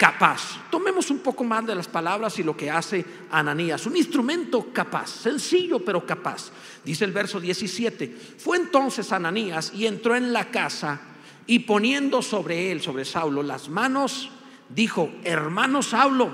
capaz. 0.00 0.56
Tomemos 0.70 1.10
un 1.10 1.18
poco 1.18 1.44
más 1.44 1.66
de 1.66 1.74
las 1.74 1.86
palabras 1.86 2.38
y 2.38 2.42
lo 2.42 2.56
que 2.56 2.70
hace 2.70 3.04
Ananías. 3.30 3.84
Un 3.84 3.98
instrumento 3.98 4.72
capaz, 4.72 5.10
sencillo 5.10 5.84
pero 5.84 6.06
capaz. 6.06 6.50
Dice 6.82 7.04
el 7.04 7.12
verso 7.12 7.38
17. 7.38 8.16
Fue 8.38 8.56
entonces 8.56 9.12
Ananías 9.12 9.72
y 9.74 9.86
entró 9.86 10.16
en 10.16 10.32
la 10.32 10.46
casa 10.50 11.02
y 11.46 11.58
poniendo 11.58 12.22
sobre 12.22 12.72
él, 12.72 12.80
sobre 12.80 13.04
Saulo, 13.04 13.42
las 13.42 13.68
manos, 13.68 14.30
dijo, 14.70 15.12
hermano 15.22 15.82
Saulo, 15.82 16.30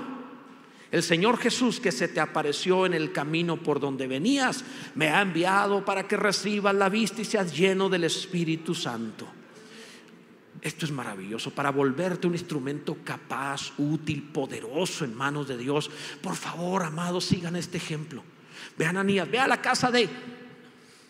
el 0.89 1.03
Señor 1.03 1.37
Jesús 1.37 1.81
que 1.81 1.91
se 1.91 2.07
te 2.07 2.21
apareció 2.21 2.85
en 2.85 2.93
el 2.93 3.11
camino 3.11 3.57
por 3.57 3.81
donde 3.81 4.07
venías, 4.07 4.63
me 4.95 5.09
ha 5.09 5.19
enviado 5.19 5.83
para 5.83 6.07
que 6.07 6.15
recibas 6.15 6.73
la 6.73 6.87
vista 6.87 7.19
y 7.19 7.25
seas 7.25 7.53
lleno 7.53 7.89
del 7.89 8.05
Espíritu 8.05 8.73
Santo. 8.73 9.27
Esto 10.61 10.85
es 10.85 10.91
maravilloso 10.91 11.51
para 11.51 11.71
volverte 11.71 12.27
un 12.27 12.33
instrumento 12.33 12.97
capaz, 13.03 13.73
útil, 13.77 14.23
poderoso 14.23 15.05
en 15.05 15.13
manos 15.13 15.47
de 15.47 15.57
Dios. 15.57 15.89
Por 16.21 16.35
favor, 16.35 16.83
amados, 16.83 17.25
sigan 17.25 17.55
este 17.55 17.77
ejemplo. 17.77 18.23
Vean 18.77 18.97
a 18.97 19.01
Anías, 19.01 19.29
ve 19.29 19.39
a 19.39 19.47
la 19.47 19.61
casa 19.61 19.91
de. 19.91 20.09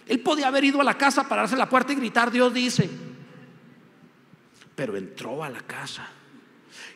Él 0.05 0.19
podía 0.19 0.49
haber 0.49 0.65
ido 0.65 0.81
a 0.81 0.83
la 0.83 0.97
casa, 0.97 1.27
pararse 1.27 1.55
en 1.55 1.59
la 1.59 1.69
puerta 1.69 1.93
y 1.93 1.95
gritar, 1.95 2.29
Dios 2.29 2.53
dice. 2.53 2.89
Pero 4.75 4.97
entró 4.97 5.43
a 5.43 5.49
la 5.49 5.61
casa. 5.61 6.09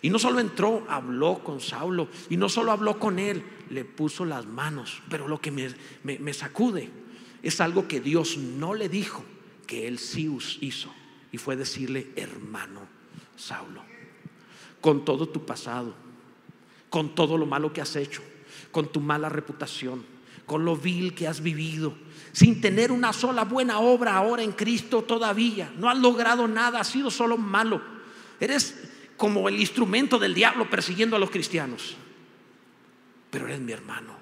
Y 0.02 0.10
no 0.10 0.20
solo 0.20 0.40
entró, 0.40 0.86
habló 0.90 1.40
con 1.44 1.62
Saulo. 1.62 2.10
Y 2.30 2.36
no 2.36 2.50
solo 2.50 2.72
habló 2.72 3.00
con 3.00 3.18
él, 3.18 3.44
le 3.70 3.86
puso 3.86 4.26
las 4.26 4.46
manos. 4.46 5.02
Pero 5.10 5.28
lo 5.28 5.40
que 5.40 5.52
me, 5.52 5.70
me 6.04 6.34
sacude 6.34 6.90
es 7.42 7.62
algo 7.62 7.88
que 7.88 8.02
Dios 8.02 8.38
no 8.38 8.74
le 8.74 8.90
dijo, 8.90 9.24
que 9.68 9.88
él 9.88 10.00
sí 10.00 10.30
hizo 10.60 10.94
y 11.32 11.38
fue 11.38 11.56
decirle, 11.56 12.10
hermano 12.16 12.82
Saulo, 13.36 13.84
con 14.80 15.06
todo 15.06 15.30
tu 15.30 15.46
pasado, 15.46 15.94
con 16.90 17.16
todo 17.16 17.38
lo 17.38 17.46
malo 17.46 17.72
que 17.72 17.82
has 17.82 17.96
hecho, 17.96 18.22
con 18.72 18.92
tu 18.92 19.00
mala 19.00 19.30
reputación, 19.30 20.06
con 20.46 20.66
lo 20.66 20.76
vil 20.76 21.16
que 21.16 21.28
has 21.28 21.42
vivido, 21.42 21.96
sin 22.34 22.62
tener 22.62 22.92
una 22.92 23.14
sola 23.14 23.46
buena 23.46 23.80
obra 23.80 24.16
ahora 24.16 24.44
en 24.44 24.52
Cristo 24.52 25.04
todavía, 25.04 25.72
no 25.78 25.90
has 25.90 25.98
logrado 25.98 26.48
nada, 26.48 26.82
has 26.82 26.88
sido 26.88 27.10
solo 27.10 27.38
malo, 27.38 27.82
eres 28.40 28.90
como 29.16 29.48
el 29.48 29.60
instrumento 29.60 30.18
del 30.20 30.34
diablo 30.34 30.70
persiguiendo 30.70 31.16
a 31.16 31.20
los 31.20 31.32
cristianos, 31.32 31.96
pero 33.30 33.48
eres 33.48 33.62
mi 33.62 33.72
hermano, 33.72 34.16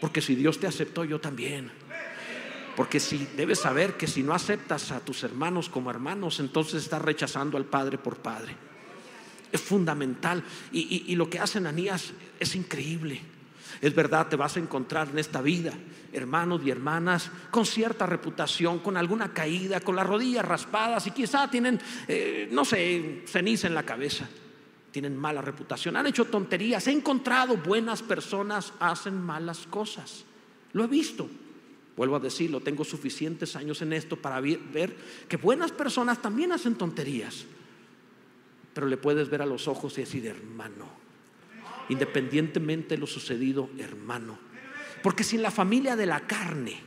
porque 0.00 0.20
si 0.20 0.34
Dios 0.34 0.58
te 0.58 0.66
aceptó, 0.66 1.04
yo 1.04 1.20
también. 1.20 1.70
Porque 2.76 3.00
si 3.00 3.28
debes 3.36 3.60
saber 3.60 3.96
que 3.96 4.06
si 4.06 4.22
no 4.22 4.32
aceptas 4.32 4.92
a 4.92 5.00
tus 5.00 5.22
hermanos 5.24 5.68
como 5.68 5.90
hermanos, 5.90 6.40
entonces 6.40 6.82
estás 6.82 7.02
rechazando 7.02 7.56
al 7.56 7.66
Padre 7.66 7.98
por 7.98 8.16
Padre. 8.16 8.56
Es 9.50 9.60
fundamental. 9.60 10.42
Y, 10.72 11.14
lo 11.14 11.28
que 11.28 11.38
hace 11.38 11.58
Ananías 11.58 12.12
es 12.40 12.54
increíble. 12.56 13.20
Es 13.80 13.94
verdad, 13.94 14.28
te 14.28 14.36
vas 14.36 14.56
a 14.56 14.60
encontrar 14.60 15.08
en 15.08 15.18
esta 15.18 15.42
vida 15.42 15.72
hermanos 16.12 16.60
y 16.64 16.70
hermanas 16.70 17.30
con 17.50 17.64
cierta 17.64 18.06
reputación, 18.06 18.80
con 18.80 18.96
alguna 18.96 19.32
caída, 19.32 19.80
con 19.80 19.96
las 19.96 20.06
rodillas 20.06 20.44
raspadas 20.44 21.06
y 21.06 21.10
quizá 21.10 21.48
tienen, 21.48 21.80
eh, 22.06 22.48
no 22.52 22.66
sé, 22.66 23.24
ceniza 23.26 23.66
en 23.66 23.74
la 23.74 23.82
cabeza. 23.82 24.28
Tienen 24.90 25.16
mala 25.16 25.40
reputación, 25.40 25.96
han 25.96 26.06
hecho 26.06 26.26
tonterías. 26.26 26.86
He 26.86 26.92
encontrado 26.92 27.56
buenas 27.56 28.02
personas, 28.02 28.74
hacen 28.78 29.22
malas 29.22 29.66
cosas. 29.70 30.24
Lo 30.74 30.84
he 30.84 30.86
visto. 30.86 31.28
Vuelvo 31.96 32.16
a 32.16 32.20
decirlo, 32.20 32.60
tengo 32.60 32.84
suficientes 32.84 33.54
años 33.54 33.82
en 33.82 33.92
esto 33.92 34.16
para 34.16 34.40
ver 34.40 34.96
que 35.28 35.36
buenas 35.36 35.72
personas 35.72 36.22
también 36.22 36.52
hacen 36.52 36.74
tonterías. 36.74 37.44
Pero 38.72 38.86
le 38.86 38.96
puedes 38.96 39.28
ver 39.28 39.42
a 39.42 39.46
los 39.46 39.68
ojos 39.68 39.98
y 39.98 40.02
decir, 40.02 40.26
hermano, 40.26 40.86
independientemente 41.90 42.94
de 42.94 43.00
lo 43.00 43.06
sucedido, 43.06 43.68
hermano. 43.78 44.38
Porque 45.02 45.24
si 45.24 45.36
en 45.36 45.42
la 45.42 45.50
familia 45.50 45.94
de 45.94 46.06
la 46.06 46.20
carne, 46.20 46.80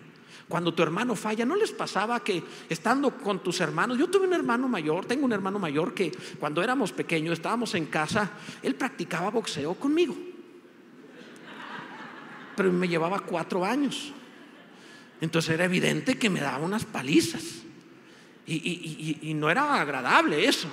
cuando 0.48 0.74
tu 0.74 0.82
hermano 0.82 1.16
falla, 1.16 1.46
¿no 1.46 1.56
les 1.56 1.72
pasaba 1.72 2.24
que 2.24 2.44
estando 2.70 3.12
con 3.18 3.44
tus 3.44 3.62
hermanos, 3.62 3.98
yo 4.00 4.10
tuve 4.10 4.26
un 4.26 4.34
hermano 4.34 4.68
mayor, 4.68 5.06
tengo 5.06 5.26
un 5.26 5.34
hermano 5.34 5.60
mayor 5.60 5.94
que 5.94 6.12
cuando 6.40 6.64
éramos 6.64 6.92
pequeños, 6.92 7.34
estábamos 7.34 7.76
en 7.76 7.86
casa, 7.86 8.32
él 8.64 8.74
practicaba 8.74 9.30
boxeo 9.30 9.76
conmigo. 9.76 10.16
Pero 12.56 12.72
me 12.72 12.88
llevaba 12.88 13.20
cuatro 13.20 13.66
años. 13.66 14.14
Entonces 15.22 15.54
era 15.54 15.66
evidente 15.66 16.18
que 16.18 16.30
me 16.30 16.42
daba 16.42 16.64
unas 16.64 16.86
palizas. 16.86 17.44
Y, 18.48 19.34
no 19.36 19.50
era 19.50 19.82
agradable 19.82 20.48
eso. 20.48 20.68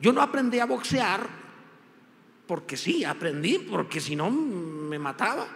Yo 0.00 0.12
no 0.12 0.22
aprendí 0.22 0.58
a 0.58 0.66
boxear 0.66 1.26
porque 2.46 2.76
sí, 2.76 3.04
aprendí, 3.04 3.58
porque 3.58 4.00
si 4.00 4.16
no 4.16 4.30
me 4.30 4.98
mataba. 4.98 5.46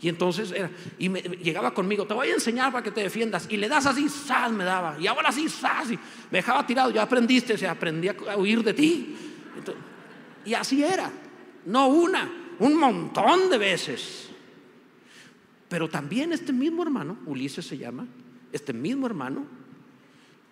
Y 0.00 0.08
entonces 0.08 0.50
era, 0.50 0.70
y 0.98 1.08
me, 1.08 1.20
llegaba 1.22 1.72
conmigo, 1.72 2.06
te 2.06 2.14
voy 2.14 2.28
a 2.28 2.34
enseñar 2.34 2.72
para 2.72 2.82
que 2.82 2.90
te 2.90 3.02
defiendas. 3.02 3.46
Y 3.48 3.56
le 3.56 3.68
das 3.68 3.86
así, 3.86 4.08
sas, 4.08 4.50
me 4.50 4.64
daba. 4.64 4.96
Y 4.98 5.06
ahora 5.06 5.28
así, 5.28 5.48
sas. 5.48 5.92
Y 5.92 5.96
me 6.30 6.38
dejaba 6.38 6.66
tirado, 6.66 6.90
ya 6.90 7.02
aprendiste, 7.02 7.56
se 7.56 7.68
aprendí 7.68 8.08
a 8.08 8.36
huir 8.36 8.62
de 8.62 8.74
ti. 8.74 9.16
y 10.44 10.54
así 10.54 10.82
era. 10.82 11.10
No 11.66 11.86
una, 11.86 12.30
un 12.58 12.76
montón 12.76 13.48
de 13.48 13.58
veces. 13.58 14.31
Pero 15.72 15.88
también 15.88 16.34
este 16.34 16.52
mismo 16.52 16.82
hermano, 16.82 17.16
Ulises 17.24 17.64
se 17.64 17.78
llama, 17.78 18.06
este 18.52 18.74
mismo 18.74 19.06
hermano, 19.06 19.46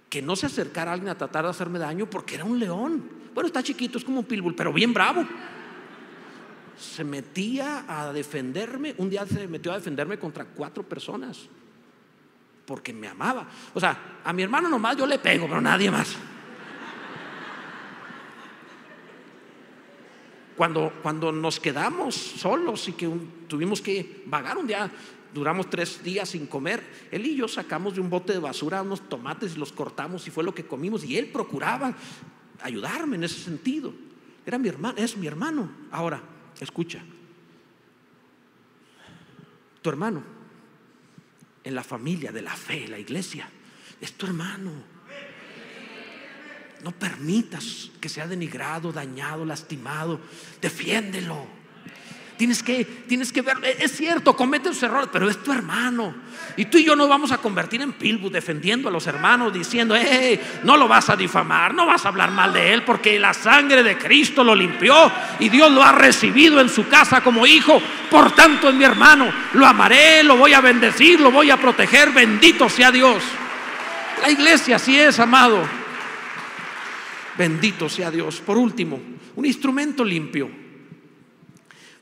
que 0.08 0.22
no 0.22 0.34
se 0.34 0.46
acercara 0.46 0.92
a 0.92 0.94
alguien 0.94 1.10
a 1.10 1.18
tratar 1.18 1.44
de 1.44 1.50
hacerme 1.50 1.78
daño 1.78 2.08
porque 2.08 2.36
era 2.36 2.46
un 2.46 2.58
león. 2.58 3.04
Bueno, 3.34 3.48
está 3.48 3.62
chiquito, 3.62 3.98
es 3.98 4.04
como 4.04 4.20
un 4.20 4.24
pitbull, 4.24 4.54
pero 4.54 4.72
bien 4.72 4.94
bravo 4.94 5.26
se 6.78 7.04
metía 7.04 7.84
a 7.86 8.14
defenderme, 8.14 8.94
un 8.96 9.10
día 9.10 9.26
se 9.26 9.46
metió 9.46 9.72
a 9.72 9.74
defenderme 9.74 10.18
contra 10.18 10.46
cuatro 10.46 10.84
personas, 10.84 11.50
porque 12.64 12.94
me 12.94 13.06
amaba. 13.06 13.46
O 13.74 13.78
sea, 13.78 14.20
a 14.24 14.32
mi 14.32 14.42
hermano 14.42 14.70
nomás 14.70 14.96
yo 14.96 15.06
le 15.06 15.18
pego, 15.18 15.46
pero 15.46 15.60
nadie 15.60 15.90
más. 15.90 16.16
Cuando, 20.60 20.92
cuando 21.02 21.32
nos 21.32 21.58
quedamos 21.58 22.14
solos 22.14 22.86
y 22.86 22.92
que 22.92 23.08
tuvimos 23.48 23.80
que 23.80 24.24
vagar 24.26 24.58
un 24.58 24.66
día, 24.66 24.92
duramos 25.32 25.70
tres 25.70 26.04
días 26.04 26.28
sin 26.28 26.46
comer, 26.46 26.84
él 27.10 27.24
y 27.24 27.34
yo 27.34 27.48
sacamos 27.48 27.94
de 27.94 28.02
un 28.02 28.10
bote 28.10 28.34
de 28.34 28.40
basura 28.40 28.82
unos 28.82 29.08
tomates 29.08 29.56
y 29.56 29.58
los 29.58 29.72
cortamos 29.72 30.26
y 30.26 30.30
fue 30.30 30.44
lo 30.44 30.54
que 30.54 30.66
comimos 30.66 31.02
y 31.02 31.16
él 31.16 31.28
procuraba 31.28 31.94
ayudarme 32.60 33.16
en 33.16 33.24
ese 33.24 33.40
sentido. 33.40 33.94
Era 34.44 34.58
mi 34.58 34.68
hermano, 34.68 34.98
es 34.98 35.16
mi 35.16 35.26
hermano. 35.26 35.70
Ahora, 35.92 36.22
Escucha, 36.60 37.02
tu 39.80 39.88
hermano 39.88 40.22
en 41.64 41.74
la 41.74 41.82
familia 41.82 42.32
de 42.32 42.42
la 42.42 42.54
fe, 42.54 42.86
la 42.86 42.98
iglesia, 42.98 43.48
es 43.98 44.12
tu 44.12 44.26
hermano. 44.26 44.99
No 46.82 46.92
permitas 46.92 47.90
que 48.00 48.08
sea 48.08 48.26
denigrado, 48.26 48.92
dañado, 48.92 49.44
lastimado. 49.44 50.20
Defiéndelo. 50.60 51.60
Tienes 52.40 52.62
que, 52.62 52.86
tienes 53.06 53.34
que 53.34 53.44
es 53.78 53.92
cierto, 53.92 54.34
comete 54.34 54.70
sus 54.70 54.82
errores, 54.82 55.10
pero 55.12 55.28
es 55.28 55.42
tu 55.42 55.52
hermano. 55.52 56.14
Y 56.56 56.64
tú 56.64 56.78
y 56.78 56.84
yo 56.84 56.96
nos 56.96 57.06
vamos 57.06 57.32
a 57.32 57.36
convertir 57.36 57.82
en 57.82 57.92
pilbus 57.92 58.32
defendiendo 58.32 58.88
a 58.88 58.90
los 58.90 59.06
hermanos, 59.06 59.52
diciendo, 59.52 59.94
no 60.64 60.78
lo 60.78 60.88
vas 60.88 61.10
a 61.10 61.16
difamar, 61.16 61.74
no 61.74 61.84
vas 61.84 62.06
a 62.06 62.08
hablar 62.08 62.30
mal 62.30 62.54
de 62.54 62.72
él, 62.72 62.82
porque 62.84 63.20
la 63.20 63.34
sangre 63.34 63.82
de 63.82 63.98
Cristo 63.98 64.42
lo 64.42 64.54
limpió 64.54 65.12
y 65.38 65.50
Dios 65.50 65.70
lo 65.70 65.82
ha 65.82 65.92
recibido 65.92 66.62
en 66.62 66.70
su 66.70 66.88
casa 66.88 67.22
como 67.22 67.46
hijo. 67.46 67.78
Por 68.10 68.32
tanto, 68.32 68.70
es 68.70 68.74
mi 68.74 68.84
hermano, 68.84 69.30
lo 69.52 69.66
amaré, 69.66 70.22
lo 70.22 70.38
voy 70.38 70.54
a 70.54 70.62
bendecir, 70.62 71.20
lo 71.20 71.30
voy 71.30 71.50
a 71.50 71.58
proteger, 71.58 72.10
bendito 72.10 72.70
sea 72.70 72.90
Dios. 72.90 73.22
La 74.22 74.30
iglesia 74.30 74.76
así 74.76 74.98
es, 74.98 75.20
amado. 75.20 75.79
Bendito 77.40 77.88
sea 77.88 78.10
Dios. 78.10 78.42
Por 78.42 78.58
último, 78.58 79.00
un 79.34 79.46
instrumento 79.46 80.04
limpio. 80.04 80.50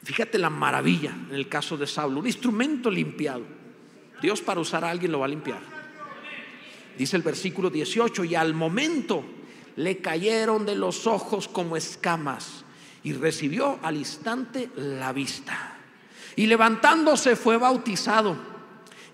Fíjate 0.03 0.37
la 0.37 0.51
maravilla 0.51 1.15
en 1.29 1.37
el 1.37 1.49
caso 1.49 1.77
de 1.77 1.87
Saulo, 1.87 2.19
un 2.19 2.27
instrumento 2.27 2.91
limpiado. 2.91 3.45
Dios 4.21 4.41
para 4.41 4.59
usar 4.59 4.85
a 4.85 4.91
alguien 4.91 5.13
lo 5.13 5.21
va 5.21 5.27
a 5.27 5.29
limpiar. 5.29 5.61
Dice 6.99 7.15
el 7.15 7.23
versículo 7.23 7.71
18, 7.71 8.25
y 8.25 8.35
al 8.35 8.53
momento 8.53 9.25
le 9.77 9.99
cayeron 9.99 10.67
de 10.67 10.75
los 10.75 11.07
ojos 11.07 11.47
como 11.47 11.77
escamas 11.77 12.65
y 13.05 13.13
recibió 13.13 13.79
al 13.81 13.97
instante 13.97 14.71
la 14.75 15.13
vista. 15.13 15.77
Y 16.35 16.49
levantándose 16.49 17.37
fue 17.37 17.59
bautizado 17.59 18.37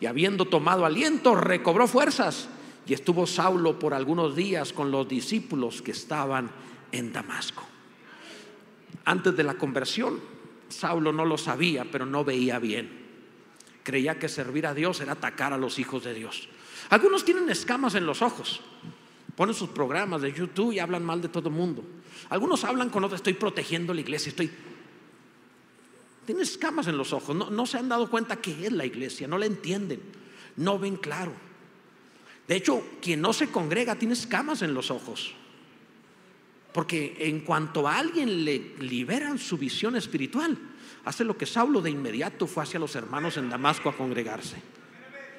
y 0.01 0.07
habiendo 0.07 0.47
tomado 0.47 0.87
aliento 0.87 1.35
recobró 1.35 1.87
fuerzas 1.87 2.49
y 2.87 2.95
estuvo 2.95 3.27
Saulo 3.27 3.79
por 3.79 3.95
algunos 3.95 4.37
días 4.37 4.73
con 4.73 4.91
los 4.91 5.09
discípulos 5.09 5.81
que 5.83 5.93
estaban 5.93 6.51
en 6.93 7.13
Damasco. 7.13 7.65
Antes 9.05 9.37
de 9.37 9.43
la 9.43 9.55
conversión, 9.55 10.21
Saulo 10.69 11.13
no 11.13 11.25
lo 11.25 11.39
sabía, 11.39 11.87
pero 11.91 12.07
no 12.07 12.25
veía 12.25 12.59
bien. 12.59 13.05
Creía 13.83 14.19
que 14.19 14.29
servir 14.29 14.67
a 14.67 14.75
Dios 14.75 15.01
era 15.01 15.13
atacar 15.13 15.53
a 15.53 15.59
los 15.59 15.79
hijos 15.79 16.05
de 16.05 16.15
Dios. 16.15 16.49
Algunos 16.91 17.25
tienen 17.25 17.49
escamas 17.51 17.95
en 17.95 18.07
los 18.07 18.23
ojos. 18.23 18.61
Ponen 19.37 19.55
sus 19.55 19.71
programas 19.71 20.23
de 20.23 20.33
YouTube 20.33 20.73
y 20.73 20.79
hablan 20.79 21.05
mal 21.05 21.21
de 21.21 21.29
todo 21.29 21.49
el 21.49 21.55
mundo. 21.55 21.85
Algunos 22.31 22.65
hablan 22.65 22.91
con 22.91 23.05
otros, 23.05 23.19
estoy 23.19 23.35
protegiendo 23.35 23.93
la 23.93 24.01
iglesia, 24.01 24.31
estoy... 24.31 24.51
Tienen 26.25 26.43
escamas 26.43 26.87
en 26.87 26.97
los 26.97 27.13
ojos, 27.13 27.37
no, 27.37 27.51
no 27.51 27.67
se 27.67 27.77
han 27.77 27.89
dado 27.89 28.09
cuenta 28.09 28.37
que 28.37 28.67
es 28.67 28.73
la 28.73 28.87
iglesia, 28.87 29.29
no 29.29 29.37
la 29.37 29.45
entienden, 29.45 30.01
no 30.57 30.79
ven 30.79 30.97
claro. 30.97 31.33
De 32.47 32.57
hecho, 32.57 32.83
quien 33.01 33.21
no 33.21 33.33
se 33.33 33.49
congrega 33.49 33.95
tiene 33.95 34.15
escamas 34.15 34.63
en 34.63 34.75
los 34.75 34.91
ojos. 34.91 35.35
Porque 36.73 37.17
en 37.21 37.41
cuanto 37.41 37.87
a 37.87 37.99
alguien 37.99 38.45
le 38.45 38.75
liberan 38.81 39.39
su 39.39 39.57
visión 39.57 39.97
espiritual, 39.97 40.59
hace 41.05 41.25
lo 41.25 41.39
que 41.39 41.47
Saulo 41.47 41.81
de 41.81 41.91
inmediato 41.91 42.47
fue 42.47 42.65
hacia 42.65 42.81
los 42.81 42.97
hermanos 42.97 43.37
en 43.37 43.49
Damasco 43.49 43.89
a 43.89 43.97
congregarse. 43.97 44.57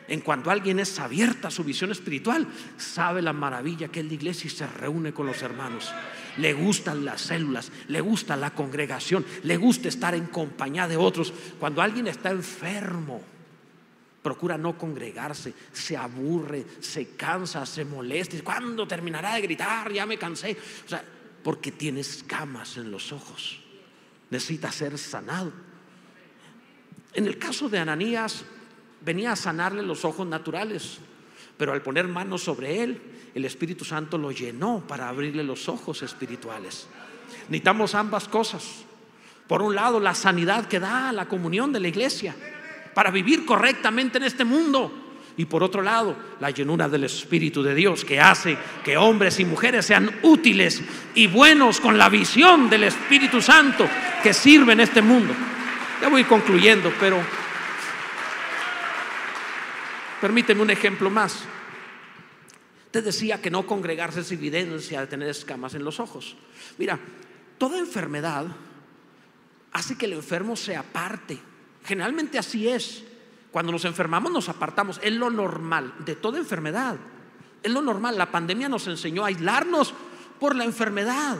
En 0.08 0.22
cuanto 0.22 0.50
a 0.50 0.54
alguien 0.54 0.80
es 0.80 1.00
abierta 1.00 1.50
su 1.50 1.64
visión 1.64 1.92
espiritual, 1.92 2.48
sabe 2.78 3.22
la 3.22 3.34
maravilla 3.34 3.88
que 3.88 4.02
es 4.02 4.06
la 4.06 4.14
iglesia 4.14 4.48
y 4.48 4.52
se 4.52 4.68
reúne 4.68 5.14
con 5.14 5.26
los 5.26 5.42
hermanos. 5.42 5.92
Le 6.38 6.54
gustan 6.54 7.04
las 7.04 7.22
células, 7.22 7.72
le 7.88 8.02
gusta 8.02 8.36
la 8.36 8.52
congregación, 8.52 9.26
le 9.44 9.58
gusta 9.58 9.88
estar 9.88 10.14
en 10.14 10.28
compañía 10.28 10.88
de 10.88 10.98
otros. 10.98 11.34
Cuando 11.60 11.82
alguien 11.82 12.08
está 12.08 12.30
enfermo, 12.30 13.22
procura 14.26 14.58
no 14.58 14.76
congregarse, 14.76 15.54
se 15.72 15.96
aburre, 15.96 16.66
se 16.80 17.10
cansa, 17.10 17.64
se 17.64 17.86
molesta. 17.86 18.36
¿Cuándo 18.44 18.88
terminará 18.88 19.36
de 19.36 19.42
gritar? 19.42 19.94
Ya 19.94 20.08
me 20.08 20.18
cansé. 20.18 20.58
O 20.84 20.90
sea, 20.90 21.06
porque 21.44 21.72
tiene 21.72 22.00
escamas 22.00 22.78
en 22.78 22.90
los 22.90 23.12
ojos. 23.12 23.62
Necesita 24.32 24.72
ser 24.72 24.98
sanado. 24.98 25.54
En 27.14 27.28
el 27.28 27.38
caso 27.38 27.70
de 27.70 27.78
Ananías, 27.78 28.44
venía 29.02 29.34
a 29.34 29.36
sanarle 29.36 29.84
los 29.84 30.04
ojos 30.04 30.26
naturales, 30.26 30.98
pero 31.56 31.74
al 31.74 31.84
poner 31.84 32.08
manos 32.08 32.42
sobre 32.42 32.82
él, 32.82 33.00
el 33.36 33.46
Espíritu 33.46 33.86
Santo 33.86 34.18
lo 34.18 34.32
llenó 34.32 34.84
para 34.88 35.08
abrirle 35.08 35.44
los 35.44 35.70
ojos 35.70 36.02
espirituales. 36.02 36.88
Necesitamos 37.50 37.94
ambas 37.94 38.28
cosas. 38.28 38.86
Por 39.48 39.62
un 39.62 39.76
lado, 39.76 40.00
la 40.00 40.16
sanidad 40.16 40.66
que 40.66 40.80
da 40.80 41.12
la 41.12 41.28
comunión 41.28 41.72
de 41.72 41.80
la 41.80 41.90
iglesia 41.90 42.36
para 42.96 43.12
vivir 43.12 43.46
correctamente 43.46 44.18
en 44.18 44.24
este 44.24 44.44
mundo 44.44 45.06
y 45.38 45.46
por 45.46 45.62
otro 45.64 45.82
lado 45.82 46.16
la 46.40 46.50
llenura 46.50 46.88
del 46.88 47.04
Espíritu 47.04 47.62
de 47.62 47.76
Dios 47.76 48.06
que 48.06 48.20
hace 48.20 48.58
que 48.84 48.98
hombres 48.98 49.40
y 49.40 49.46
mujeres 49.46 49.86
sean 49.86 50.10
útiles 50.24 50.82
y 51.14 51.28
buenos 51.28 51.80
con 51.80 51.98
la 51.98 52.10
visión 52.10 52.70
del 52.70 52.86
Espíritu 52.86 53.42
Santo 53.42 53.88
que 54.24 54.34
sirve 54.34 54.74
en 54.74 54.80
este 54.80 55.02
mundo. 55.02 55.34
Ya 56.02 56.08
voy 56.08 56.24
concluyendo, 56.24 56.92
pero 57.00 57.22
permíteme 60.22 60.62
un 60.62 60.70
ejemplo 60.70 61.10
más. 61.10 61.44
Te 62.92 63.02
decía 63.02 63.42
que 63.42 63.52
no 63.52 63.68
congregarse 63.68 64.22
es 64.22 64.32
evidencia 64.32 65.02
de 65.02 65.08
tener 65.08 65.28
escamas 65.28 65.74
en 65.74 65.84
los 65.84 66.00
ojos. 66.00 66.38
Mira, 66.78 66.98
toda 67.58 67.78
enfermedad 67.78 68.46
hace 69.74 69.98
que 69.98 70.06
el 70.06 70.14
enfermo 70.14 70.56
se 70.56 70.78
aparte. 70.78 71.38
Generalmente 71.86 72.38
así 72.38 72.68
es. 72.68 73.04
Cuando 73.52 73.72
nos 73.72 73.86
enfermamos 73.86 74.32
nos 74.32 74.50
apartamos. 74.50 75.00
Es 75.02 75.14
lo 75.14 75.30
normal 75.30 75.94
de 76.00 76.16
toda 76.16 76.38
enfermedad. 76.38 76.98
Es 77.64 77.72
lo 77.72 77.82
normal. 77.82 78.18
La 78.18 78.32
pandemia 78.32 78.68
nos 78.68 78.88
enseñó 78.88 79.24
a 79.24 79.28
aislarnos 79.28 79.94
por 80.40 80.56
la 80.56 80.66
enfermedad. 80.66 81.38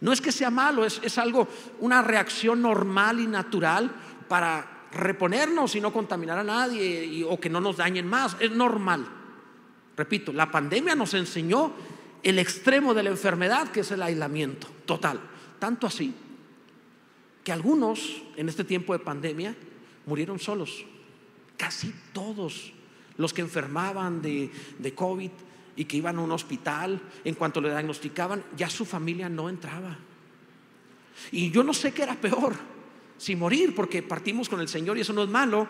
No 0.00 0.12
es 0.12 0.20
que 0.20 0.32
sea 0.32 0.50
malo, 0.50 0.84
es, 0.84 1.18
algo, 1.18 1.48
una 1.80 2.02
reacción 2.02 2.60
normal 2.60 3.20
y 3.20 3.26
natural 3.26 3.90
para 4.28 4.88
reponernos 4.92 5.74
y 5.76 5.80
no 5.80 5.92
contaminar 5.92 6.38
a 6.38 6.44
nadie 6.44 7.24
o 7.26 7.40
que 7.40 7.48
no 7.48 7.60
nos 7.60 7.78
dañen 7.78 8.06
más. 8.06 8.36
Es 8.38 8.50
normal. 8.50 9.06
Repito, 9.96 10.32
la 10.32 10.50
pandemia 10.50 10.94
nos 10.94 11.14
enseñó 11.14 11.72
el 12.22 12.38
extremo 12.38 12.92
de 12.92 13.02
la 13.02 13.10
enfermedad, 13.10 13.68
que 13.68 13.80
es 13.80 13.90
el 13.92 14.02
aislamiento 14.02 14.66
total. 14.84 15.20
Tanto 15.58 15.86
así 15.86 16.14
que 17.44 17.52
algunos 17.52 18.22
en 18.36 18.48
este 18.48 18.64
tiempo 18.64 18.94
de 18.94 18.98
pandemia 18.98 19.54
murieron 20.06 20.38
solos. 20.38 20.84
Casi 21.58 21.94
todos 22.12 22.72
los 23.18 23.32
que 23.32 23.42
enfermaban 23.42 24.22
de, 24.22 24.50
COVID 24.94 25.30
y 25.76 25.84
que 25.84 25.96
iban 25.98 26.18
a 26.18 26.22
un 26.22 26.32
hospital, 26.32 27.00
en 27.22 27.34
cuanto 27.34 27.60
le 27.60 27.70
diagnosticaban, 27.70 28.42
ya 28.56 28.70
su 28.70 28.84
familia 28.84 29.28
no 29.28 29.48
entraba. 29.48 29.98
Y 31.30 31.50
yo 31.50 31.62
no 31.62 31.74
sé 31.74 31.92
qué 31.92 32.02
era 32.02 32.16
peor, 32.16 32.54
si 33.18 33.36
morir, 33.36 33.74
porque 33.74 34.02
partimos 34.02 34.48
con 34.48 34.60
el 34.60 34.68
Señor 34.68 34.96
y 34.96 35.02
eso 35.02 35.12
no 35.12 35.22
es 35.22 35.28
malo, 35.28 35.68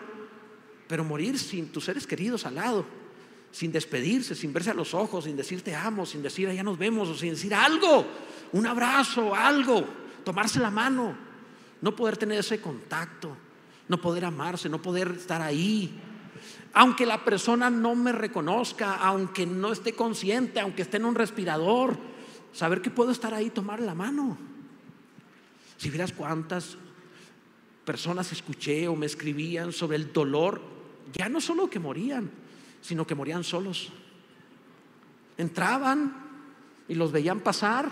pero 0.87 1.03
morir 1.03 1.37
sin 1.37 1.67
tus 1.69 1.85
seres 1.85 2.07
queridos 2.07 2.45
al 2.45 2.55
lado, 2.55 2.85
sin 3.51 3.71
despedirse, 3.71 4.33
sin 4.33 4.53
verse 4.53 4.71
a 4.71 4.73
los 4.73 4.93
ojos, 4.93 5.25
sin 5.25 5.35
decir 5.35 5.61
te 5.61 5.75
amo, 5.75 6.05
sin 6.05 6.23
decir 6.23 6.49
ya 6.51 6.63
nos 6.63 6.77
vemos, 6.77 7.09
o 7.09 7.15
sin 7.15 7.31
decir 7.31 7.53
algo, 7.53 8.05
un 8.53 8.65
abrazo, 8.65 9.35
algo, 9.35 9.85
tomarse 10.23 10.59
la 10.59 10.71
mano, 10.71 11.24
no 11.81 11.95
poder 11.95 12.17
tener 12.17 12.39
ese 12.39 12.61
contacto, 12.61 13.35
no 13.87 13.99
poder 13.99 14.25
amarse, 14.25 14.69
no 14.69 14.81
poder 14.81 15.09
estar 15.09 15.41
ahí 15.41 16.01
aunque 16.77 17.05
la 17.05 17.23
persona 17.23 17.69
no 17.69 17.95
me 17.95 18.11
reconozca, 18.11 18.95
aunque 18.95 19.45
no 19.45 19.71
esté 19.71 19.93
consciente, 19.93 20.59
aunque 20.59 20.81
esté 20.81 20.97
en 20.97 21.05
un 21.05 21.15
respirador, 21.15 21.97
saber 22.51 22.81
que 22.81 22.89
puedo 22.89 23.11
estar 23.11 23.33
ahí, 23.33 23.49
tomar 23.49 23.79
la 23.79 23.95
mano. 23.95 24.37
Si 25.77 25.89
vieras 25.89 26.11
cuántas 26.11 26.77
personas 27.85 28.29
escuché 28.33 28.89
o 28.89 28.95
me 28.97 29.05
escribían 29.05 29.71
sobre 29.71 29.95
el 29.95 30.11
dolor, 30.11 30.61
ya 31.13 31.29
no 31.29 31.39
solo 31.39 31.69
que 31.69 31.79
morían, 31.79 32.29
sino 32.81 33.07
que 33.07 33.15
morían 33.15 33.45
solos. 33.45 33.93
Entraban 35.37 36.13
y 36.89 36.95
los 36.95 37.13
veían 37.13 37.39
pasar 37.39 37.89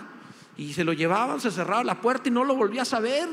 y 0.58 0.74
se 0.74 0.84
lo 0.84 0.92
llevaban, 0.92 1.40
se 1.40 1.50
cerraba 1.50 1.84
la 1.84 2.02
puerta 2.02 2.28
y 2.28 2.32
no 2.32 2.44
lo 2.44 2.54
volvías 2.54 2.92
a 2.92 3.00
ver. 3.00 3.30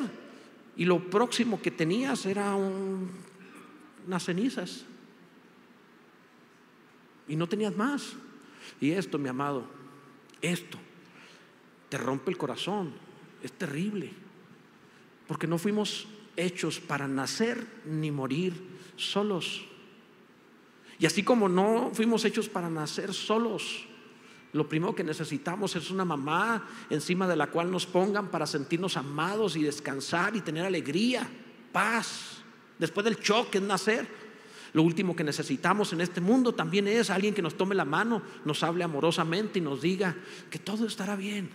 Y 0.81 0.85
lo 0.85 0.99
próximo 1.11 1.61
que 1.61 1.69
tenías 1.69 2.25
era 2.25 2.55
unas 2.55 4.23
cenizas 4.25 4.83
y 7.27 7.35
no 7.35 7.47
tenías 7.47 7.77
más. 7.77 8.13
Y 8.79 8.89
esto, 8.89 9.19
mi 9.19 9.29
amado, 9.29 9.67
esto 10.41 10.79
te 11.87 11.99
rompe 11.99 12.31
el 12.31 12.37
corazón, 12.39 12.93
es 13.43 13.51
terrible, 13.51 14.11
porque 15.27 15.45
no 15.45 15.59
fuimos 15.59 16.07
hechos 16.35 16.79
para 16.79 17.07
nacer 17.07 17.63
ni 17.85 18.09
morir 18.09 18.55
solos. 18.95 19.63
Y 20.97 21.05
así 21.05 21.21
como 21.21 21.47
no 21.47 21.91
fuimos 21.93 22.25
hechos 22.25 22.49
para 22.49 22.71
nacer 22.71 23.13
solos, 23.13 23.85
lo 24.53 24.67
primero 24.67 24.93
que 24.93 25.03
necesitamos 25.03 25.75
es 25.75 25.91
una 25.91 26.03
mamá 26.03 26.67
encima 26.89 27.27
de 27.27 27.37
la 27.37 27.47
cual 27.47 27.71
nos 27.71 27.85
pongan 27.85 28.29
para 28.29 28.45
sentirnos 28.45 28.97
amados 28.97 29.55
y 29.55 29.63
descansar 29.63 30.35
y 30.35 30.41
tener 30.41 30.65
alegría, 30.65 31.27
paz. 31.71 32.41
Después 32.77 33.05
del 33.05 33.19
choque 33.19 33.59
es 33.59 33.63
nacer. 33.63 34.07
Lo 34.73 34.83
último 34.83 35.15
que 35.15 35.23
necesitamos 35.23 35.93
en 35.93 36.01
este 36.01 36.21
mundo 36.21 36.53
también 36.53 36.87
es 36.87 37.09
alguien 37.09 37.33
que 37.33 37.41
nos 37.41 37.55
tome 37.55 37.75
la 37.75 37.85
mano, 37.85 38.21
nos 38.45 38.63
hable 38.63 38.83
amorosamente 38.83 39.59
y 39.59 39.61
nos 39.61 39.81
diga 39.81 40.15
que 40.49 40.59
todo 40.59 40.85
estará 40.85 41.15
bien. 41.15 41.49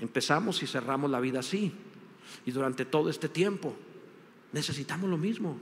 Empezamos 0.00 0.62
y 0.62 0.66
cerramos 0.66 1.10
la 1.10 1.20
vida 1.20 1.40
así. 1.40 1.72
Y 2.46 2.50
durante 2.50 2.84
todo 2.84 3.10
este 3.10 3.28
tiempo 3.28 3.76
necesitamos 4.52 5.08
lo 5.08 5.18
mismo. 5.18 5.58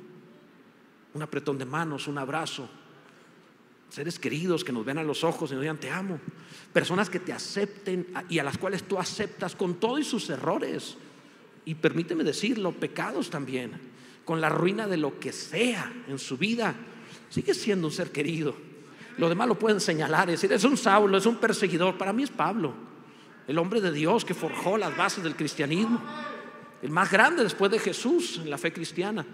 Un 1.14 1.22
apretón 1.22 1.59
de 1.59 1.64
manos, 1.64 2.07
un 2.07 2.18
abrazo. 2.18 2.68
Seres 3.91 4.18
queridos 4.18 4.64
que 4.64 4.72
nos 4.72 4.84
ven 4.84 4.99
a 4.99 5.03
los 5.03 5.24
ojos 5.24 5.51
y 5.51 5.55
nos 5.55 5.62
digan 5.62 5.78
te 5.78 5.91
amo. 5.91 6.18
Personas 6.72 7.11
que 7.11 7.20
te 7.20 7.32
acepten 7.32 8.07
y 8.28 8.38
a 8.38 8.45
las 8.45 8.57
cuales 8.57 8.84
tú 8.84 8.99
aceptas 8.99 9.57
con 9.57 9.74
todos 9.74 10.07
sus 10.07 10.30
errores. 10.30 10.97
Y 11.64 11.74
permíteme 11.74 12.24
decirlo, 12.24 12.72
pecados 12.72 13.28
también 13.30 13.91
con 14.24 14.41
la 14.41 14.49
ruina 14.49 14.86
de 14.86 14.97
lo 14.97 15.18
que 15.18 15.32
sea 15.32 15.93
en 16.07 16.18
su 16.18 16.36
vida, 16.38 16.74
sigue 17.30 17.53
siendo 17.53 17.88
un 17.88 17.93
ser 17.93 18.12
querido. 18.12 18.55
Lo 19.18 19.28
demás 19.28 19.49
lo 19.49 19.59
pueden 19.59 19.80
señalar, 19.80 20.30
es 20.30 20.41
decir, 20.41 20.53
es 20.55 20.62
un 20.62 20.76
Saulo, 20.76 21.18
es 21.18 21.26
un 21.26 21.36
perseguidor. 21.36 21.99
Para 21.99 22.12
mí 22.12 22.22
es 22.22 22.30
Pablo, 22.30 22.72
el 23.49 23.59
hombre 23.59 23.80
de 23.80 23.91
Dios 23.91 24.24
que 24.24 24.34
forjó 24.34 24.78
las 24.78 24.97
bases 24.97 25.24
del 25.24 25.34
cristianismo, 25.34 26.01
el 26.80 26.91
más 26.91 27.11
grande 27.11 27.43
después 27.43 27.72
de 27.72 27.80
Jesús 27.80 28.38
en 28.41 28.51
la 28.51 28.57
fe 28.57 28.72
cristiana. 28.72 29.26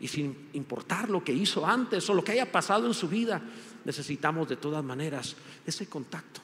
Y 0.00 0.08
sin 0.08 0.48
importar 0.52 1.10
lo 1.10 1.24
que 1.24 1.32
hizo 1.32 1.66
antes 1.66 2.08
o 2.08 2.14
lo 2.14 2.22
que 2.22 2.32
haya 2.32 2.50
pasado 2.50 2.86
en 2.86 2.94
su 2.94 3.08
vida, 3.08 3.42
necesitamos 3.84 4.48
de 4.48 4.56
todas 4.56 4.84
maneras 4.84 5.36
ese 5.66 5.86
contacto. 5.86 6.40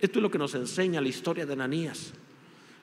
Esto 0.00 0.18
es 0.18 0.22
lo 0.22 0.30
que 0.30 0.38
nos 0.38 0.54
enseña 0.54 1.00
la 1.00 1.08
historia 1.08 1.46
de 1.46 1.52
Ananías. 1.52 2.12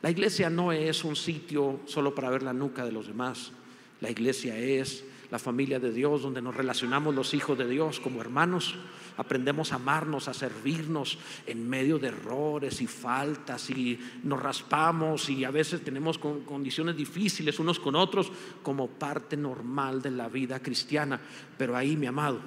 La 0.01 0.09
iglesia 0.09 0.49
no 0.49 0.71
es 0.71 1.03
un 1.03 1.15
sitio 1.15 1.81
solo 1.85 2.15
para 2.15 2.29
ver 2.29 2.43
la 2.43 2.53
nuca 2.53 2.85
de 2.85 2.93
los 2.93 3.07
demás. 3.07 3.51
La 3.99 4.09
iglesia 4.09 4.57
es 4.57 5.03
la 5.29 5.39
familia 5.39 5.79
de 5.79 5.91
Dios 5.91 6.21
donde 6.21 6.41
nos 6.41 6.55
relacionamos 6.55 7.13
los 7.13 7.33
hijos 7.33 7.57
de 7.57 7.67
Dios 7.67 7.99
como 7.99 8.21
hermanos. 8.21 8.75
Aprendemos 9.19 9.73
a 9.73 9.75
amarnos, 9.75 10.29
a 10.29 10.33
servirnos 10.33 11.17
en 11.45 11.67
medio 11.67 11.99
de 11.99 12.07
errores 12.07 12.81
y 12.81 12.87
faltas 12.87 13.69
y 13.69 13.99
nos 14.23 14.41
raspamos 14.41 15.29
y 15.29 15.43
a 15.43 15.51
veces 15.51 15.83
tenemos 15.83 16.17
condiciones 16.17 16.95
difíciles 16.95 17.59
unos 17.59 17.81
con 17.81 17.97
otros 17.97 18.31
como 18.63 18.87
parte 18.87 19.35
normal 19.35 20.01
de 20.01 20.11
la 20.11 20.29
vida 20.29 20.61
cristiana. 20.61 21.19
Pero 21.57 21.75
ahí, 21.75 21.97
mi 21.97 22.05
amado, 22.05 22.39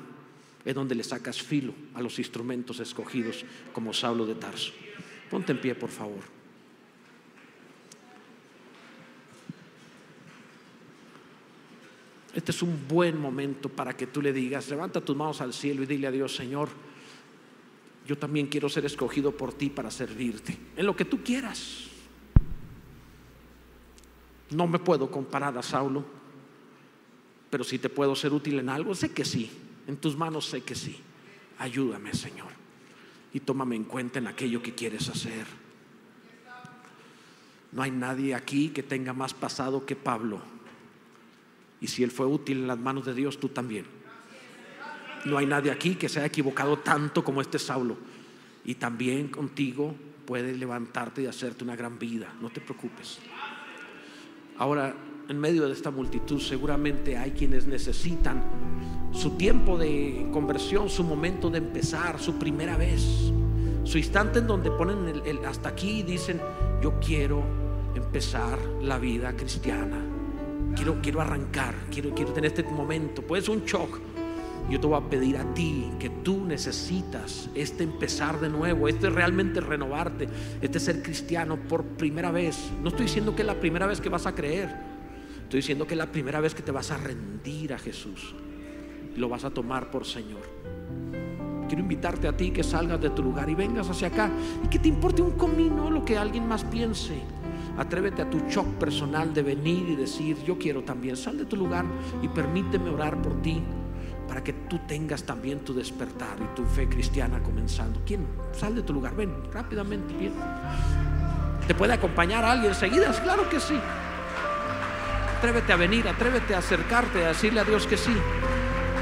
es 0.64 0.74
donde 0.74 0.94
le 0.94 1.04
sacas 1.04 1.42
filo 1.42 1.74
a 1.92 2.00
los 2.00 2.18
instrumentos 2.18 2.80
escogidos 2.80 3.44
como 3.74 3.92
Saulo 3.92 4.24
de 4.24 4.36
Tarso. 4.36 4.72
Ponte 5.30 5.52
en 5.52 5.60
pie, 5.60 5.74
por 5.74 5.90
favor. 5.90 6.41
Este 12.34 12.50
es 12.50 12.62
un 12.62 12.88
buen 12.88 13.20
momento 13.20 13.68
para 13.68 13.94
que 13.94 14.06
tú 14.06 14.22
le 14.22 14.32
digas, 14.32 14.68
levanta 14.70 15.02
tus 15.02 15.16
manos 15.16 15.40
al 15.40 15.52
cielo 15.52 15.82
y 15.82 15.86
dile 15.86 16.06
a 16.06 16.10
Dios, 16.10 16.34
Señor, 16.34 16.70
yo 18.06 18.16
también 18.16 18.46
quiero 18.46 18.68
ser 18.68 18.86
escogido 18.86 19.36
por 19.36 19.52
ti 19.52 19.68
para 19.68 19.90
servirte, 19.90 20.56
en 20.76 20.86
lo 20.86 20.96
que 20.96 21.04
tú 21.04 21.22
quieras. 21.22 21.88
No 24.50 24.66
me 24.66 24.78
puedo 24.78 25.10
comparar 25.10 25.56
a 25.58 25.62
Saulo, 25.62 26.04
pero 27.50 27.64
si 27.64 27.78
te 27.78 27.90
puedo 27.90 28.16
ser 28.16 28.32
útil 28.32 28.58
en 28.58 28.70
algo, 28.70 28.94
sé 28.94 29.12
que 29.12 29.24
sí, 29.24 29.50
en 29.86 29.98
tus 29.98 30.16
manos 30.16 30.46
sé 30.46 30.62
que 30.62 30.74
sí. 30.74 30.98
Ayúdame, 31.58 32.14
Señor, 32.14 32.50
y 33.34 33.40
tómame 33.40 33.76
en 33.76 33.84
cuenta 33.84 34.18
en 34.18 34.26
aquello 34.26 34.62
que 34.62 34.74
quieres 34.74 35.08
hacer. 35.10 35.46
No 37.72 37.82
hay 37.82 37.90
nadie 37.90 38.34
aquí 38.34 38.70
que 38.70 38.82
tenga 38.82 39.12
más 39.12 39.34
pasado 39.34 39.84
que 39.84 39.96
Pablo 39.96 40.51
y 41.82 41.88
si 41.88 42.04
Él 42.04 42.12
fue 42.12 42.26
útil 42.26 42.58
en 42.58 42.68
las 42.68 42.78
manos 42.78 43.04
de 43.04 43.12
Dios, 43.12 43.38
tú 43.38 43.48
también. 43.48 43.84
No 45.24 45.36
hay 45.36 45.46
nadie 45.46 45.72
aquí 45.72 45.96
que 45.96 46.08
se 46.08 46.20
haya 46.20 46.28
equivocado 46.28 46.78
tanto 46.78 47.24
como 47.24 47.40
este 47.40 47.58
Saulo. 47.58 47.96
Y 48.64 48.76
también 48.76 49.28
contigo 49.28 49.92
puede 50.24 50.56
levantarte 50.56 51.22
y 51.22 51.26
hacerte 51.26 51.64
una 51.64 51.74
gran 51.74 51.98
vida. 51.98 52.32
No 52.40 52.50
te 52.50 52.60
preocupes. 52.60 53.18
Ahora, 54.58 54.94
en 55.28 55.40
medio 55.40 55.66
de 55.66 55.72
esta 55.72 55.90
multitud, 55.90 56.40
seguramente 56.40 57.16
hay 57.16 57.32
quienes 57.32 57.66
necesitan 57.66 58.44
su 59.12 59.30
tiempo 59.36 59.76
de 59.76 60.28
conversión, 60.32 60.88
su 60.88 61.02
momento 61.02 61.50
de 61.50 61.58
empezar, 61.58 62.20
su 62.20 62.38
primera 62.38 62.76
vez, 62.76 63.32
su 63.82 63.98
instante 63.98 64.38
en 64.38 64.46
donde 64.46 64.70
ponen 64.70 65.20
el, 65.24 65.44
hasta 65.44 65.70
aquí 65.70 65.98
y 65.98 66.02
dicen, 66.04 66.40
yo 66.80 67.00
quiero 67.00 67.42
empezar 67.96 68.56
la 68.80 68.98
vida 68.98 69.34
cristiana 69.36 70.11
quiero, 70.74 71.00
quiero 71.02 71.20
arrancar, 71.20 71.74
quiero, 71.90 72.14
quiero 72.14 72.32
tener 72.32 72.50
este 72.50 72.62
momento. 72.64 73.22
Puede 73.22 73.42
ser 73.42 73.56
un 73.56 73.64
shock. 73.64 74.00
Yo 74.70 74.78
te 74.78 74.86
voy 74.86 74.96
a 74.96 75.10
pedir 75.10 75.36
a 75.36 75.54
ti 75.54 75.90
que 75.98 76.08
tú 76.08 76.44
necesitas 76.44 77.50
este 77.54 77.82
empezar 77.82 78.40
de 78.40 78.48
nuevo, 78.48 78.88
este 78.88 79.10
realmente 79.10 79.60
renovarte, 79.60 80.28
este 80.60 80.78
ser 80.78 81.02
cristiano 81.02 81.56
por 81.56 81.84
primera 81.84 82.30
vez. 82.30 82.70
No 82.80 82.88
estoy 82.90 83.06
diciendo 83.06 83.34
que 83.34 83.42
es 83.42 83.46
la 83.46 83.58
primera 83.58 83.86
vez 83.86 84.00
que 84.00 84.08
vas 84.08 84.26
a 84.26 84.34
creer, 84.34 84.70
estoy 85.42 85.58
diciendo 85.58 85.86
que 85.86 85.94
es 85.94 85.98
la 85.98 86.12
primera 86.12 86.40
vez 86.40 86.54
que 86.54 86.62
te 86.62 86.70
vas 86.70 86.90
a 86.92 86.96
rendir 86.96 87.74
a 87.74 87.78
Jesús 87.78 88.34
y 89.14 89.18
lo 89.18 89.28
vas 89.28 89.44
a 89.44 89.50
tomar 89.50 89.90
por 89.90 90.06
Señor. 90.06 90.42
Quiero 91.66 91.82
invitarte 91.82 92.28
a 92.28 92.36
ti 92.36 92.50
que 92.50 92.62
salgas 92.62 93.00
de 93.00 93.10
tu 93.10 93.22
lugar 93.22 93.50
y 93.50 93.54
vengas 93.54 93.90
hacia 93.90 94.08
acá 94.08 94.30
y 94.64 94.68
que 94.68 94.78
te 94.78 94.88
importe 94.88 95.22
un 95.22 95.32
comino 95.32 95.90
lo 95.90 96.04
que 96.04 96.16
alguien 96.16 96.46
más 96.46 96.64
piense. 96.64 97.20
Atrévete 97.78 98.22
a 98.22 98.28
tu 98.28 98.38
shock 98.48 98.66
personal 98.74 99.32
de 99.32 99.42
venir 99.42 99.88
y 99.88 99.96
decir, 99.96 100.36
yo 100.44 100.58
quiero 100.58 100.82
también. 100.82 101.16
Sal 101.16 101.38
de 101.38 101.46
tu 101.46 101.56
lugar 101.56 101.84
y 102.22 102.28
permíteme 102.28 102.90
orar 102.90 103.20
por 103.20 103.40
ti 103.40 103.62
para 104.28 104.42
que 104.42 104.52
tú 104.52 104.80
tengas 104.86 105.24
también 105.24 105.60
tu 105.60 105.74
despertar 105.74 106.38
y 106.40 106.54
tu 106.54 106.64
fe 106.64 106.88
cristiana 106.88 107.42
comenzando. 107.42 108.00
¿Quién? 108.06 108.26
Sal 108.52 108.74
de 108.74 108.82
tu 108.82 108.92
lugar, 108.92 109.14
ven 109.14 109.32
rápidamente, 109.52 110.14
bien. 110.14 110.32
¿Te 111.66 111.74
puede 111.74 111.92
acompañar 111.92 112.44
alguien 112.44 112.72
enseguida? 112.72 113.12
Claro 113.22 113.48
que 113.48 113.60
sí. 113.60 113.78
Atrévete 115.38 115.72
a 115.72 115.76
venir, 115.76 116.06
atrévete 116.08 116.54
a 116.54 116.58
acercarte, 116.58 117.24
a 117.24 117.28
decirle 117.28 117.60
a 117.60 117.64
Dios 117.64 117.86
que 117.86 117.96
sí. 117.96 118.14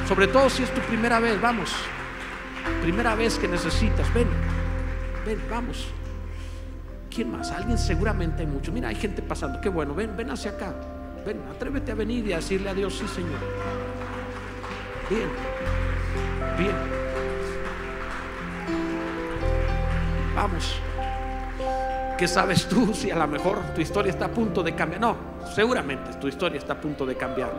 Sobre 0.08 0.26
todo 0.26 0.50
si 0.50 0.62
es 0.62 0.74
tu 0.74 0.80
primera 0.80 1.20
vez, 1.20 1.40
vamos. 1.40 1.72
Primera 2.82 3.14
vez 3.14 3.38
que 3.38 3.46
necesitas, 3.46 4.12
ven, 4.12 4.26
ven, 5.24 5.38
vamos. 5.50 5.88
¿Quién 7.10 7.30
más? 7.30 7.50
Alguien 7.50 7.76
seguramente 7.76 8.42
hay 8.42 8.48
mucho. 8.48 8.70
Mira, 8.70 8.88
hay 8.88 8.94
gente 8.94 9.20
pasando. 9.20 9.60
Qué 9.60 9.68
bueno, 9.68 9.94
ven, 9.94 10.16
ven 10.16 10.30
hacia 10.30 10.52
acá. 10.52 10.72
Ven, 11.26 11.40
atrévete 11.50 11.92
a 11.92 11.94
venir 11.94 12.26
y 12.26 12.32
a 12.32 12.36
decirle 12.36 12.70
a 12.70 12.74
Dios, 12.74 12.96
sí, 12.96 13.06
Señor. 13.08 13.40
Bien, 15.10 15.28
bien. 16.56 16.74
Vamos. 20.34 20.80
¿Qué 22.16 22.28
sabes 22.28 22.68
tú 22.68 22.92
si 22.94 23.10
a 23.10 23.16
lo 23.16 23.26
mejor 23.26 23.58
tu 23.74 23.80
historia 23.80 24.10
está 24.10 24.26
a 24.26 24.30
punto 24.30 24.62
de 24.62 24.74
cambiar? 24.74 25.00
No, 25.00 25.16
seguramente 25.54 26.12
tu 26.20 26.28
historia 26.28 26.58
está 26.58 26.74
a 26.74 26.80
punto 26.80 27.04
de 27.06 27.16
cambiar. 27.16 27.50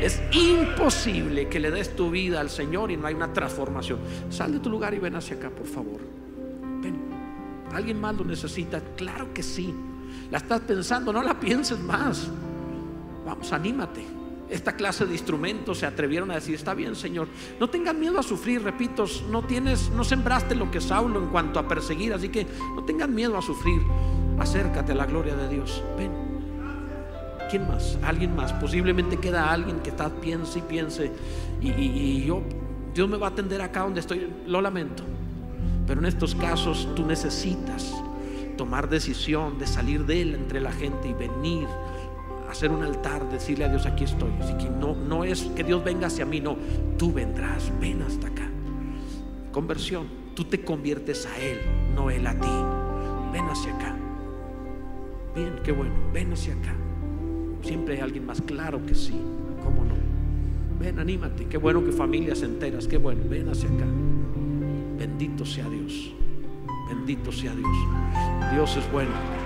Es 0.00 0.20
imposible 0.32 1.48
que 1.48 1.60
le 1.60 1.70
des 1.70 1.94
tu 1.94 2.10
vida 2.10 2.40
al 2.40 2.50
Señor 2.50 2.90
y 2.90 2.96
no 2.96 3.06
hay 3.06 3.14
una 3.14 3.32
transformación. 3.32 4.00
Sal 4.28 4.52
de 4.52 4.58
tu 4.58 4.70
lugar 4.70 4.92
y 4.92 4.98
ven 4.98 5.14
hacia 5.14 5.36
acá, 5.36 5.50
por 5.50 5.66
favor. 5.66 6.17
¿Alguien 7.72 8.00
más 8.00 8.16
lo 8.16 8.24
necesita? 8.24 8.80
Claro 8.96 9.32
que 9.32 9.42
sí. 9.42 9.74
La 10.30 10.38
estás 10.38 10.60
pensando, 10.62 11.12
no 11.12 11.22
la 11.22 11.38
pienses 11.38 11.78
más. 11.78 12.28
Vamos, 13.24 13.52
anímate 13.52 14.18
esta 14.50 14.74
clase 14.74 15.04
de 15.06 15.12
instrumentos 15.12 15.78
se 15.78 15.86
atrevieron 15.86 16.30
a 16.30 16.34
decir, 16.34 16.54
está 16.54 16.74
bien 16.74 16.96
Señor, 16.96 17.28
no 17.60 17.68
tengan 17.68 17.98
miedo 18.00 18.18
a 18.18 18.22
sufrir, 18.22 18.62
repito, 18.62 19.04
no 19.30 19.42
tienes, 19.42 19.90
no 19.90 20.04
sembraste 20.04 20.54
lo 20.54 20.70
que 20.70 20.80
Saulo 20.80 21.18
en 21.18 21.26
cuanto 21.26 21.58
a 21.58 21.68
perseguir, 21.68 22.14
así 22.14 22.28
que 22.28 22.46
no 22.74 22.84
tengan 22.84 23.14
miedo 23.14 23.36
a 23.36 23.42
sufrir, 23.42 23.82
acércate 24.38 24.92
a 24.92 24.94
la 24.94 25.06
gloria 25.06 25.36
de 25.36 25.48
Dios, 25.48 25.82
ven. 25.96 26.28
¿Quién 27.50 27.66
más? 27.66 27.98
¿Alguien 28.02 28.36
más? 28.36 28.52
Posiblemente 28.54 29.16
queda 29.16 29.50
alguien 29.50 29.80
que 29.80 29.90
está, 29.90 30.10
piense 30.10 30.58
y 30.58 30.62
piense, 30.62 31.12
y, 31.60 31.70
y 31.70 32.24
yo, 32.26 32.42
Dios 32.94 33.08
me 33.08 33.16
va 33.16 33.28
a 33.28 33.30
atender 33.30 33.62
acá 33.62 33.80
donde 33.80 34.00
estoy, 34.00 34.30
lo 34.46 34.60
lamento, 34.60 35.02
pero 35.88 36.00
en 36.00 36.06
estos 36.06 36.34
casos 36.34 36.86
tú 36.94 37.06
necesitas 37.06 37.92
tomar 38.58 38.90
decisión 38.90 39.58
de 39.58 39.66
salir 39.66 40.04
de 40.04 40.20
él 40.20 40.34
entre 40.34 40.60
la 40.60 40.70
gente 40.70 41.08
y 41.08 41.14
venir 41.14 41.66
hacer 42.50 42.70
un 42.70 42.82
altar, 42.82 43.30
decirle 43.30 43.64
a 43.64 43.68
Dios, 43.68 43.86
aquí 43.86 44.04
estoy. 44.04 44.30
Así 44.40 44.54
que 44.54 44.70
no, 44.70 44.94
no 44.94 45.24
es 45.24 45.42
que 45.56 45.64
Dios 45.64 45.82
venga 45.84 46.06
hacia 46.06 46.24
mí, 46.24 46.40
no, 46.40 46.56
tú 46.98 47.12
vendrás, 47.12 47.72
ven 47.80 48.02
hasta 48.02 48.28
acá. 48.28 48.50
Conversión, 49.52 50.06
tú 50.34 50.44
te 50.44 50.62
conviertes 50.62 51.26
a 51.26 51.38
Él, 51.38 51.58
no 51.94 52.10
Él 52.10 52.26
a 52.26 52.34
ti. 52.38 52.48
Ven 53.32 53.44
hacia 53.46 53.74
acá. 53.74 53.96
Bien, 55.34 55.60
qué 55.62 55.72
bueno, 55.72 55.94
ven 56.12 56.32
hacia 56.32 56.54
acá. 56.54 56.74
Siempre 57.62 57.96
hay 57.96 58.00
alguien 58.00 58.26
más, 58.26 58.40
claro 58.42 58.84
que 58.84 58.94
sí, 58.94 59.20
¿cómo 59.62 59.84
no? 59.84 59.94
Ven, 60.80 60.98
anímate, 60.98 61.46
qué 61.46 61.58
bueno 61.58 61.84
que 61.84 61.92
familias 61.92 62.42
enteras, 62.42 62.86
qué 62.86 62.98
bueno, 62.98 63.22
ven 63.28 63.48
hacia 63.48 63.68
acá. 63.68 63.86
Bendito 64.98 65.46
sea 65.46 65.68
Dios, 65.68 66.12
bendito 66.88 67.30
sea 67.30 67.54
Dios. 67.54 67.76
Dios 68.52 68.76
es 68.76 68.90
bueno. 68.90 69.37